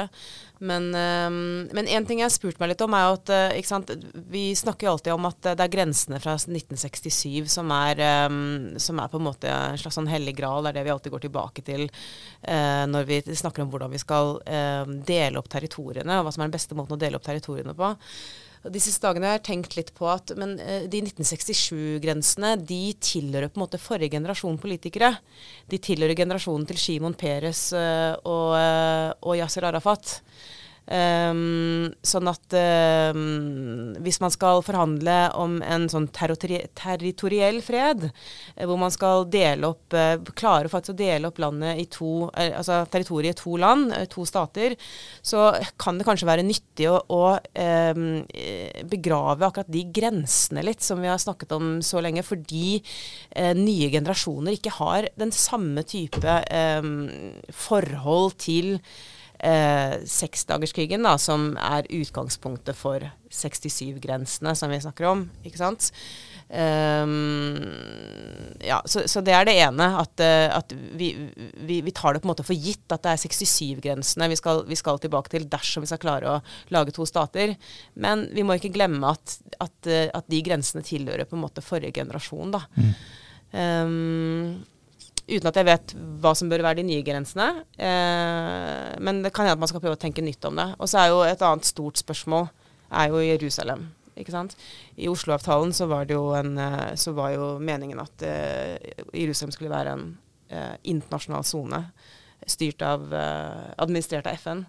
Men, 0.66 0.88
eh, 0.98 1.30
men 1.78 1.92
en 1.94 2.08
ting 2.10 2.24
jeg 2.24 2.26
har 2.26 2.34
spurt 2.34 2.58
meg 2.58 2.72
litt 2.72 2.82
om, 2.82 2.96
er 2.98 3.20
at 3.20 3.34
ikke 3.60 3.70
sant, 3.70 3.94
vi 4.34 4.48
snakker 4.58 4.88
jo 4.88 4.96
alltid 4.96 5.14
om 5.14 5.28
at 5.30 5.52
det 5.52 5.68
er 5.68 5.74
grensene 5.76 6.22
fra 6.24 6.34
1967 6.42 7.46
som 7.54 7.70
er, 7.76 8.02
eh, 8.02 8.40
som 8.82 9.04
er 9.04 9.14
på 9.14 9.22
en 9.22 9.28
måte 9.28 9.52
en 9.52 9.78
slags 9.78 10.00
sånn 10.00 10.10
hellig 10.10 10.34
gral. 10.40 10.66
Det 10.66 10.74
er 10.74 10.80
det 10.80 10.88
vi 10.90 10.96
alltid 10.96 11.14
går 11.14 11.26
tilbake 11.28 11.66
til 11.70 11.86
eh, 11.86 12.82
når 12.90 13.06
vi 13.12 13.22
snakker 13.30 13.62
om 13.62 13.70
hvordan 13.70 13.94
vi 13.94 14.02
skal 14.02 14.40
eh, 14.50 14.90
dele 15.06 15.38
opp 15.38 15.54
territoriene, 15.54 16.18
og 16.18 16.26
hva 16.26 16.34
som 16.34 16.42
er 16.42 16.50
den 16.50 16.58
beste 16.58 16.82
måten 16.82 16.98
å 16.98 17.04
dele 17.06 17.22
opp 17.22 17.30
territoriene 17.30 17.78
på. 17.78 17.94
De 18.72 18.82
siste 18.82 19.04
dagene 19.06 19.30
har 19.30 19.38
jeg 19.38 19.46
tenkt 19.50 19.76
litt 19.78 19.92
på 19.98 20.08
at 20.10 20.34
men, 20.40 20.56
uh, 20.58 20.86
de 20.90 21.02
1967-grensene 21.04 22.56
de 22.66 22.82
tilhører 22.98 23.52
på 23.52 23.60
en 23.60 23.66
måte 23.66 23.82
forrige 23.82 24.16
generasjon 24.18 24.60
politikere. 24.62 25.14
De 25.72 25.80
tilhører 25.82 26.18
generasjonen 26.18 26.68
til 26.70 26.82
Shimon 26.82 27.18
Peres 27.20 27.68
uh, 27.78 28.14
og, 28.24 28.56
uh, 28.58 29.10
og 29.22 29.38
Yasir 29.40 29.68
Arafat. 29.70 30.20
Um, 30.86 31.88
sånn 32.06 32.30
at 32.30 32.54
um, 32.54 33.96
hvis 34.06 34.20
man 34.22 34.30
skal 34.30 34.60
forhandle 34.62 35.16
om 35.34 35.56
en 35.66 35.88
sånn 35.90 36.06
territori 36.14 36.60
territoriell 36.78 37.58
fred, 37.66 38.04
uh, 38.06 38.66
hvor 38.68 38.78
man 38.78 38.94
skal 38.94 39.26
dele 39.34 39.72
opp, 39.72 39.96
uh, 39.98 40.22
klare 40.38 40.70
faktisk 40.70 40.94
å 40.94 41.00
dele 41.00 41.32
opp 41.32 41.42
landet 41.42 41.82
i 41.82 41.88
to, 41.90 42.28
uh, 42.30 42.52
altså 42.60 42.84
territoriet 42.94 43.34
i 43.34 43.42
to 43.42 43.56
land, 43.64 43.96
to 44.14 44.28
stater, 44.30 44.78
så 45.26 45.48
kan 45.82 45.98
det 45.98 46.06
kanskje 46.06 46.30
være 46.30 46.46
nyttig 46.46 46.92
å, 46.92 47.02
å 47.10 47.24
um, 47.34 48.06
begrave 48.86 49.50
akkurat 49.50 49.74
de 49.74 49.88
grensene 49.90 50.62
litt, 50.70 50.86
som 50.86 51.02
vi 51.02 51.10
har 51.10 51.22
snakket 51.22 51.58
om 51.58 51.80
så 51.86 52.04
lenge, 52.04 52.22
fordi 52.26 52.78
nye 53.58 53.90
generasjoner 53.90 54.54
ikke 54.56 54.76
har 54.78 55.10
den 55.18 55.32
samme 55.34 55.82
type 55.88 56.38
forhold 57.66 58.38
til 58.42 58.76
eh, 59.40 59.98
seksdagerskrigen, 60.06 61.04
da, 61.06 61.18
som 61.22 61.54
er 61.62 61.88
utgangspunktet 61.94 62.78
for 62.78 63.04
67-grensene 63.32 64.56
som 64.56 64.72
vi 64.72 64.80
snakker 64.84 65.10
om. 65.10 65.28
ikke 65.46 65.60
sant? 65.60 65.92
Um, 66.46 67.66
ja, 68.62 68.78
så, 68.86 69.02
så, 69.10 69.22
det 69.26 69.34
er 69.34 69.48
det 69.48 69.56
ene. 69.66 69.88
At, 70.00 70.22
uh, 70.22 70.58
at 70.60 70.76
vi, 70.98 71.10
vi, 71.58 71.80
vi, 71.82 71.94
tar 71.96 72.14
det 72.14 72.22
på 72.22 72.30
en 72.30 72.34
måte 72.36 72.46
for 72.46 72.54
gitt 72.58 72.86
at 72.94 73.04
det 73.04 73.16
er 73.16 73.24
67-grensene 73.26 74.30
vi, 74.30 74.38
vi, 74.70 74.78
skal 74.80 75.02
tilbake 75.02 75.34
til 75.34 75.50
dersom 75.50 75.86
vi 75.86 75.90
skal 75.90 76.04
klare 76.04 76.36
å 76.36 76.44
lage 76.76 76.94
to 76.96 77.08
stater. 77.10 77.56
Men 77.98 78.28
vi 78.36 78.46
må 78.46 78.60
ikke 78.60 78.74
glemme 78.76 79.16
at, 79.16 79.40
at, 79.58 79.78
uh, 79.90 80.08
at 80.14 80.30
de 80.32 80.44
grensene 80.46 80.86
tilhører 80.86 81.28
på 81.28 81.38
en 81.38 81.46
måte 81.48 81.66
forrige 81.66 81.98
generasjon. 82.00 82.56
da. 82.56 82.66
Mm. 82.78 82.96
Um, 83.56 84.75
uten 85.26 85.50
at 85.50 85.58
jeg 85.60 85.68
vet 85.68 85.94
hva 86.22 86.34
som 86.38 86.50
bør 86.52 86.64
være 86.66 86.80
de 86.82 86.88
nye 86.90 87.06
grensene. 87.06 87.48
Eh, 87.78 88.92
men 89.04 89.24
det 89.26 89.34
kan 89.34 89.46
hende 89.46 89.58
at 89.58 89.64
man 89.64 89.72
skal 89.72 89.84
prøve 89.84 89.98
å 89.98 90.02
tenke 90.02 90.24
nytt 90.26 90.46
om 90.50 90.58
det. 90.60 90.68
Og 90.80 90.92
så 90.92 91.02
er 91.02 91.12
jo 91.12 91.24
et 91.26 91.46
annet 91.46 91.68
stort 91.68 92.02
spørsmål 92.02 92.50
er 92.96 93.14
jo 93.14 93.24
Jerusalem. 93.24 93.88
Ikke 94.16 94.32
sant? 94.32 94.54
I 94.96 95.10
Oslo-avtalen 95.12 95.74
så 95.76 95.90
var 95.92 96.06
det 96.08 96.16
jo 96.16 96.30
en, 96.38 96.54
eh, 96.62 96.94
så 97.00 97.16
var 97.18 97.34
jo 97.36 97.56
meningen 97.60 98.00
at 98.04 98.24
eh, 98.24 98.78
Jerusalem 99.12 99.56
skulle 99.56 99.74
være 99.74 99.98
en 99.98 100.06
eh, 100.50 100.78
internasjonal 100.94 101.44
sone 101.48 101.82
styrt 102.48 102.86
av 102.86 103.10
eh, 103.14 103.74
administrert 103.82 104.30
av 104.30 104.40
FN. 104.40 104.66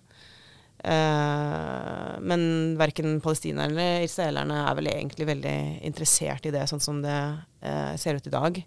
Uh, 0.87 2.21
men 2.21 2.77
verken 2.79 3.17
palestinerne 3.25 3.73
eller 3.73 4.05
israelerne 4.05 4.59
er 4.69 4.75
vel 4.79 4.91
egentlig 4.93 5.27
veldig 5.27 5.55
interessert 5.89 6.47
i 6.47 6.53
det, 6.55 6.67
sånn 6.71 6.83
som 6.85 7.01
det 7.03 7.17
uh, 7.65 7.95
ser 7.99 8.21
ut 8.21 8.29
i 8.29 8.35
dag. 8.35 8.61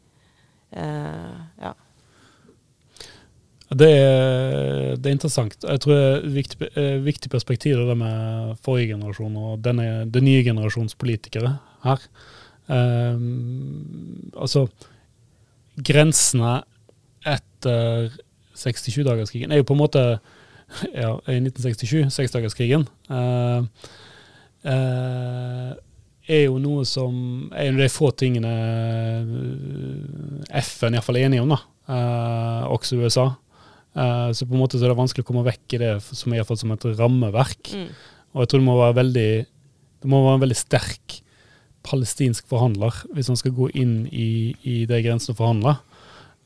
Uh, 0.75 1.37
ja. 1.61 1.73
Det 3.69 3.89
er, 3.89 4.95
det 4.97 5.05
er, 5.05 5.13
interessant. 5.13 5.55
Jeg 5.61 5.81
tror 5.81 5.93
det 5.93 6.03
er 6.03 6.15
et 6.17 6.33
viktig, 6.33 6.69
viktig 7.05 7.29
perspektiv 7.29 7.83
det 7.85 7.97
med 7.97 8.55
forrige 8.65 8.95
generasjon 8.95 9.35
og 9.37 9.59
denne, 9.61 10.07
den 10.09 10.25
nye 10.25 10.43
generasjons 10.43 10.97
politikere 10.97 11.59
her. 11.83 12.01
Um, 12.69 14.31
altså 14.37 14.67
Grensene 15.85 16.59
etter 17.25 18.11
67-dagerskrigen 18.57 19.53
er 19.53 19.61
jo 19.61 19.67
på 19.69 19.77
en 19.77 19.81
måte 19.81 20.03
ja, 20.93 21.13
i 21.29 21.39
1967, 21.39 22.09
seksdagerskrigen, 22.13 22.85
uh, 23.09 23.65
uh, 24.65 25.71
er 26.29 26.45
jo 26.45 26.59
noe 26.61 26.85
som 26.87 27.13
er 27.49 27.69
en 27.69 27.79
av 27.79 27.83
de 27.83 27.89
få 27.91 28.11
tingene 28.17 28.53
FN 30.61 30.95
iallfall 30.95 31.17
er 31.19 31.27
enige 31.27 31.43
om, 31.43 31.53
da. 31.55 31.59
Eh, 31.89 32.65
også 32.69 32.99
USA. 33.01 33.25
Eh, 33.97 34.29
så 34.37 34.45
på 34.45 34.53
en 34.53 34.61
måte 34.61 34.77
så 34.77 34.85
er 34.85 34.93
det 34.93 34.99
vanskelig 34.99 35.25
å 35.25 35.29
komme 35.29 35.47
vekk 35.47 35.77
i 35.77 35.81
det 35.81 35.93
som 36.05 36.35
er 36.35 36.45
som 36.45 36.75
et 36.75 36.85
rammeverk. 36.99 37.73
Mm. 37.73 37.89
Og 38.35 38.43
jeg 38.43 38.51
tror 38.51 38.61
det 38.61 38.69
må 38.69 38.77
være 38.77 38.99
veldig 39.01 39.31
det 39.99 40.07
må 40.07 40.21
være 40.23 40.39
en 40.39 40.45
veldig 40.45 40.57
sterk 40.59 41.19
palestinsk 41.87 42.47
forhandler 42.51 42.95
hvis 43.15 43.29
han 43.31 43.39
skal 43.39 43.55
gå 43.55 43.69
inn 43.79 44.03
i, 44.11 44.55
i 44.67 44.83
de 44.87 44.99
grensene 45.03 45.33
og 45.33 45.39
forhandle, 45.41 45.73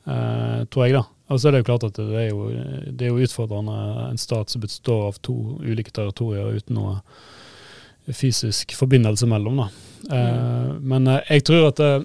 eh, 0.08 0.64
tror 0.72 0.86
jeg, 0.86 0.96
da. 0.96 1.04
Og 1.32 1.40
så 1.40 1.48
er 1.48 1.54
det 1.54 1.62
jo 1.62 1.68
klart 1.70 1.86
at 1.88 1.98
det 1.98 2.20
er 2.20 2.28
jo, 2.30 2.48
det 2.90 3.06
er 3.06 3.12
jo 3.12 3.24
utfordrende 3.24 3.76
en 4.10 4.20
stat 4.20 4.52
som 4.52 4.62
består 4.64 5.08
av 5.08 5.20
to 5.24 5.58
ulike 5.64 5.94
territorier 5.94 6.58
uten 6.58 6.76
noe 6.76 6.98
fysisk 8.12 8.74
forbindelse 8.76 9.26
mellom. 9.26 9.62
da. 9.64 9.68
Uh, 10.04 10.74
men 10.84 11.06
uh, 11.08 11.20
jeg 11.30 11.44
tror 11.48 11.70
at 11.70 11.80
uh, 11.80 12.02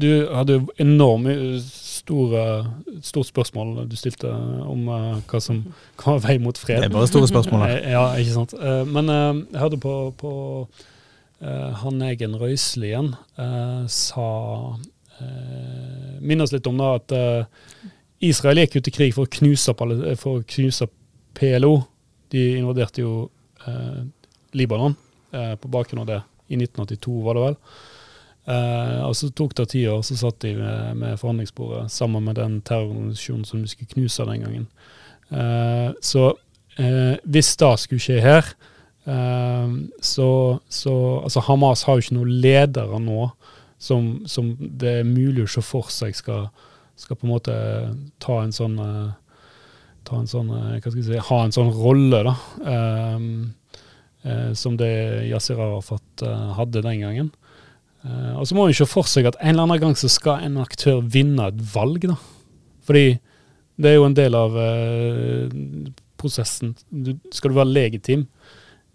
du 0.00 0.08
hadde 0.28 0.58
enormt 0.82 1.62
store, 1.64 2.42
stort 3.02 3.30
spørsmål 3.30 3.86
du 3.88 3.96
stilte 3.96 4.28
om 4.28 4.90
hva 4.90 5.40
som 5.40 5.62
kan 6.00 6.18
være 6.18 6.26
vei 6.26 6.34
mot 6.42 6.58
fred. 6.58 6.82
Det 6.82 6.90
er 6.90 6.96
bare 6.96 7.08
store 7.08 7.30
spørsmål. 7.30 7.64
ja, 7.96 8.02
ikke 8.20 8.34
sant. 8.34 8.52
men 8.90 9.08
jeg 9.08 9.62
hørte 9.62 9.80
på, 9.80 9.94
på 10.20 10.32
han 11.80 12.02
Egen 12.04 12.36
Røiselien 12.40 13.14
sa 13.88 14.28
Minn 16.20 16.44
oss 16.44 16.52
litt 16.52 16.68
om 16.68 16.76
da 16.80 16.90
at 16.98 17.14
Israel 18.24 18.60
gikk 18.60 18.76
ut 18.76 18.90
i 18.90 18.94
krig 18.98 19.16
for 19.16 19.24
å 19.24 19.32
knuse, 19.38 19.72
for 20.20 20.42
å 20.42 20.44
knuse 20.56 20.88
PLO. 21.38 21.72
De 22.32 22.44
invaderte 22.58 23.04
jo 23.04 23.30
Libanon 24.52 24.96
eh, 25.34 25.54
på 25.60 25.70
bakgrunn 25.72 26.04
av 26.04 26.10
det. 26.12 26.22
I 26.52 26.58
1982, 26.60 27.20
var 27.24 27.36
det 27.36 27.44
vel. 27.44 27.58
Eh, 28.44 29.00
og 29.06 29.14
så 29.16 29.30
tok 29.32 29.54
det 29.56 29.70
ti 29.72 29.86
år, 29.88 30.02
så 30.04 30.16
satt 30.20 30.42
de 30.44 30.52
med, 30.58 30.98
med 31.00 31.20
forhandlingsbordet 31.20 31.86
sammen 31.92 32.26
med 32.26 32.36
den 32.36 32.58
terrororganisasjonen 32.60 33.46
som 33.48 33.62
de 33.62 33.70
skulle 33.72 33.92
knuse 33.94 34.26
den 34.28 34.44
gangen. 34.44 34.66
Eh, 35.32 35.88
så 36.04 36.26
eh, 36.76 37.16
hvis 37.24 37.54
det 37.60 37.72
skulle 37.80 38.04
skje 38.04 38.20
her, 38.20 38.52
eh, 39.08 39.72
så, 40.00 40.28
så 40.68 40.94
Altså, 41.24 41.40
Hamas 41.48 41.82
har 41.88 41.96
jo 41.96 42.04
ikke 42.04 42.18
noen 42.18 42.36
ledere 42.44 43.00
nå 43.00 43.30
som, 43.80 44.22
som, 44.28 44.54
det 44.60 45.00
er 45.00 45.08
mulig 45.08 45.44
å 45.44 45.50
se 45.56 45.64
for 45.64 45.90
seg 45.92 46.14
skal, 46.16 46.48
skal 46.96 47.16
på 47.16 47.26
en 47.26 47.34
måte 47.34 47.54
ta 48.22 48.40
en 48.42 48.52
sånn 48.54 48.78
ta 50.04 50.18
en 50.20 50.28
sånn, 50.28 50.50
hva 50.52 50.78
skal 50.80 51.00
jeg 51.00 51.06
si, 51.06 51.20
ha 51.30 51.36
en 51.40 51.52
sånn 51.52 51.70
rolle, 51.72 52.18
da. 52.26 52.32
Um, 52.60 53.54
som 54.56 54.76
det 54.80 54.90
Yasir 55.28 55.60
Arafat 55.60 56.22
eh, 56.24 56.52
hadde 56.58 56.82
den 56.84 57.02
gangen. 57.02 57.30
Eh, 58.04 58.32
og 58.38 58.48
så 58.48 58.56
må 58.56 58.66
en 58.68 58.76
se 58.76 58.86
for 58.88 59.08
seg 59.08 59.28
at 59.28 59.38
en 59.40 59.54
eller 59.54 59.66
annen 59.66 59.82
gang 59.82 59.96
så 59.98 60.10
skal 60.12 60.44
en 60.44 60.60
aktør 60.62 61.02
vinne 61.04 61.50
et 61.50 61.60
valg. 61.74 62.06
da. 62.08 62.16
Fordi 62.84 63.18
det 63.76 63.90
er 63.90 63.98
jo 63.98 64.06
en 64.08 64.16
del 64.16 64.38
av 64.38 64.56
eh, 64.60 65.56
prosessen. 66.20 66.74
Du, 66.88 67.14
skal 67.34 67.52
du 67.52 67.58
være 67.58 67.74
legitim 67.74 68.28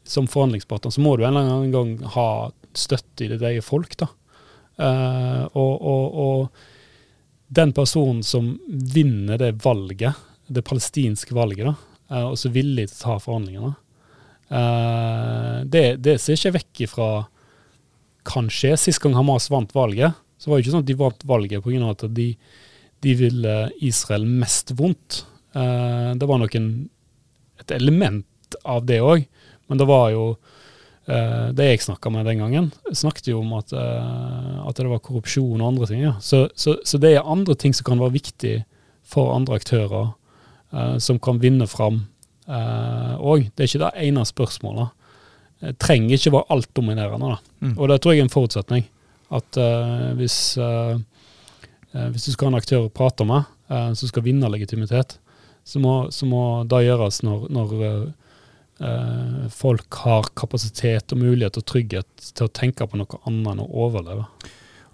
som 0.09 0.29
forhandlingspartner, 0.29 0.93
så 0.93 1.03
må 1.05 1.17
du 1.17 1.25
en 1.25 1.35
eller 1.35 1.51
annen 1.53 1.73
gang 1.73 2.11
ha 2.15 2.29
støtte 2.73 3.25
i 3.25 3.29
ditt 3.33 3.45
eget 3.45 3.65
folk. 3.65 3.93
da. 3.99 4.09
Og, 4.79 5.73
og, 5.75 6.15
og, 6.23 6.65
den 7.51 7.73
personen 7.75 8.21
som 8.23 8.53
vinner 8.69 9.37
det 9.41 9.51
valget, 9.65 10.17
det 10.47 10.63
palestinske 10.65 11.35
valget, 11.35 11.67
da, 11.67 11.73
er 12.15 12.29
også 12.29 12.49
villig 12.55 12.87
til 12.87 12.95
å 12.95 13.01
ta 13.03 13.17
forhandlingene. 13.21 13.73
Uh, 14.49 15.61
det, 15.69 15.99
det 16.01 16.17
ser 16.17 16.37
ikke 16.37 16.55
vekk 16.57 16.83
ifra 16.87 17.09
kan 18.29 18.49
skje. 18.51 18.73
Sist 18.77 19.01
gang 19.03 19.15
Hamas 19.17 19.49
vant 19.53 19.73
valget, 19.77 20.17
så 20.41 20.49
var 20.49 20.57
det 20.57 20.65
ikke 20.65 20.75
sånn 20.75 20.85
at 20.85 20.89
de 20.89 20.97
vant 20.99 21.25
valget 21.29 21.65
pga. 21.65 21.91
at 21.93 22.05
de, 22.17 22.29
de 23.05 23.15
ville 23.17 23.57
Israel 23.85 24.25
mest 24.25 24.73
vondt. 24.77 25.23
Uh, 25.53 26.17
det 26.17 26.29
var 26.29 26.41
nok 26.41 26.55
en, 26.57 26.71
et 27.61 27.75
element 27.77 28.57
av 28.65 28.85
det 28.89 28.99
òg, 29.05 29.27
men 29.69 29.77
det 29.77 29.85
var 29.85 30.09
jo 30.13 30.23
uh, 30.33 31.49
Det 31.53 31.65
jeg 31.65 31.81
snakka 31.85 32.09
med 32.13 32.25
den 32.25 32.41
gangen, 32.41 32.71
snakket 32.89 33.31
jo 33.31 33.43
om 33.43 33.53
at, 33.57 33.73
at 33.73 34.77
det 34.77 34.89
var 34.89 35.01
korrupsjon 35.05 35.61
og 35.61 35.67
andre 35.67 35.89
ting. 35.89 36.01
Ja. 36.05 36.15
Så, 36.21 36.47
så, 36.55 36.79
så, 36.85 36.97
det 37.01 37.13
er 37.15 37.25
andre 37.25 37.55
ting 37.57 37.73
som 37.73 37.85
kan 37.85 38.01
være 38.01 38.17
viktig 38.17 38.55
for 39.09 39.33
andre 39.33 39.57
aktører, 39.57 40.11
som 41.01 41.17
kan 41.17 41.39
vinne 41.41 41.65
fram 41.65 42.03
òg. 42.49 43.49
det 43.53 43.63
er 43.63 43.69
ikke 43.69 43.83
det 43.85 44.07
ene 44.07 44.25
spørsmålet. 44.25 44.95
Det 45.59 45.75
trenger 45.81 46.15
ikke 46.15 46.33
være 46.37 46.55
altdominerende. 46.55 47.37
Mm. 47.59 47.75
Og 47.77 47.89
det 47.91 47.99
tror 48.01 48.15
jeg 48.15 48.23
er 48.23 48.27
en 48.27 48.33
forutsetning. 48.33 48.85
At 49.29 49.59
uh, 49.61 50.13
hvis, 50.17 50.57
uh, 50.57 50.97
hvis, 51.93 52.25
du 52.25 52.31
skal 52.31 52.47
ha 52.47 52.53
en 52.53 52.61
aktør 52.61 52.87
å 52.87 52.93
prate 52.93 53.27
med 53.27 53.45
som 53.69 54.09
skal 54.09 54.23
vinne 54.25 54.49
legitimitet, 54.49 55.19
så 55.61 55.77
må, 55.77 56.07
så 56.09 56.25
må 56.25 56.63
det 56.65 56.87
gjøres 56.87 57.19
når, 57.21 57.43
når 57.53 57.73
folk 59.53 59.99
har 60.01 60.31
kapasitet 60.33 61.13
og 61.13 61.21
mulighet 61.21 61.59
og 61.59 61.67
trygghet 61.69 62.31
til 62.33 62.47
å 62.47 62.49
tenke 62.49 62.87
på 62.89 62.97
noe 62.97 63.19
annet 63.29 63.51
enn 63.51 63.61
å 63.61 63.67
overleve. 63.85 64.25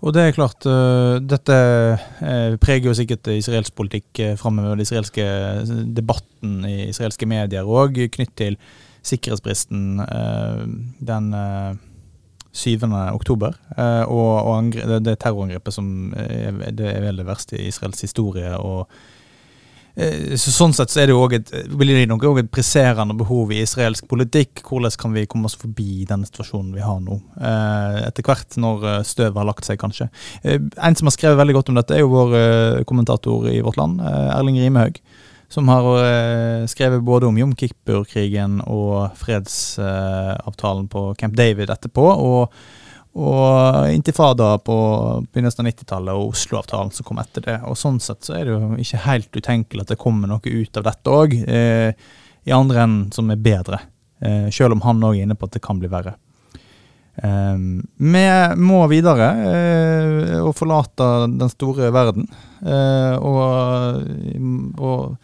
Og 0.03 0.13
det 0.13 0.21
er 0.21 0.35
klart, 0.35 0.65
uh, 0.67 1.17
dette 1.23 1.55
uh, 1.55 2.55
preger 2.61 2.89
jo 2.89 2.95
sikkert 2.97 3.29
israelsk 3.31 3.75
politikk 3.77 4.21
uh, 4.21 4.33
framover. 4.39 4.75
Den 4.75 4.85
israelske 4.85 5.25
debatten 5.97 6.59
i 6.67 6.89
israelske 6.89 7.29
medier 7.29 7.67
òg, 7.67 7.99
knytt 8.17 8.35
til 8.37 8.59
sikkerhetsbristen 9.05 9.99
den 11.05 11.25
7. 12.57 12.87
oktober. 13.13 13.53
og, 14.09 14.31
og 14.49 14.71
det, 15.05 15.19
terrorangrepet 15.21 15.75
som 15.75 16.09
er, 16.17 16.57
det 16.73 16.87
er 16.89 17.03
vel 17.03 17.21
det 17.21 17.27
verste 17.27 17.59
i 17.59 17.67
Israels 17.69 18.01
historie. 18.01 18.49
og 18.57 18.89
Eh, 18.89 19.24
så 19.95 20.51
sånn 20.51 20.73
sett 20.75 20.91
så 20.91 21.01
er 21.01 21.07
det 21.07 21.13
jo 21.15 21.21
også 21.23 21.37
et, 21.39 21.51
det 21.71 22.05
nok 22.11 22.23
også 22.27 22.43
et 22.43 22.51
presserende 22.51 23.15
behov 23.15 23.53
i 23.55 23.61
israelsk 23.63 24.07
politikk. 24.11 24.59
Hvordan 24.67 24.91
kan 24.99 25.15
vi 25.15 25.23
komme 25.31 25.47
oss 25.47 25.55
forbi 25.59 26.03
den 26.09 26.25
situasjonen 26.27 26.73
vi 26.75 26.83
har 26.83 26.99
nå? 26.99 27.19
Eh, 27.39 27.99
etter 28.03 28.27
hvert, 28.27 28.57
når 28.59 28.83
eh, 28.91 29.03
støvet 29.07 29.39
har 29.39 29.47
lagt 29.47 29.67
seg, 29.67 29.79
kanskje. 29.79 30.09
En 30.43 30.99
som 30.99 31.07
har 31.07 31.15
skrevet 31.15 31.39
veldig 31.39 31.55
godt 31.59 31.71
om 31.71 31.79
dette, 31.79 31.95
er 31.95 32.03
jo 32.03 32.11
vår 32.11 32.83
kommentator 32.89 33.47
i 33.51 33.61
Vårt 33.63 33.79
Land, 33.79 34.03
Erling 34.03 34.59
Rimehaug. 34.59 34.99
Som 35.55 35.69
har 35.69 36.67
skrevet 36.67 37.03
både 37.05 37.29
om 37.29 37.37
Jom 37.37 37.53
Kippur-krigen 37.55 38.57
og 38.65 39.13
fredsavtalen 39.19 40.89
på 40.91 41.11
Camp 41.21 41.37
David 41.37 41.71
etterpå. 41.71 42.09
og 42.15 42.83
og 43.15 43.87
intifada 43.93 44.57
på 44.59 44.75
begynnelsen 45.31 45.63
av 45.63 45.69
90-tallet 45.69 46.17
og 46.19 46.33
Oslo-avtalen 46.33 46.91
som 46.91 47.07
kom 47.07 47.21
etter 47.21 47.45
det. 47.45 47.55
Og 47.69 47.77
Sånn 47.79 48.01
sett 48.03 48.27
så 48.27 48.35
er 48.35 48.43
det 48.43 48.55
jo 48.55 48.75
ikke 48.83 49.03
helt 49.05 49.39
utenkelig 49.39 49.85
at 49.85 49.93
det 49.93 50.01
kommer 50.01 50.27
noe 50.31 50.43
ut 50.43 50.79
av 50.81 50.87
dette 50.89 51.13
òg, 51.15 51.35
eh, 51.47 51.95
i 52.45 52.53
andre 52.53 52.83
enden 52.83 53.13
som 53.15 53.31
er 53.31 53.39
bedre. 53.39 53.79
Eh, 54.19 54.49
selv 54.51 54.75
om 54.75 54.83
han 54.83 55.03
òg 55.03 55.15
er 55.15 55.29
inne 55.29 55.39
på 55.39 55.47
at 55.47 55.55
det 55.55 55.63
kan 55.63 55.79
bli 55.79 55.91
verre. 55.91 56.17
Eh, 57.23 57.55
vi 57.95 58.25
må 58.67 58.81
videre 58.91 59.29
eh, 59.47 60.35
og 60.43 60.51
forlate 60.59 61.09
den 61.31 61.55
store 61.55 61.93
verden. 61.95 62.27
Eh, 62.67 63.15
og, 63.15 64.03
og 64.75 65.15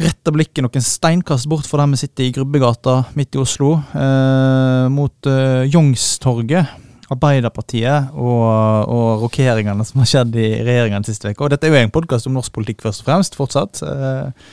retter 0.00 0.34
blikket 0.34 0.64
noen 0.64 0.84
steinkast 0.84 1.48
bort 1.50 1.68
fra 1.68 1.82
der 1.82 1.92
vi 1.92 2.00
sitter 2.00 2.26
i 2.26 2.32
Grubbegata 2.34 3.02
midt 3.18 3.36
i 3.36 3.40
Oslo, 3.42 3.74
eh, 3.94 4.86
mot 4.92 5.28
eh, 5.28 5.66
Youngstorget. 5.68 6.86
Arbeiderpartiet 7.10 8.12
og, 8.14 8.44
og 8.86 9.24
rokeringene 9.24 9.82
som 9.82 9.98
har 9.98 10.06
skjedd 10.06 10.36
i 10.38 10.50
regjeringen 10.62 11.02
siste 11.02 11.32
uke. 11.32 11.42
Og 11.42 11.50
dette 11.50 11.66
er 11.66 11.72
jo 11.74 11.80
en 11.80 11.90
podkast 11.90 12.28
om 12.30 12.36
norsk 12.38 12.54
politikk, 12.54 12.84
først 12.84 13.02
og 13.02 13.08
fremst, 13.08 13.38
fortsatt. 13.38 13.80
Eh, 13.82 14.52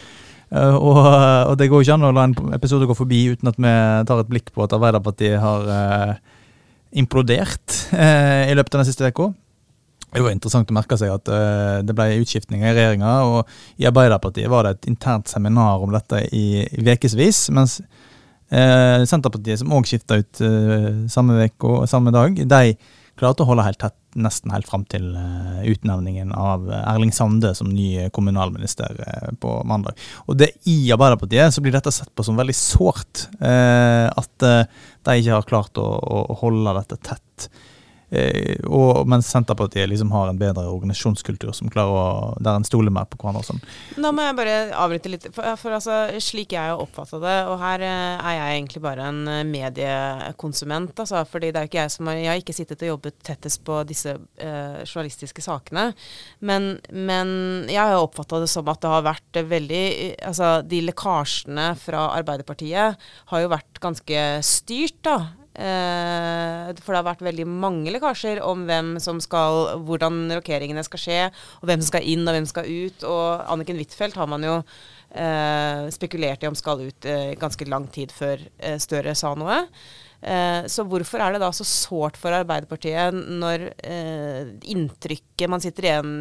eh, 0.58 0.74
og, 0.74 0.98
og, 0.98 1.54
det 1.60 1.68
går 1.70 1.86
ikke 1.86 2.00
an 2.00 2.08
å 2.10 2.14
la 2.18 2.26
en 2.26 2.34
episode 2.58 2.90
gå 2.90 2.98
forbi 2.98 3.28
uten 3.36 3.52
at 3.52 3.62
vi 3.62 3.76
tar 4.10 4.24
et 4.24 4.32
blikk 4.32 4.50
på 4.56 4.66
at 4.66 4.74
Arbeiderpartiet 4.74 5.38
har 5.44 5.70
eh, 5.76 6.16
implodert 6.98 7.78
eh, 7.94 8.50
i 8.50 8.58
løpet 8.58 8.74
av 8.74 8.82
den 8.82 8.90
siste 8.90 9.14
uka. 9.14 9.30
Det 10.14 10.24
var 10.24 10.32
interessant 10.32 10.70
å 10.72 10.76
merke 10.76 10.98
seg 11.00 11.12
at 11.12 11.30
uh, 11.30 11.80
det 11.84 11.96
ble 11.96 12.22
utskiftninger 12.22 12.70
i 12.70 12.76
regjeringa. 12.76 13.14
Og 13.28 13.82
i 13.82 13.88
Arbeiderpartiet 13.90 14.50
var 14.52 14.66
det 14.66 14.78
et 14.78 14.92
internt 14.94 15.28
seminar 15.30 15.84
om 15.84 15.92
dette 15.94 16.24
i 16.32 16.64
ukevis. 16.80 17.48
Mens 17.56 17.82
uh, 17.82 19.04
Senterpartiet, 19.04 19.60
som 19.62 19.74
òg 19.76 19.90
skifta 19.90 20.22
ut 20.22 20.44
uh, 20.44 21.04
samme 21.12 21.42
uke 21.44 21.74
og 21.74 21.92
samme 21.92 22.16
dag, 22.16 22.40
de 22.40 22.78
klarte 23.18 23.44
å 23.44 23.50
holde 23.50 23.66
helt 23.66 23.82
tett 23.82 23.98
nesten 24.18 24.50
helt 24.54 24.66
fram 24.70 24.84
til 24.90 25.12
utnevningen 25.70 26.32
av 26.34 26.64
Erling 26.74 27.12
Sande 27.14 27.52
som 27.58 27.70
ny 27.70 28.08
kommunalminister 28.14 28.98
på 29.42 29.52
mandag. 29.70 29.98
Og 30.26 30.38
det 30.38 30.52
i 30.70 30.90
Arbeiderpartiet 30.94 31.54
så 31.54 31.62
blir 31.62 31.76
dette 31.76 31.94
sett 31.94 32.10
på 32.18 32.26
som 32.26 32.38
veldig 32.38 32.56
sårt. 32.58 33.28
at 33.38 34.46
de 34.48 35.18
ikke 35.18 35.34
har 35.36 35.50
klart 35.50 35.82
å, 35.82 35.86
å 35.86 36.38
holde 36.42 36.74
dette 36.80 36.98
tett. 37.10 37.50
Eh, 38.10 38.56
og, 38.64 39.02
mens 39.10 39.28
Senterpartiet 39.28 39.90
liksom 39.92 40.14
har 40.16 40.30
en 40.32 40.40
bedre 40.40 40.64
organisasjonskultur 40.72 41.52
som 41.56 41.68
klarer 41.72 41.92
å, 41.92 42.04
der 42.40 42.56
en 42.56 42.68
stoler 42.68 42.94
mer 42.94 43.08
på 43.10 43.20
hverandre. 43.20 43.44
Sånn. 43.48 43.60
Da 44.00 44.14
må 44.16 44.24
jeg 44.24 44.38
bare 44.38 44.56
avbryte 44.80 45.12
litt. 45.12 45.28
For, 45.36 45.60
for 45.60 45.76
altså, 45.76 45.98
slik 46.24 46.56
jeg 46.56 46.72
har 46.72 46.82
oppfatta 46.82 47.20
det, 47.24 47.36
og 47.52 47.60
her 47.62 47.84
eh, 47.84 48.16
er 48.32 48.38
jeg 48.38 48.60
egentlig 48.62 48.84
bare 48.86 49.10
en 49.12 49.22
eh, 49.32 49.44
mediekonsument, 49.48 50.96
altså, 51.04 51.24
fordi 51.28 51.52
det 51.52 51.62
er 51.62 51.72
ikke 51.72 51.82
jeg 51.84 51.96
som 51.98 52.12
har, 52.12 52.20
jeg 52.22 52.32
har 52.32 52.44
ikke 52.44 52.56
sittet 52.56 52.86
og 52.88 52.94
jobbet 52.94 53.20
tettest 53.28 53.64
på 53.68 53.82
disse 53.90 54.16
eh, 54.16 54.80
journalistiske 54.86 55.44
sakene. 55.44 55.90
Men, 56.40 56.78
men 56.94 57.34
jeg 57.68 57.82
har 57.82 58.00
oppfatta 58.00 58.40
det 58.44 58.52
som 58.52 58.68
at 58.72 58.82
det 58.84 58.92
har 58.92 59.06
vært 59.06 59.38
veldig 59.48 59.86
Altså, 60.28 60.48
de 60.66 60.80
lekkasjene 60.84 61.70
fra 61.80 62.08
Arbeiderpartiet 62.16 63.08
har 63.32 63.42
jo 63.44 63.52
vært 63.52 63.80
ganske 63.84 64.24
styrt, 64.46 64.98
da. 65.06 65.18
Eh, 65.58 66.68
for 66.84 66.94
det 66.94 67.00
har 67.00 67.08
vært 67.08 67.24
veldig 67.26 67.48
mange 67.50 67.90
lekkasjer 67.96 68.44
om 68.46 68.68
hvem 68.70 68.96
som 69.02 69.18
skal, 69.24 69.80
hvordan 69.88 70.28
rokeringene 70.38 70.84
skal 70.86 71.02
skje, 71.02 71.22
og 71.62 71.70
hvem 71.70 71.82
som 71.82 71.90
skal 71.90 72.06
inn 72.06 72.28
og 72.28 72.36
hvem 72.36 72.46
som 72.46 72.54
skal 72.54 72.70
ut. 72.70 73.08
Og 73.10 73.48
Anniken 73.56 73.82
Huitfeldt 73.82 74.20
har 74.22 74.30
man 74.30 74.46
jo 74.46 74.58
eh, 74.62 75.88
spekulert 75.96 76.46
i 76.46 76.52
om 76.52 76.58
skal 76.58 76.86
ut 76.86 77.10
eh, 77.10 77.34
ganske 77.42 77.70
lang 77.70 77.90
tid 77.94 78.14
før 78.14 78.46
Støre 78.82 79.16
sa 79.18 79.34
noe. 79.38 79.64
Eh, 80.18 80.66
så 80.66 80.82
hvorfor 80.90 81.22
er 81.22 81.36
det 81.36 81.44
da 81.44 81.52
så 81.54 81.66
sårt 81.68 82.16
for 82.18 82.34
Arbeiderpartiet 82.34 83.14
når 83.14 83.68
eh, 83.86 84.48
inntrykket 84.74 85.52
man 85.52 85.62
sitter 85.62 85.86
igjen 85.86 86.16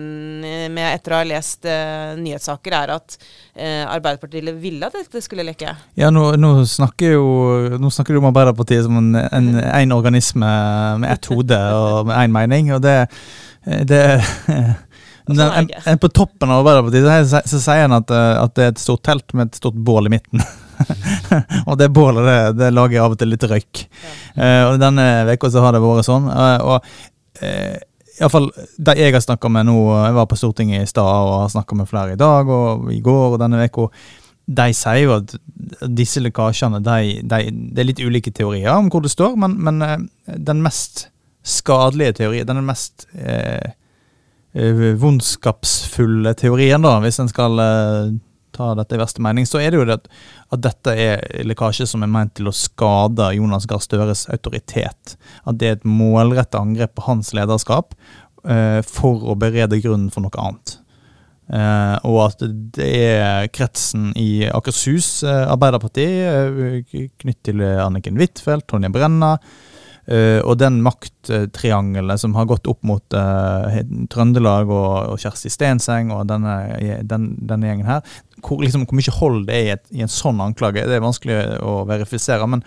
med 0.74 0.84
etter 0.90 1.14
å 1.14 1.20
ha 1.22 1.24
lest 1.24 1.64
eh, 1.64 2.12
nyhetssaker, 2.20 2.76
er 2.76 2.92
at 2.98 3.16
eh, 3.54 3.86
Arbeiderpartiet 3.88 4.52
ville 4.60 4.84
at 4.84 4.98
dette 4.98 5.22
skulle 5.24 5.46
leke? 5.48 5.72
Ja, 5.96 6.10
nå, 6.12 6.28
nå, 6.36 6.52
snakker 6.68 7.16
jo, 7.16 7.30
nå 7.80 7.92
snakker 7.92 8.12
du 8.12 8.20
om 8.20 8.28
Arbeiderpartiet 8.28 8.84
som 8.84 9.00
en, 9.00 9.96
organisme 9.96 10.52
med 11.00 11.08
ett 11.14 11.30
hode 11.32 11.62
og 11.72 12.10
med 12.10 12.20
én 12.20 12.36
mening. 12.36 12.74
og 12.76 12.84
det, 12.84 12.98
det 13.64 14.02
den, 15.26 15.40
en, 15.40 15.72
en, 15.72 15.98
på 15.98 16.12
toppen 16.12 16.52
av 16.52 16.60
Arbeiderpartiet 16.60 17.32
så, 17.32 17.40
så 17.48 17.64
sier 17.64 17.88
han 17.88 17.96
at, 17.96 18.12
at, 18.12 18.54
det 18.58 18.68
er 18.68 18.76
et 18.76 18.84
stort 18.84 19.06
telt 19.08 19.32
med 19.32 19.48
et 19.48 19.64
stort 19.64 19.80
bål 19.88 20.12
i 20.12 20.16
midten. 20.18 20.44
og 21.68 21.76
det 21.80 21.90
bålet 21.94 22.26
det, 22.26 22.38
det, 22.60 22.70
lager 22.74 23.04
av 23.04 23.16
og 23.16 23.20
til 23.20 23.32
litt 23.32 23.46
røyk. 23.46 23.82
Ja. 23.82 24.14
Uh, 24.36 24.62
og 24.70 24.80
Denne 24.82 25.06
uka 25.32 25.50
så 25.52 25.64
har 25.64 25.76
det 25.76 25.82
vært 25.84 26.08
sånn. 26.08 26.28
Uh, 26.30 26.58
og 26.74 27.42
eh, 27.44 27.76
Iallfall 28.16 28.46
de 28.80 28.94
jeg 28.96 29.12
har 29.12 29.24
snakka 29.24 29.50
med 29.52 29.68
nå, 29.68 29.80
jeg 29.92 30.14
var 30.16 30.28
på 30.30 30.38
Stortinget 30.40 30.86
i 30.86 30.88
stad 30.88 31.04
og 31.04 31.42
har 31.42 31.50
snakka 31.52 31.76
med 31.76 31.90
flere 31.90 32.14
i 32.14 32.20
dag 32.20 32.48
og 32.48 32.86
i 32.94 33.02
går 33.04 33.34
og 33.34 33.42
denne 33.42 33.66
uka, 33.66 33.90
de 34.46 34.66
sier 34.78 35.02
jo 35.02 35.16
at 35.18 35.34
disse 35.98 36.22
lekkasjene 36.22 36.80
de, 36.86 37.18
de, 37.26 37.50
Det 37.74 37.82
er 37.82 37.88
litt 37.88 38.00
ulike 38.00 38.32
teorier 38.32 38.70
om 38.72 38.88
hvor 38.88 39.02
det 39.04 39.10
står, 39.12 39.34
men, 39.42 39.58
men 39.60 40.08
den 40.24 40.62
mest 40.64 41.08
skadelige 41.46 42.12
teorien, 42.22 42.46
den 42.48 42.64
mest 42.66 43.06
eh, 43.14 43.74
vondskapsfulle 44.98 46.34
teorien, 46.34 46.82
da, 46.82 46.96
hvis 47.04 47.20
en 47.22 47.30
skal 47.30 47.60
eh, 47.62 48.14
ta 48.56 48.72
dette 48.78 48.96
i 48.96 49.00
verste 49.00 49.22
mening, 49.24 49.46
så 49.48 49.60
er 49.60 49.72
det 49.72 49.80
jo 49.80 49.86
det 49.88 49.98
at, 50.00 50.08
dette 50.62 50.94
er 50.96 51.22
lekkasje 51.46 51.88
som 51.90 52.04
er 52.04 52.12
ment 52.12 52.34
til 52.38 52.48
å 52.48 52.54
skade 52.54 53.28
Jonas 53.36 53.68
Gahr 53.68 53.82
Støres 53.84 54.26
autoritet. 54.32 55.16
At 55.44 55.60
det 55.60 55.68
er 55.68 55.78
et 55.78 55.86
målrettet 55.88 56.58
angrep 56.58 56.96
på 56.96 57.06
hans 57.08 57.32
lederskap 57.36 57.94
eh, 58.48 58.80
for 58.86 59.26
å 59.26 59.38
berede 59.38 59.80
grunnen 59.84 60.10
for 60.14 60.24
noe 60.24 60.42
annet. 60.42 60.78
Eh, 61.46 61.96
og 62.08 62.20
at 62.24 62.42
det 62.74 62.90
er 63.06 63.50
kretsen 63.54 64.10
i 64.18 64.48
Akershus 64.50 65.20
eh, 65.26 65.44
Arbeiderparti, 65.46 66.08
knyttet 67.20 67.44
til 67.52 67.62
Anniken 67.62 68.18
Huitfeldt, 68.18 68.66
Tonje 68.72 68.90
Brenna, 68.94 69.36
Uh, 70.06 70.38
og 70.46 70.54
den 70.60 70.76
makttriangelet 70.86 72.22
som 72.22 72.36
har 72.38 72.46
gått 72.46 72.68
opp 72.70 72.84
mot 72.86 73.14
uh, 73.18 73.78
Trøndelag 74.12 74.68
og, 74.70 74.92
og, 75.10 75.16
Kjersti 75.18 75.50
Stenseng 75.50 76.12
og 76.14 76.28
denne, 76.30 76.52
den, 77.02 77.32
denne 77.42 77.66
gjengen 77.66 77.88
her, 77.88 78.04
hvor, 78.38 78.62
liksom, 78.62 78.84
hvor, 78.86 78.94
mye 78.94 79.14
hold 79.16 79.40
det 79.48 79.56
er 79.56 79.64
i, 79.64 79.72
et, 79.74 79.82
i, 79.90 80.04
en 80.06 80.12
sånn 80.12 80.38
anklage, 80.44 80.84
det 80.86 80.94
er 80.94 81.02
vanskelig 81.02 81.40
å 81.58 81.80
verifisere. 81.90 82.46
Men 82.46 82.62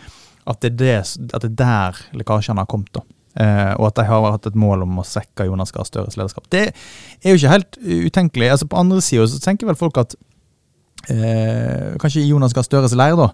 at 0.49 0.59
det 0.65 0.73
er, 0.73 0.75
det, 0.81 0.97
at 1.31 1.45
det 1.45 1.53
er 1.53 1.61
der 1.61 2.03
lekkasjene 2.19 2.65
har 2.65 2.71
kommet. 2.71 2.91
da. 2.97 3.05
Uh, 3.39 3.71
og 3.77 3.87
at 3.87 4.01
de 4.01 4.07
har 4.09 4.31
hatt 4.33 4.49
et 4.49 4.59
mål 4.59 4.83
om 4.83 4.99
å 4.99 5.07
svekke 5.07 5.47
Jonas 5.47 5.71
Gahr 5.71 5.87
Støres 5.87 6.19
lederskap. 6.19 6.49
Det 6.51 6.65
er 6.73 7.31
jo 7.31 7.39
ikke 7.39 7.53
helt 7.55 7.79
utenkelig. 7.79 8.51
Altså 8.57 8.67
På 8.67 8.81
andre 8.83 8.99
sida 9.05 9.29
tenker 9.45 9.69
vel 9.69 9.79
folk 9.79 10.01
at 10.01 10.17
kanskje 11.09 12.19
i 12.21 12.27
Jonas 12.27 12.51
Gahr 12.53 12.65
Støres 12.67 12.91
leir, 12.93 13.15
da 13.17 13.31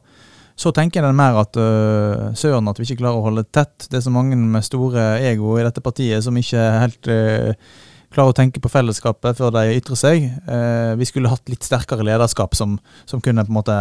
så 0.56 0.72
tenker 0.72 1.04
jeg 1.04 1.16
mer 1.16 1.36
at 1.42 1.58
uh, 1.60 2.32
søren 2.38 2.70
at 2.72 2.80
vi 2.80 2.88
ikke 2.88 3.02
klarer 3.02 3.20
å 3.20 3.28
holde 3.28 3.44
tett. 3.52 3.90
Det 3.92 4.00
er 4.00 4.06
så 4.06 4.14
mange 4.14 4.38
med 4.40 4.64
store 4.64 5.18
ego 5.28 5.58
i 5.60 5.66
dette 5.66 5.84
partiet 5.84 6.24
som 6.24 6.38
ikke 6.40 6.64
helt 6.80 7.10
uh, 7.12 7.52
klarer 8.16 8.32
å 8.32 8.38
tenke 8.38 8.62
på 8.64 8.72
fellesskapet 8.72 9.36
før 9.36 9.52
de 9.58 9.76
ytrer 9.76 10.00
seg. 10.00 10.30
Uh, 10.48 10.96
vi 11.00 11.08
skulle 11.10 11.32
hatt 11.32 11.52
litt 11.52 11.68
sterkere 11.68 12.08
lederskap 12.08 12.56
som, 12.56 12.78
som 13.04 13.24
kunne 13.24 13.44
på 13.44 13.52
en 13.52 13.60
måte 13.60 13.80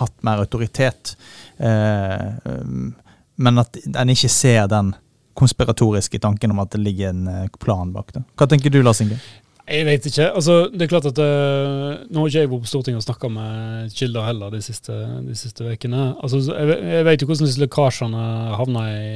hatt 0.00 0.16
mer 0.26 0.42
autoritet. 0.42 1.14
Um, 1.62 2.96
men 3.38 3.62
at 3.62 3.78
en 3.94 4.10
ikke 4.10 4.32
ser 4.34 4.66
den 4.70 4.96
konspiratoriske 5.38 6.18
tanken 6.18 6.50
om 6.50 6.58
at 6.64 6.74
det 6.74 6.82
ligger 6.82 7.14
en 7.14 7.50
plan 7.62 7.92
bak 7.94 8.10
det. 8.16 8.24
Hva 8.34 8.48
tenker 8.50 8.74
du, 8.74 8.80
Lars 8.82 8.98
Inge? 9.04 9.20
Jeg 9.68 9.84
vet 9.84 10.06
ikke. 10.08 10.26
Altså, 10.32 10.54
det 10.72 10.86
er 10.86 10.90
klart 10.90 11.06
at 11.10 11.18
uh, 11.20 12.00
Nå 12.08 12.22
har 12.22 12.30
ikke 12.30 12.42
jeg 12.44 12.50
vært 12.50 12.64
på 12.64 12.70
Stortinget 12.70 13.02
og 13.02 13.04
snakka 13.04 13.28
med 13.32 13.92
kilder 13.96 14.24
heller 14.24 14.54
de 14.54 14.60
siste, 14.64 14.94
de 15.26 15.36
siste 15.36 15.66
ukene. 15.66 16.04
Altså, 16.24 16.40
jeg, 16.46 16.78
jeg, 16.88 17.06
vet 17.08 17.22
jo 17.22 17.28
hvordan 17.28 17.50
disse 17.50 17.62
lekkasjene 17.62 18.22
havner 18.56 18.88
i, 18.94 19.12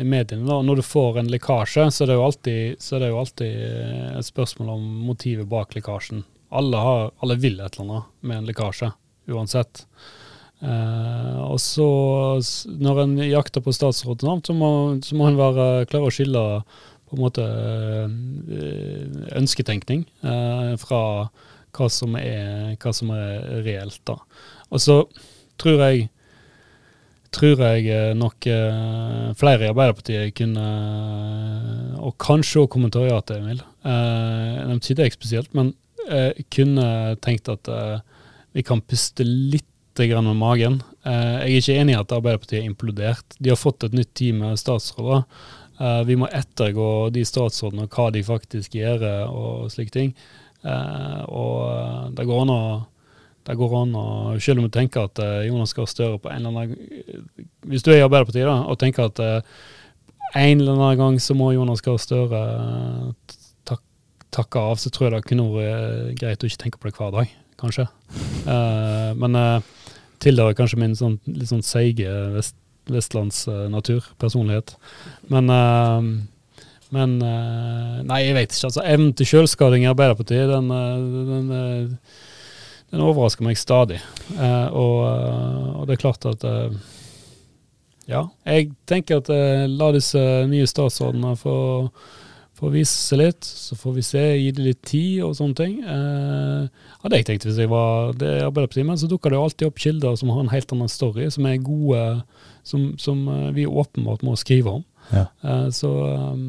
i 0.00 0.06
mediene. 0.08 0.48
Da. 0.48 0.60
Når 0.64 0.80
du 0.80 0.86
får 0.88 1.20
en 1.20 1.28
lekkasje, 1.32 1.88
så 1.92 2.06
er, 2.06 2.14
alltid, 2.16 2.80
så 2.80 2.96
er 2.96 3.04
det 3.04 3.12
jo 3.12 3.20
alltid 3.20 3.60
eh, 3.68 4.08
et 4.20 4.28
spørsmål 4.30 4.72
om 4.78 4.88
motivet 5.10 5.50
bak 5.50 5.76
lekkasjen. 5.76 6.24
Alle, 6.54 6.80
har, 6.86 7.10
alle 7.20 7.36
vil 7.42 7.60
et 7.60 7.76
eller 7.76 7.84
annet 7.84 8.12
med 8.24 8.40
en 8.40 8.48
lekkasje, 8.48 8.92
uansett. 9.36 9.84
Uh, 10.64 11.44
og 11.50 11.58
så, 11.60 11.86
når 12.80 13.02
en 13.02 13.14
jakter 13.26 13.60
på 13.60 13.74
statsråden, 13.74 14.40
så 14.46 14.56
må, 14.56 14.70
så 15.04 15.18
må 15.18 15.28
en 15.28 15.40
være 15.40 15.68
klar 15.90 16.06
å 16.06 16.12
skille 16.14 16.44
på 17.14 17.20
en 17.20 17.26
måte 17.26 17.44
eh, 17.44 19.36
ønsketenkning 19.38 20.04
eh, 20.24 20.74
fra 20.80 21.02
hva 21.74 21.86
som 21.90 22.14
er, 22.18 22.74
hva 22.82 22.92
som 22.94 23.12
er 23.14 23.62
reelt. 23.66 24.00
da. 24.06 24.18
Og 24.70 24.82
så 24.82 25.00
tror 25.60 25.82
jeg 25.86 26.08
tror 27.34 27.62
jeg 27.66 27.88
eh, 27.90 28.12
nok 28.14 28.46
flere 29.38 29.66
i 29.66 29.70
Arbeiderpartiet 29.72 30.34
kunne 30.38 30.66
Og 32.04 32.14
kanskje 32.18 32.62
også 32.62 32.72
kommentariatet, 32.76 33.40
Emil. 33.40 33.62
Jeg 33.84 34.66
nevnte 34.68 34.92
ikke 34.92 35.02
deg 35.02 35.16
spesielt, 35.16 35.54
men 35.54 35.72
kunne 36.52 37.16
tenkt 37.24 37.48
at 37.48 37.70
vi 38.52 38.62
kan 38.62 38.82
puste 38.84 39.24
litt 39.24 39.64
med 39.96 40.36
magen. 40.36 40.80
Jeg 41.06 41.38
er 41.40 41.58
ikke 41.62 41.76
enig 41.80 41.94
i 41.94 41.98
at 41.98 42.12
Arbeiderpartiet 42.12 42.60
er 42.60 42.68
implodert. 42.68 43.36
De 43.38 43.50
har 43.52 43.56
fått 43.56 43.86
et 43.86 43.94
nytt 43.94 44.10
team 44.14 44.42
med 44.42 44.58
statsråder. 44.58 45.24
Uh, 45.74 46.04
vi 46.06 46.14
må 46.18 46.28
ettergå 46.30 47.10
de 47.10 47.24
statsrådene 47.26 47.88
og 47.88 47.96
hva 47.96 48.10
de 48.14 48.22
faktisk 48.22 48.76
gjør 48.78 49.04
og 49.26 49.70
slike 49.74 49.94
ting. 49.94 50.12
Uh, 50.64 51.20
og 51.28 51.56
eh, 51.68 52.04
det 52.16 52.24
går 52.24 52.38
an 52.46 52.52
å 52.54 52.60
det 53.44 53.52
går 53.60 53.72
an 53.76 53.90
å, 54.00 54.04
Selv 54.40 54.62
om 54.62 54.70
du 54.70 54.72
tenker 54.72 55.04
at 55.04 55.20
uh, 55.20 55.42
Jonas 55.44 55.74
Gahr 55.76 55.84
Støre 55.90 56.16
på 56.16 56.30
en 56.32 56.46
eller 56.46 56.62
annen 56.62 57.34
Hvis 57.68 57.84
du 57.84 57.90
er 57.92 57.98
i 57.98 58.04
Arbeiderpartiet 58.06 58.48
da, 58.48 58.54
og 58.72 58.78
tenker 58.80 59.10
at 59.10 59.20
en 59.20 60.62
eller 60.62 60.72
annen 60.72 60.96
gang 61.02 61.18
så 61.20 61.36
må 61.36 61.50
Jonas 61.52 61.84
Gahr 61.84 62.00
Støre 62.00 62.40
tak, 63.68 63.82
takke 64.32 64.62
av, 64.70 64.80
så 64.80 64.88
tror 64.88 65.10
jeg 65.10 65.18
det 65.18 65.28
kunne 65.28 65.50
vært 65.52 66.16
greit 66.22 66.40
å 66.40 66.48
ikke 66.48 66.62
tenke 66.62 66.80
på 66.80 66.88
det 66.88 66.96
hver 66.96 67.12
dag, 67.18 67.36
kanskje. 67.60 67.84
men 69.20 69.38
tilhører 70.24 70.56
kanskje 70.56 70.80
min 70.80 70.96
sånn, 70.96 71.20
litt 71.28 71.52
sånn 71.52 71.62
seige 71.66 72.16
vest 72.38 72.56
vestlandsnatur, 72.90 74.06
personlighet. 74.20 74.74
Men, 75.32 75.50
uh, 75.50 76.00
men 76.94 77.16
uh, 77.22 78.00
Nei, 78.06 78.20
jeg 78.26 78.36
vet 78.36 78.54
ikke. 78.54 78.70
altså 78.70 78.84
Evnen 78.84 79.14
til 79.16 79.30
selvskading 79.30 79.86
i 79.86 79.90
Arbeiderpartiet, 79.90 80.50
den, 80.50 80.70
eh, 80.70 81.06
den, 81.30 81.46
den, 82.92 83.00
overrasker 83.00 83.46
meg 83.46 83.58
stadig. 83.58 84.00
Og, 84.36 84.98
og, 85.02 85.86
det 85.88 85.96
er 85.96 86.02
klart 86.02 86.28
at 86.30 86.44
Ja, 88.06 88.26
jeg 88.44 88.74
tenker 88.86 89.22
at 89.22 89.30
la 89.72 89.88
disse 89.96 90.20
nye 90.46 90.68
statsrådene 90.68 91.32
få 91.40 91.56
få 92.54 92.70
vise 92.74 92.94
seg 92.94 93.20
litt, 93.20 93.44
så 93.44 93.76
får 93.78 93.94
vi 93.96 94.04
se, 94.06 94.22
gi 94.38 94.50
det 94.54 94.64
litt 94.64 94.82
tid 94.86 95.22
og 95.26 95.34
sånne 95.38 95.58
ting. 95.58 95.76
Eh, 95.82 96.88
hadde 97.02 97.20
jeg 97.20 97.28
tenkt 97.28 97.46
hvis 97.48 97.60
jeg 97.60 97.70
var 97.72 98.14
det 98.18 98.36
Arbeiderpartiet, 98.44 98.86
men 98.88 99.00
så 99.00 99.10
dukker 99.10 99.32
det 99.32 99.38
jo 99.38 99.46
alltid 99.48 99.68
opp 99.68 99.80
kilder 99.82 100.18
som 100.20 100.30
har 100.34 100.44
en 100.44 100.52
helt 100.52 100.74
annen 100.76 100.92
story, 100.92 101.26
som 101.34 101.48
er 101.50 101.62
gode 101.64 102.02
som, 102.64 102.92
som 103.00 103.24
eh, 103.28 103.48
vi 103.56 103.66
åpenbart 103.66 104.22
må 104.26 104.36
skrive 104.40 104.78
om. 104.78 104.84
Ja. 105.10 105.26
Eh, 105.42 105.68
så 105.74 105.90
um, 105.90 106.46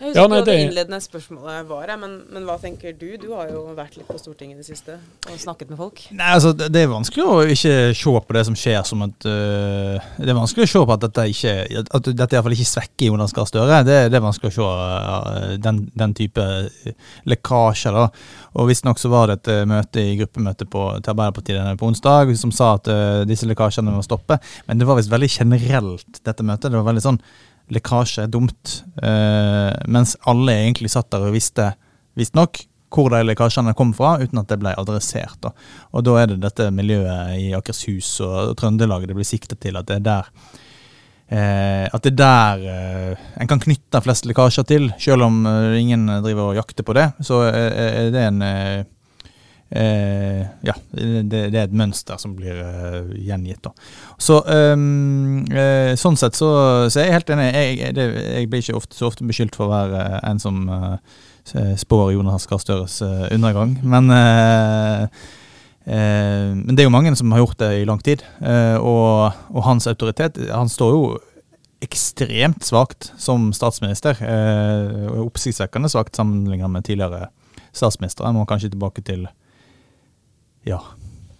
jeg 0.00 0.14
husker 0.14 0.22
ja, 0.22 0.28
nei, 0.32 0.40
det 0.46 0.54
innledende 0.62 0.98
spørsmålet 1.04 1.66
var, 1.68 1.90
men, 2.00 2.14
men, 2.32 2.44
hva 2.48 2.54
tenker 2.60 2.94
du? 2.96 3.10
Du 3.20 3.34
har 3.34 3.50
jo 3.52 3.66
vært 3.76 3.98
litt 3.98 4.08
på 4.08 4.16
Stortinget 4.16 4.56
i 4.56 4.62
det 4.62 4.68
siste 4.70 4.94
og 5.28 5.34
snakket 5.42 5.68
med 5.68 5.76
folk. 5.76 6.00
Nei, 6.16 6.30
altså 6.38 6.54
Det, 6.56 6.70
det 6.72 6.86
er 6.86 6.88
vanskelig 6.88 7.26
å 7.28 7.34
ikke 7.52 7.74
se 7.98 8.14
på 8.24 8.36
det 8.36 8.44
som 8.48 8.56
skjer 8.56 8.78
som 8.88 9.04
et 9.04 9.26
uh, 9.28 10.00
Det 10.16 10.32
er 10.32 10.38
vanskelig 10.38 10.64
å 10.64 10.70
se 10.72 10.82
på 10.88 10.96
at 10.96 11.04
dette 11.04 11.26
ikke 11.34 11.52
at 11.82 12.08
dette 12.08 12.38
iallfall 12.38 12.56
ikke 12.56 12.68
svekker 12.70 13.10
Jonas 13.10 13.36
Gahr 13.36 13.50
Støre. 13.50 13.82
Det, 13.84 13.98
det, 14.08 14.16
er 14.16 14.24
vanskelig 14.24 14.54
å 14.54 14.56
se 14.56 14.70
uh, 14.70 15.52
den, 15.68 15.82
den, 15.92 16.16
type 16.16 16.48
lekkasjer. 17.28 18.00
da. 18.00 18.08
Og 18.56 18.72
Visstnok 18.72 19.02
så 19.02 19.12
var 19.12 19.28
det 19.28 19.42
et 19.42 19.68
møte 19.68 20.00
i 20.00 20.16
gruppemøte 20.22 20.64
på, 20.64 20.86
til 20.96 21.12
Arbeiderpartiet 21.12 21.76
på 21.80 21.92
onsdag 21.92 22.32
som 22.40 22.56
sa 22.56 22.72
at 22.78 22.88
uh, 22.88 23.20
disse 23.28 23.48
lekkasjene 23.52 23.92
må 23.92 24.00
stoppe. 24.06 24.40
Men 24.64 24.80
det 24.80 24.88
var 24.88 24.96
visst 24.96 25.12
veldig 25.12 25.30
generelt, 25.36 26.24
dette 26.24 26.46
møtet. 26.46 26.72
Det 26.72 26.80
var 26.80 26.88
veldig 26.88 27.04
sånn 27.10 27.20
lekkasje 27.74 28.26
dumt, 28.30 28.80
Eh, 29.00 29.72
mens 29.88 30.16
alle 30.28 30.52
egentlig 30.66 30.90
satt 30.92 31.08
der 31.12 31.22
og 31.24 31.32
visste 31.32 31.70
visstnok 32.18 32.66
hvor 32.90 33.12
de 33.14 33.20
lekkasjene 33.22 33.72
kom 33.78 33.92
fra, 33.94 34.16
uten 34.18 34.40
at 34.42 34.50
det 34.50 34.58
ble 34.60 34.74
adressert. 34.76 35.38
Da. 35.40 35.52
Og 35.94 36.02
da 36.04 36.16
er 36.20 36.32
det 36.32 36.40
dette 36.42 36.66
miljøet 36.74 37.36
i 37.38 37.52
Akershus 37.54 38.08
og 38.26 38.56
Trøndelag 38.58 39.06
det 39.06 39.14
blir 39.14 39.28
siktet 39.28 39.62
til 39.62 39.78
at 39.78 39.88
det 39.88 40.00
er 40.00 40.08
der 40.10 40.34
Eh, 41.30 41.86
at 41.86 42.02
det 42.02 42.10
er 42.10 42.16
der 42.18 42.62
eh, 42.66 43.20
en 43.38 43.46
kan 43.46 43.60
knytte 43.62 44.00
flest 44.02 44.24
lekkasjer 44.26 44.64
til, 44.66 44.88
selv 44.98 45.22
om 45.28 45.44
ingen 45.78 46.08
driver 46.24 46.48
og 46.48 46.56
jakter 46.58 46.82
på 46.82 46.96
det. 46.98 47.04
Så 47.22 47.44
er 47.46 48.10
det 48.10 48.24
en 48.24 48.42
Eh, 49.70 50.46
ja, 50.66 50.74
det, 50.90 51.22
det, 51.52 51.54
er 51.54 51.68
et 51.68 51.74
mønster 51.78 52.18
som 52.18 52.32
blir 52.34 52.58
eh, 52.58 53.12
gjengitt. 53.22 53.62
Da. 53.62 53.70
Så 54.18 54.40
um, 54.42 55.44
eh, 55.46 55.92
Sånn 56.00 56.18
sett 56.18 56.34
så, 56.34 56.50
så, 56.90 56.98
er 56.98 57.06
jeg 57.06 57.18
helt 57.20 57.30
enig. 57.36 57.46
Jeg, 57.54 57.92
det, 57.94 58.06
jeg 58.18 58.50
blir 58.50 58.64
ikke 58.64 58.80
ofte, 58.80 58.98
så 58.98 59.10
ofte 59.10 59.28
beskyldt 59.28 59.58
for 59.58 59.68
å 59.68 59.74
være 59.74 60.00
eh, 60.08 60.16
en 60.32 60.42
som 60.42 60.64
uh, 60.66 60.96
spår 61.78 62.16
Jonas 62.16 62.48
Gahr 62.50 62.62
Støres 62.62 62.98
uh, 63.04 63.28
undergang. 63.30 63.76
Men, 63.86 64.10
men 65.90 66.74
det 66.76 66.82
er 66.82 66.86
jo 66.86 66.92
mange 66.92 67.14
som 67.18 67.32
har 67.32 67.40
gjort 67.40 67.58
det 67.62 67.70
i 67.80 67.86
lang 67.88 68.02
tid. 68.04 68.20
Og, 68.42 69.32
og, 69.48 69.60
hans 69.64 69.88
autoritet 69.90 70.36
Han 70.52 70.68
står 70.70 70.92
jo 70.92 71.00
ekstremt 71.82 72.62
svakt 72.68 73.08
som 73.18 73.48
statsminister. 73.56 74.20
Oppsiktsvekkende 75.24 75.90
svakt 75.90 76.20
sammenlignet 76.20 76.70
med 76.70 76.86
tidligere 76.86 77.30
statsministre. 77.72 78.28
Jeg 78.28 78.36
må 78.36 78.44
kanskje 78.46 78.70
tilbake 78.74 79.02
til 79.08 79.24
ja, 80.62 80.80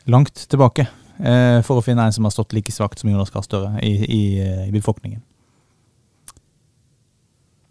langt 0.05 0.49
tilbake 0.49 0.87
eh, 1.19 1.61
for 1.67 1.81
å 1.81 1.85
finne 1.85 2.07
en 2.07 2.15
som 2.15 2.27
har 2.27 2.35
stått 2.35 2.55
like 2.57 2.73
svakt 2.73 3.01
som 3.01 3.11
Jonas 3.11 3.33
Gahr 3.33 3.45
Støre 3.45 3.75
i, 3.85 3.93
i, 4.05 4.23
eh, 4.41 4.69
i, 4.69 4.73
befolkningen. 4.75 5.21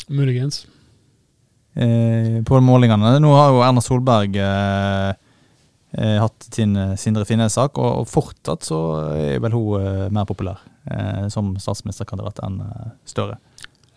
Muligens. 0.09 0.63
Eh, 1.77 2.39
på 2.43 2.59
målingene 2.65 3.19
Nå 3.21 3.33
har 3.37 3.51
jo 3.53 3.59
Erna 3.61 3.81
Solberg 3.85 4.39
eh, 4.41 5.11
eh 5.93 6.15
hatt 6.21 6.47
sin 6.49 6.73
Sindre 6.97 7.25
Finnes-sak, 7.29 7.77
og, 7.77 8.01
og, 8.01 8.09
fortsatt 8.09 8.65
så 8.65 8.79
er 9.13 9.41
vel 9.41 9.53
hun 9.53 9.77
eh, 9.81 10.09
mer 10.13 10.27
populær 10.29 10.65
som 11.29 11.51
statsministerkandidat 11.61 12.39
enn 12.47 12.55
Støre. 13.05 13.35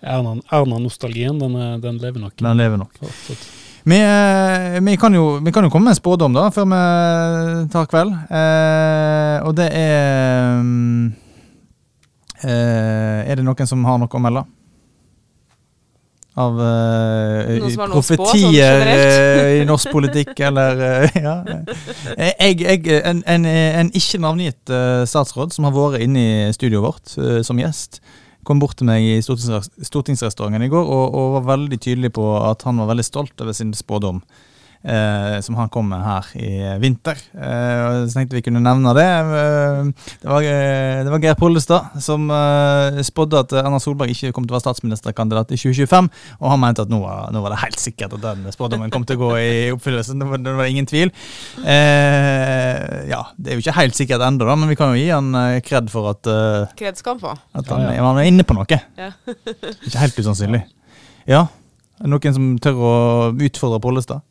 Erna-nostalgien, 0.03 1.39
den, 1.41 1.57
den, 1.81 2.01
lever 2.03 2.21
nok. 2.21 2.35
Den 2.43 2.59
lever 2.61 2.83
nok. 2.83 2.99
Fortsatt. 3.01 3.62
Vi, 3.85 3.99
eh, 3.99 4.81
vi, 4.81 4.97
kan 4.97 5.15
jo, 5.15 5.39
vi, 5.43 5.53
kan 5.53 5.65
jo, 5.65 5.71
komme 5.71 5.85
med 5.85 5.97
en 5.97 5.99
spådom 5.99 6.35
da, 6.37 6.47
før 6.55 6.69
vi 6.71 7.69
tar 7.73 7.89
kveld. 7.91 8.15
Eh, 8.31 9.37
og 9.43 9.57
det 9.59 9.69
er 9.75 10.61
eh, 12.47 13.31
Er 13.31 13.39
det 13.39 13.47
noen 13.47 13.67
som 13.67 13.83
har 13.89 13.99
noe 13.99 14.07
å 14.07 14.23
melde? 14.23 14.45
Av 16.43 16.63
eh, 16.65 17.67
profetier 17.93 18.87
sånn 18.87 19.59
i 19.59 19.67
norsk 19.69 19.91
politikk, 19.93 20.33
eller 20.47 20.87
eh, 20.87 21.19
Ja. 21.27 21.37
Jeg, 22.17 22.63
jeg, 22.63 22.87
en, 23.03 23.25
en, 23.27 23.51
en 23.51 23.93
ikke 23.99 24.23
navngitt 24.23 24.73
statsråd 25.11 25.53
som 25.53 25.67
har 25.67 25.75
vært 25.75 26.07
inne 26.07 26.23
i 26.23 26.55
studioet 26.55 26.87
vårt 26.87 27.45
som 27.45 27.59
gjest, 27.59 27.99
kom 28.47 28.63
bort 28.63 28.79
til 28.79 28.89
meg 28.89 29.05
i 29.07 29.19
stortings, 29.25 29.71
stortingsrestauranten 29.87 30.67
i 30.67 30.71
går 30.73 30.83
og, 30.83 31.15
og 31.15 31.37
var 31.39 31.51
veldig 31.55 31.79
tydelig 31.79 32.13
på 32.17 32.27
at 32.41 32.65
han 32.67 32.81
var 32.83 32.91
veldig 32.91 33.07
stolt 33.07 33.45
over 33.45 33.57
sin 33.57 33.75
spådom 33.77 34.23
eh, 34.85 35.41
som 35.41 35.57
han 35.59 35.71
kom 35.73 35.89
med 35.91 36.03
her 36.05 36.29
i 36.39 36.51
vinter. 36.83 37.19
Eh, 37.35 38.07
så 38.07 38.17
tenkte 38.17 38.37
vi 38.37 38.45
kunne 38.45 38.63
nevne 38.63 38.95
det. 38.97 39.07
Eh, 39.07 39.91
det 40.23 40.31
var, 40.31 40.47
eh, 40.47 41.03
det 41.05 41.13
var 41.13 41.23
Geir 41.23 41.39
Pollestad 41.39 42.03
som 42.03 42.31
eh, 42.31 43.01
spådde 43.07 43.43
at 43.45 43.55
Erna 43.63 43.81
Solberg 43.83 44.15
ikke 44.15 44.33
kom 44.35 44.47
til 44.47 44.55
å 44.55 44.59
være 44.59 44.67
statsministerkandidat 44.67 45.55
i 45.55 45.61
2025. 45.61 46.11
Og 46.41 46.51
han 46.53 46.63
mente 46.63 46.87
at 46.87 46.93
nå 46.93 47.01
var, 47.03 47.31
nå 47.35 47.45
var 47.45 47.55
det 47.55 47.63
helt 47.65 47.81
sikkert 47.83 48.17
at 48.19 48.27
den 48.27 48.51
spådommen 48.55 48.93
kom 48.93 49.07
til 49.09 49.21
å 49.21 49.25
gå 49.25 49.33
i 49.39 49.55
oppfyllelse. 49.75 50.19
Det 50.19 50.31
var, 50.33 50.43
det 50.43 50.57
var 50.59 50.71
ingen 50.71 50.89
tvil. 50.91 51.15
Eh, 51.63 52.83
ja, 53.11 53.23
det 53.39 53.53
er 53.53 53.59
jo 53.59 53.65
ikke 53.65 53.79
helt 53.79 53.99
sikkert 53.99 54.27
ennå, 54.27 54.51
men 54.53 54.71
vi 54.71 54.79
kan 54.79 54.93
jo 54.93 55.01
gi 55.01 55.09
han 55.13 55.33
kred 55.65 55.91
for 55.93 56.13
at, 56.13 56.29
Kred 56.79 56.99
skal 56.99 57.17
han 57.17 57.23
få. 57.23 57.33
at 57.59 57.69
han, 57.73 57.87
ja, 57.87 57.97
ja. 57.97 58.05
han 58.07 58.21
er 58.21 58.29
inne 58.31 58.47
på 58.47 58.57
noe. 58.57 58.83
Ja. 58.99 59.13
ikke 59.87 59.99
helt 60.03 60.19
usannsynlig. 60.19 60.63
Ja, 61.29 61.47
noen 62.03 62.35
som 62.35 62.53
tør 62.63 62.79
å 62.83 62.93
utfordre 63.39 63.81
Pollestad? 63.83 64.25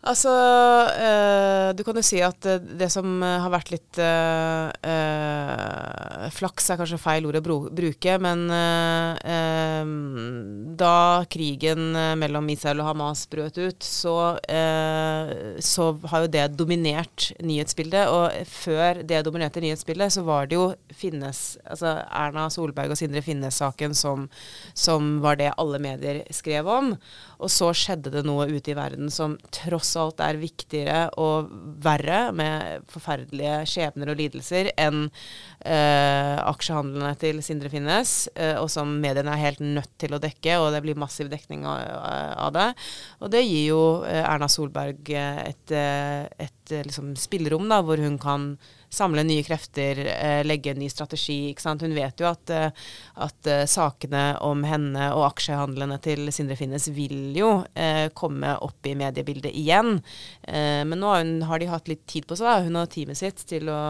Altså, 0.00 0.30
eh, 0.96 1.70
du 1.76 1.82
kan 1.84 1.98
jo 1.98 2.02
si 2.04 2.22
at 2.24 2.46
det 2.64 2.86
som 2.88 3.20
har 3.20 3.50
vært 3.52 3.68
litt 3.74 3.98
eh, 4.00 4.70
øh, 4.88 6.22
Flaks 6.32 6.70
er 6.72 6.78
kanskje 6.80 6.96
feil 7.00 7.26
ord 7.28 7.36
å 7.36 7.42
bruke, 7.68 8.14
men 8.22 8.46
da 10.80 10.94
krigen 11.32 11.90
mellom 12.20 12.48
Israel 12.52 12.80
og 12.80 12.88
Hamas 12.90 13.26
brøt 13.30 13.58
ut, 13.58 13.84
så, 13.84 14.14
så, 15.64 15.86
har 16.12 16.24
jo 16.24 16.30
det 16.32 16.44
dominert 16.56 17.30
nyhetsbildet. 17.42 18.12
Og 18.12 18.46
før 18.48 19.02
det 19.04 19.24
dominerte 19.26 19.62
nyhetsbildet, 19.64 20.14
så 20.14 20.24
var 20.28 20.48
det 20.48 20.56
jo 20.60 20.68
Finnes, 20.96 21.58
altså 21.64 21.96
Erna 22.06 22.46
Solberg 22.52 22.94
og 22.94 23.00
Sindre 23.00 23.24
Finnes-saken 23.24 23.96
som, 23.96 24.28
som 24.72 25.18
var 25.24 25.40
det 25.40 25.52
alle 25.60 25.82
medier 25.82 26.22
skrev 26.36 26.68
om. 26.70 26.94
Og 27.40 27.50
så 27.52 27.70
skjedde 27.76 28.12
det 28.12 28.22
noe 28.28 28.46
ute 28.50 28.72
i 28.72 28.76
verden 28.76 29.10
som 29.12 29.36
tross 29.54 29.94
alt 30.00 30.20
er 30.24 30.38
viktigere 30.40 31.06
og 31.20 31.50
verre, 31.82 32.20
med 32.36 32.84
forferdelige 32.90 33.62
skjebner 33.70 34.12
og 34.12 34.20
lidelser, 34.20 34.70
enn 34.80 35.06
eh, 35.64 36.36
aksjehandlene 36.44 37.14
til 37.20 37.40
Sindre 37.44 37.72
Finnes, 37.72 38.14
eh, 38.36 38.56
og 38.60 38.68
som 38.72 38.92
mediene 39.02 39.34
er 39.34 39.44
helt 39.46 39.64
nødt 39.64 39.92
til 40.00 40.16
å 40.16 40.22
dekke, 40.22 40.58
og 40.60 40.70
det 40.74 40.82
blir 40.84 41.00
massiv 41.00 41.30
dekning 41.32 41.64
av, 41.68 41.80
av 42.48 42.52
det. 42.56 42.68
Og 43.20 43.32
det 43.32 43.44
gir 43.46 43.70
jo 43.70 43.82
eh, 44.08 44.22
Erna 44.24 44.50
Solberg 44.50 45.12
eh, 45.14 45.40
et, 45.48 45.74
eh, 45.74 46.26
et, 46.44 46.58
et 46.70 46.90
liksom, 46.90 47.14
spillerom 47.18 47.70
da, 47.70 47.80
hvor 47.84 48.00
hun 48.00 48.20
kan 48.20 48.52
samle 48.90 49.22
nye 49.26 49.44
krefter, 49.46 50.00
eh, 50.10 50.40
legge 50.44 50.72
en 50.72 50.80
ny 50.82 50.88
strategi. 50.90 51.50
ikke 51.50 51.62
sant? 51.62 51.82
Hun 51.82 51.94
vet 51.94 52.20
jo 52.20 52.26
at, 52.30 52.50
eh, 52.50 52.70
at 53.22 53.50
uh, 53.50 53.62
sakene 53.70 54.24
om 54.46 54.64
henne 54.66 55.10
og 55.14 55.28
aksjehandlene 55.30 56.00
til 56.02 56.30
Sindre 56.34 56.56
Finnes 56.58 56.88
vil 56.94 57.30
jo 57.36 57.52
eh, 57.74 58.08
komme 58.14 58.56
opp 58.58 58.86
i 58.86 58.96
mediebildet 58.98 59.54
igjen. 59.56 60.00
Eh, 60.42 60.82
men 60.86 60.98
nå 60.98 61.14
har, 61.14 61.24
hun, 61.24 61.40
har, 61.46 61.62
de 61.62 61.70
hatt 61.70 61.90
litt 61.90 62.04
tid 62.10 62.26
på 62.28 62.38
seg, 62.38 62.66
hun 62.66 62.80
og 62.80 62.90
teamet 62.92 63.18
sitt, 63.20 63.44
til 63.48 63.70
å, 63.70 63.80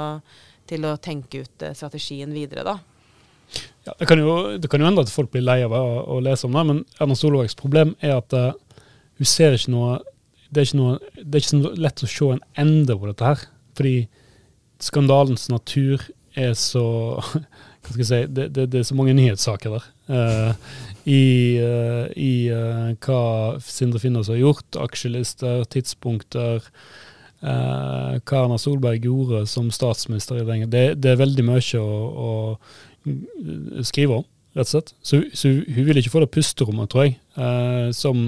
til 0.68 0.86
å 0.86 0.96
tenke 1.02 1.44
ut 1.44 1.66
eh, 1.66 1.76
strategien 1.76 2.32
videre, 2.36 2.66
da. 2.66 2.78
Ja, 3.86 3.94
det, 3.96 4.06
kan 4.06 4.20
jo, 4.20 4.34
det 4.60 4.70
kan 4.70 4.82
jo 4.82 4.88
endre 4.90 5.06
at 5.06 5.12
folk 5.12 5.32
blir 5.32 5.42
lei 5.42 5.62
av 5.64 5.74
å, 5.74 5.84
å 6.14 6.20
lese 6.22 6.46
om 6.46 6.54
det, 6.54 6.66
men 6.68 6.84
Erna 7.00 7.16
Solbergs 7.18 7.56
problem 7.58 7.96
er 8.04 8.18
at 8.20 8.34
uh, 8.36 8.52
hun 9.18 9.26
ser 9.28 9.56
ikke 9.56 9.72
noe 9.74 9.96
det 10.50 10.62
er 10.62 10.66
ikke, 10.66 10.78
noe, 10.80 10.96
det 11.14 11.38
er 11.38 11.42
ikke 11.42 11.50
så 11.50 11.72
lett 11.78 12.02
å 12.02 12.10
se 12.10 12.28
en 12.34 12.40
ende 12.58 12.96
på 12.98 13.06
dette 13.06 13.26
her. 13.26 13.42
Fordi 13.78 13.94
skandalens 14.84 15.48
natur 15.52 16.02
er 16.38 16.54
så 16.58 16.84
Hva 17.80 17.94
skal 17.94 18.02
jeg 18.02 18.08
si 18.08 18.20
Det, 18.36 18.48
det, 18.54 18.66
det 18.72 18.80
er 18.80 18.88
så 18.90 18.96
mange 18.98 19.14
nyhetssaker 19.16 19.72
der. 19.72 19.84
Uh, 20.10 20.74
I, 21.08 21.22
uh, 21.62 22.06
i 22.12 22.50
uh, 22.52 22.90
hva 23.00 23.22
Sindre 23.64 24.02
Finnes 24.02 24.28
har 24.28 24.36
gjort, 24.36 24.76
aksjelister, 24.76 25.64
tidspunkter. 25.72 26.66
hva 27.40 28.42
Erna 28.42 28.58
Solberg 28.60 29.06
gjorde 29.08 29.46
som 29.48 29.70
statsminister 29.72 30.42
i 30.42 30.44
lenge. 30.44 30.68
Det, 30.68 31.00
det 31.00 31.14
er 31.14 31.22
veldig 31.22 31.46
mye 31.48 31.80
å, 31.80 31.94
å 32.28 33.82
skrive 33.88 34.20
om, 34.20 34.26
rett 34.52 34.68
og 34.68 34.74
slett. 34.74 34.92
Så, 35.00 35.22
så, 35.32 35.54
hun 35.64 35.86
vil 35.88 36.02
ikke 36.02 36.12
få 36.12 36.20
det 36.20 36.34
pusterommet, 36.36 36.92
tror 36.92 37.06
jeg, 37.06 37.16
som 37.96 38.26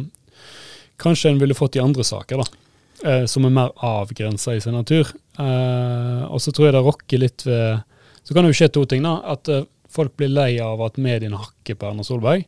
kanskje 1.03 1.34
en 1.34 1.42
ville 1.44 1.59
fått 1.59 1.76
i 1.76 1.84
andre 1.84 2.09
saker. 2.09 2.40
da 2.40 2.62
eh, 3.05 3.24
som 3.30 3.46
er 3.46 3.55
mer 3.55 3.72
avgrensa 3.76 4.57
i 4.57 4.62
sin 4.62 4.76
natur. 4.76 5.11
Eh, 5.38 6.22
og 6.28 6.40
så 6.42 6.53
tror 6.53 6.68
jeg 6.68 6.76
det 6.76 6.86
rokker 6.86 7.22
litt 7.22 7.46
ved 7.46 7.88
Så 8.22 8.34
kan 8.34 8.44
det 8.44 8.53
jo 8.53 8.59
skje 8.61 8.68
to 8.70 8.84
ting. 8.86 9.03
da, 9.03 9.16
At 9.34 9.48
eh, 9.48 9.64
folk 9.90 10.16
blir 10.16 10.30
lei 10.32 10.61
av 10.62 10.80
at 10.84 11.00
mediene 11.00 11.40
hakker 11.40 11.76
på 11.76 11.88
Erna 11.88 12.05
Solberg. 12.07 12.44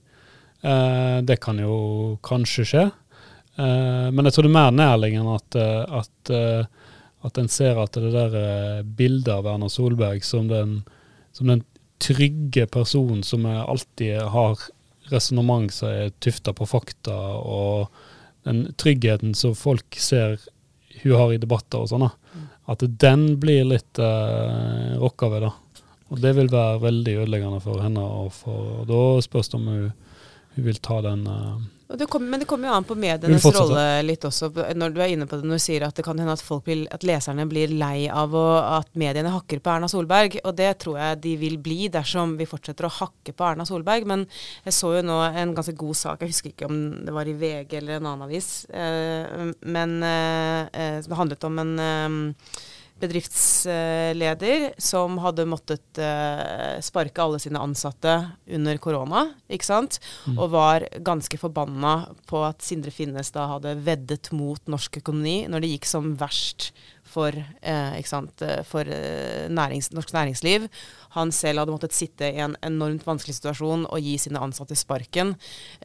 Eh, 0.64 1.18
det 1.22 1.40
kan 1.44 1.58
jo 1.60 2.18
kanskje 2.24 2.64
skje. 2.68 2.84
Eh, 3.60 4.08
men 4.10 4.24
jeg 4.24 4.36
tror 4.36 4.46
det 4.46 4.52
er 4.52 4.56
mer 4.56 4.76
nærliggende 4.78 5.36
at, 5.36 5.58
eh, 5.60 5.98
at, 6.00 6.32
at 7.28 7.40
en 7.40 7.50
ser 7.52 7.80
at 7.80 7.98
det 8.00 8.12
der 8.14 8.86
bildet 8.96 9.32
av 9.34 9.48
Erna 9.50 9.68
Solberg 9.68 10.24
som 10.24 10.48
den, 10.48 10.80
som 11.36 11.52
den 11.52 11.64
trygge 12.02 12.66
personen 12.66 13.22
som 13.22 13.46
alltid 13.46 14.24
har 14.32 14.58
resonnement 15.12 15.72
som 15.72 15.92
er 15.92 16.14
tufta 16.24 16.52
på 16.56 16.66
fakta, 16.68 17.14
og 17.36 17.92
den 18.44 18.66
tryggheten 18.80 19.34
som 19.34 19.54
folk 19.56 19.96
ser 20.00 20.38
hun 21.02 21.16
har 21.18 21.34
i 21.34 21.40
debatter 21.42 21.82
og 21.82 21.90
sånn, 21.90 22.06
mm. 22.06 22.46
at 22.70 22.84
den 23.02 23.26
blir 23.42 23.66
litt 23.66 24.00
uh, 24.00 24.94
rokka 25.00 25.30
ved. 25.32 25.46
da. 25.48 25.52
Og 26.12 26.20
det 26.22 26.34
vil 26.36 26.50
være 26.52 26.82
veldig 26.84 27.16
ødeleggende 27.24 27.60
for 27.64 27.82
henne. 27.82 28.04
og 28.04 28.32
for, 28.36 28.84
Da 28.88 29.00
spørs 29.24 29.50
det 29.50 29.58
om 29.58 29.70
hun, 29.72 29.88
hun 30.54 30.68
vil 30.68 30.80
ta 30.84 31.00
den 31.04 31.26
uh, 31.26 31.56
det 31.88 32.06
kom, 32.06 32.30
men 32.30 32.40
det 32.40 32.46
kommer 32.48 32.68
jo 32.68 32.74
an 32.74 32.86
på 32.88 32.96
medienes 32.96 33.44
rolle 33.44 33.84
litt 34.06 34.24
også, 34.24 34.48
når 34.76 34.94
du 34.94 35.00
er 35.04 35.12
inne 35.12 35.26
på 35.28 35.36
det 35.36 35.44
når 35.46 35.60
du 35.60 35.64
sier 35.64 35.84
at 35.84 35.96
det 35.98 36.04
kan 36.06 36.18
hende 36.20 36.32
at, 36.32 36.44
vil, 36.64 36.86
at 36.94 37.04
leserne 37.04 37.44
blir 37.50 37.74
lei 37.76 38.06
av 38.08 38.32
å, 38.34 38.44
at 38.78 38.88
mediene 38.98 39.32
hakker 39.34 39.60
på 39.60 39.72
Erna 39.74 39.90
Solberg. 39.90 40.38
Og 40.44 40.56
det 40.56 40.70
tror 40.82 40.98
jeg 41.00 41.20
de 41.26 41.34
vil 41.40 41.58
bli 41.62 41.90
dersom 41.92 42.36
vi 42.40 42.48
fortsetter 42.48 42.88
å 42.88 42.94
hakke 43.00 43.34
på 43.36 43.46
Erna 43.46 43.66
Solberg. 43.68 44.08
Men 44.08 44.24
jeg 44.64 44.76
så 44.76 44.94
jo 44.96 45.04
nå 45.04 45.20
en 45.28 45.54
ganske 45.56 45.76
god 45.78 46.00
sak, 46.00 46.24
jeg 46.24 46.34
husker 46.34 46.54
ikke 46.54 46.70
om 46.70 46.80
det 47.04 47.14
var 47.14 47.28
i 47.28 47.36
VG 47.38 47.76
eller 47.82 47.98
en 47.98 48.08
annen 48.12 48.28
avis, 48.28 48.50
eh, 48.72 49.52
men 49.60 49.98
eh, 50.02 50.62
eh 50.72 51.00
det 51.04 51.18
handlet 51.18 51.44
om 51.44 51.58
en 51.60 51.74
eh, 51.84 52.62
bedriftsleder 53.02 54.74
som 54.80 55.18
hadde 55.22 55.46
måttet 55.50 56.00
uh, 56.00 56.78
sparke 56.84 57.22
alle 57.24 57.40
sine 57.42 57.60
ansatte 57.60 58.14
under 58.46 58.78
korona, 58.82 59.26
ikke 59.50 59.66
sant? 59.66 59.98
Mm. 60.28 60.38
Og 60.38 60.52
var 60.54 60.86
ganske 61.04 61.38
forbanna 61.40 61.94
på 62.30 62.44
at 62.46 62.62
Sindre 62.64 62.94
Finnes 62.94 63.32
da 63.34 63.48
hadde 63.56 63.76
veddet 63.84 64.30
mot 64.36 64.62
norsk 64.70 65.00
økonomi 65.02 65.42
når 65.50 65.64
det 65.64 65.72
gikk 65.74 65.90
som 65.90 66.12
verst 66.20 66.70
for, 67.14 67.30
eh, 67.62 67.96
eh, 67.98 68.62
for 68.66 68.90
eh, 68.90 69.46
nærings, 69.48 69.90
norsk 69.94 70.12
næringsliv. 70.14 70.68
Han 71.14 71.30
selv 71.32 71.62
hadde 71.62 71.74
måttet 71.74 71.94
sitte 71.94 72.26
i 72.26 72.40
en 72.42 72.56
enormt 72.66 73.04
vanskelig 73.06 73.36
situasjon 73.38 73.86
og 73.86 74.02
gi 74.02 74.16
sine 74.18 74.42
ansatte 74.42 74.76
sparken. 74.78 75.34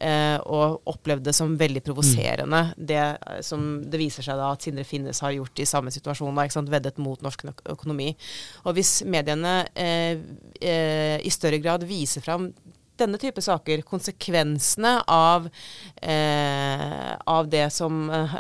Eh, 0.01 0.38
og 0.45 0.82
opplevde 0.89 1.30
det 1.30 1.36
som 1.38 1.57
veldig 1.59 1.84
provoserende, 1.86 2.63
mm. 2.71 2.88
det 2.89 3.03
eh, 3.03 3.41
som 3.45 3.67
det 3.86 4.01
viser 4.01 4.25
seg 4.25 4.39
da 4.39 4.49
at 4.55 4.65
Sindre 4.65 4.88
Finnes 4.88 5.21
har 5.25 5.36
gjort 5.36 5.61
i 5.61 5.69
samme 5.69 5.93
situasjon, 5.93 6.36
da, 6.36 6.65
veddet 6.69 6.97
mot 7.01 7.21
norsk 7.21 7.45
økonomi. 7.69 8.09
Og 8.65 8.75
hvis 8.77 8.99
mediene 9.05 9.61
eh, 9.77 10.17
i 11.19 11.32
større 11.34 11.61
grad 11.61 11.86
viser 11.88 12.25
fram 12.25 12.49
denne 13.00 13.20
type 13.22 13.41
saker, 13.43 13.84
konsekvensene 13.88 14.93
av, 15.10 15.47
eh, 16.02 17.16
av 17.26 17.50
det 17.52 17.66
som 17.74 18.10
eh, 18.10 18.38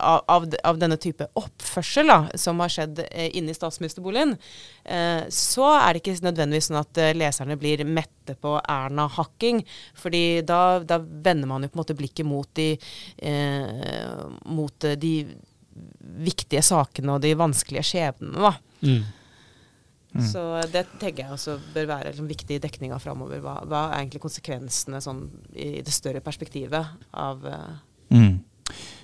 av, 0.00 0.46
av, 0.64 0.78
denne 0.78 0.98
type 1.00 1.28
oppførsel 1.38 2.10
da, 2.10 2.18
som 2.38 2.60
har 2.62 2.72
skjedd 2.72 3.02
eh, 3.06 3.30
inne 3.38 3.54
i 3.54 3.58
statsministerboligen, 3.58 4.36
eh, 4.84 5.26
så 5.32 5.70
er 5.78 5.94
det 5.94 6.02
ikke 6.02 6.16
nødvendigvis 6.28 6.70
sånn 6.70 6.80
at 6.82 7.02
eh, 7.02 7.14
leserne 7.16 7.58
blir 7.60 7.84
mette 7.86 8.36
på 8.40 8.56
Erna-hakking. 8.60 9.62
fordi 9.94 10.42
da, 10.46 10.80
da, 10.80 10.98
vender 10.98 11.48
man 11.48 11.62
jo 11.62 11.70
på 11.70 11.78
en 11.78 11.84
måte 11.84 11.98
blikket 11.98 12.26
mot 12.26 12.48
de, 12.58 12.72
eh, 13.18 14.24
mot 14.44 14.90
de 14.96 15.14
viktige 16.26 16.62
sakene 16.64 17.16
og 17.16 17.22
de 17.24 17.34
vanskelige 17.38 17.86
skjebnene. 17.92 18.50
da. 18.50 18.54
Mm. 18.86 19.04
Mm. 20.16 20.28
Så 20.28 20.62
det 20.72 20.84
tenker 21.00 21.24
jeg 21.24 21.32
også 21.34 21.58
bør 21.74 21.86
være 21.90 22.10
liksom, 22.10 22.28
viktig 22.30 22.54
i 22.56 22.62
dekninga 22.62 22.98
framover. 23.02 23.38
Hva, 23.44 23.54
hva, 23.68 23.82
er 23.90 23.98
egentlig 24.02 24.22
konsekvensene 24.24 24.98
sånn, 25.04 25.20
i 25.52 25.82
det 25.84 25.94
større 25.94 26.20
perspektivet 26.24 26.84
av 27.12 27.36
uh, 27.44 27.52
mm. 28.14 28.34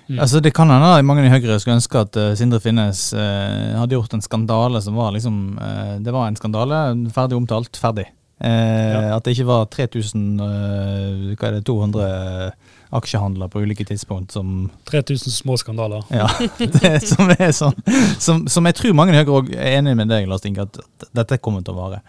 Mm. 0.09 0.19
Altså 0.19 0.41
Det 0.43 0.51
kan 0.51 0.67
hende 0.67 1.05
mange 1.07 1.23
i 1.23 1.31
Høyre 1.31 1.55
skulle 1.61 1.79
ønske 1.79 2.01
at 2.01 2.17
uh, 2.19 2.35
Sindre 2.35 2.59
Finnes 2.59 3.13
uh, 3.15 3.79
hadde 3.79 3.95
gjort 3.95 4.13
en 4.17 4.25
skandale 4.25 4.81
som 4.83 4.99
var 4.99 5.15
liksom 5.15 5.35
uh, 5.55 5.95
Det 6.03 6.11
var 6.11 6.27
en 6.27 6.39
skandale, 6.39 6.77
ferdig 7.15 7.39
omtalt, 7.39 7.73
ferdig. 7.79 8.07
Ja. 8.43 9.15
At 9.15 9.23
det 9.23 9.31
ikke 9.37 9.47
var 9.47 9.71
3200 9.71 12.51
hva 12.93 13.01
er 13.01 13.01
det, 13.01 13.01
200 13.01 13.01
aksjehandler 13.01 13.49
på 13.49 13.63
ulike 13.63 13.85
tidspunkt 13.85 14.31
som 14.31 14.69
3000 14.89 15.31
små 15.31 15.57
skandaler. 15.57 16.03
Ja, 16.09 16.29
det, 16.57 16.99
som 17.07 17.29
er 17.33 17.51
sånn 17.51 17.75
som, 18.19 18.47
som, 18.47 18.65
jeg 18.65 18.75
tror 18.79 18.95
mange 18.97 19.13
i 19.13 19.19
Høyre 19.19 19.43
er 19.57 19.79
enig 19.79 19.97
med 19.97 20.11
deg, 20.11 20.27
Lars 20.29 20.45
Inge, 20.45 20.67
at 20.67 21.09
dette 21.13 21.41
kommer 21.41 21.63
til 21.65 21.75
å 21.75 21.81
vare. 21.81 22.01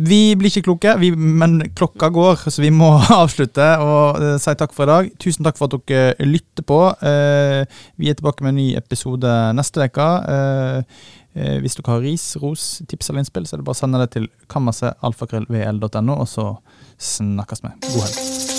Vi 0.00 0.32
blir 0.38 0.48
ikke 0.48 0.64
kloke, 0.64 0.94
vi, 1.00 1.10
men 1.12 1.58
klokka 1.76 2.08
går, 2.14 2.46
så 2.48 2.62
vi 2.62 2.70
må 2.72 2.94
avslutte 3.22 3.66
og 3.84 4.20
uh, 4.22 4.34
si 4.40 4.54
takk 4.56 4.72
for 4.72 4.86
i 4.86 4.90
dag. 4.90 5.10
Tusen 5.20 5.44
takk 5.44 5.58
for 5.60 5.68
at 5.68 5.88
dere 5.90 6.28
lytter 6.28 6.64
på. 6.64 6.78
Uh, 7.02 7.66
vi 8.00 8.08
er 8.08 8.16
tilbake 8.16 8.46
med 8.46 8.54
en 8.54 8.60
ny 8.62 8.68
episode 8.80 9.34
neste 9.58 9.90
uke. 9.90 10.06
Uh, 10.30 11.10
hvis 11.60 11.76
dere 11.78 11.92
har 11.92 12.00
ris, 12.02 12.24
ros, 12.42 12.70
tips 12.90 13.10
eller 13.10 13.22
innspill, 13.22 13.44
så 13.46 13.54
er 13.54 13.60
det 13.60 13.68
bare 13.68 13.76
å 13.76 13.82
sende 13.82 14.00
det 14.02 14.08
til 14.16 14.30
kammersetalfakrøllvl.no, 14.50 16.16
og 16.16 16.26
så 16.30 16.48
snakkes 17.12 17.66
vi. 17.66 17.76
God 17.92 18.08
helg. 18.08 18.49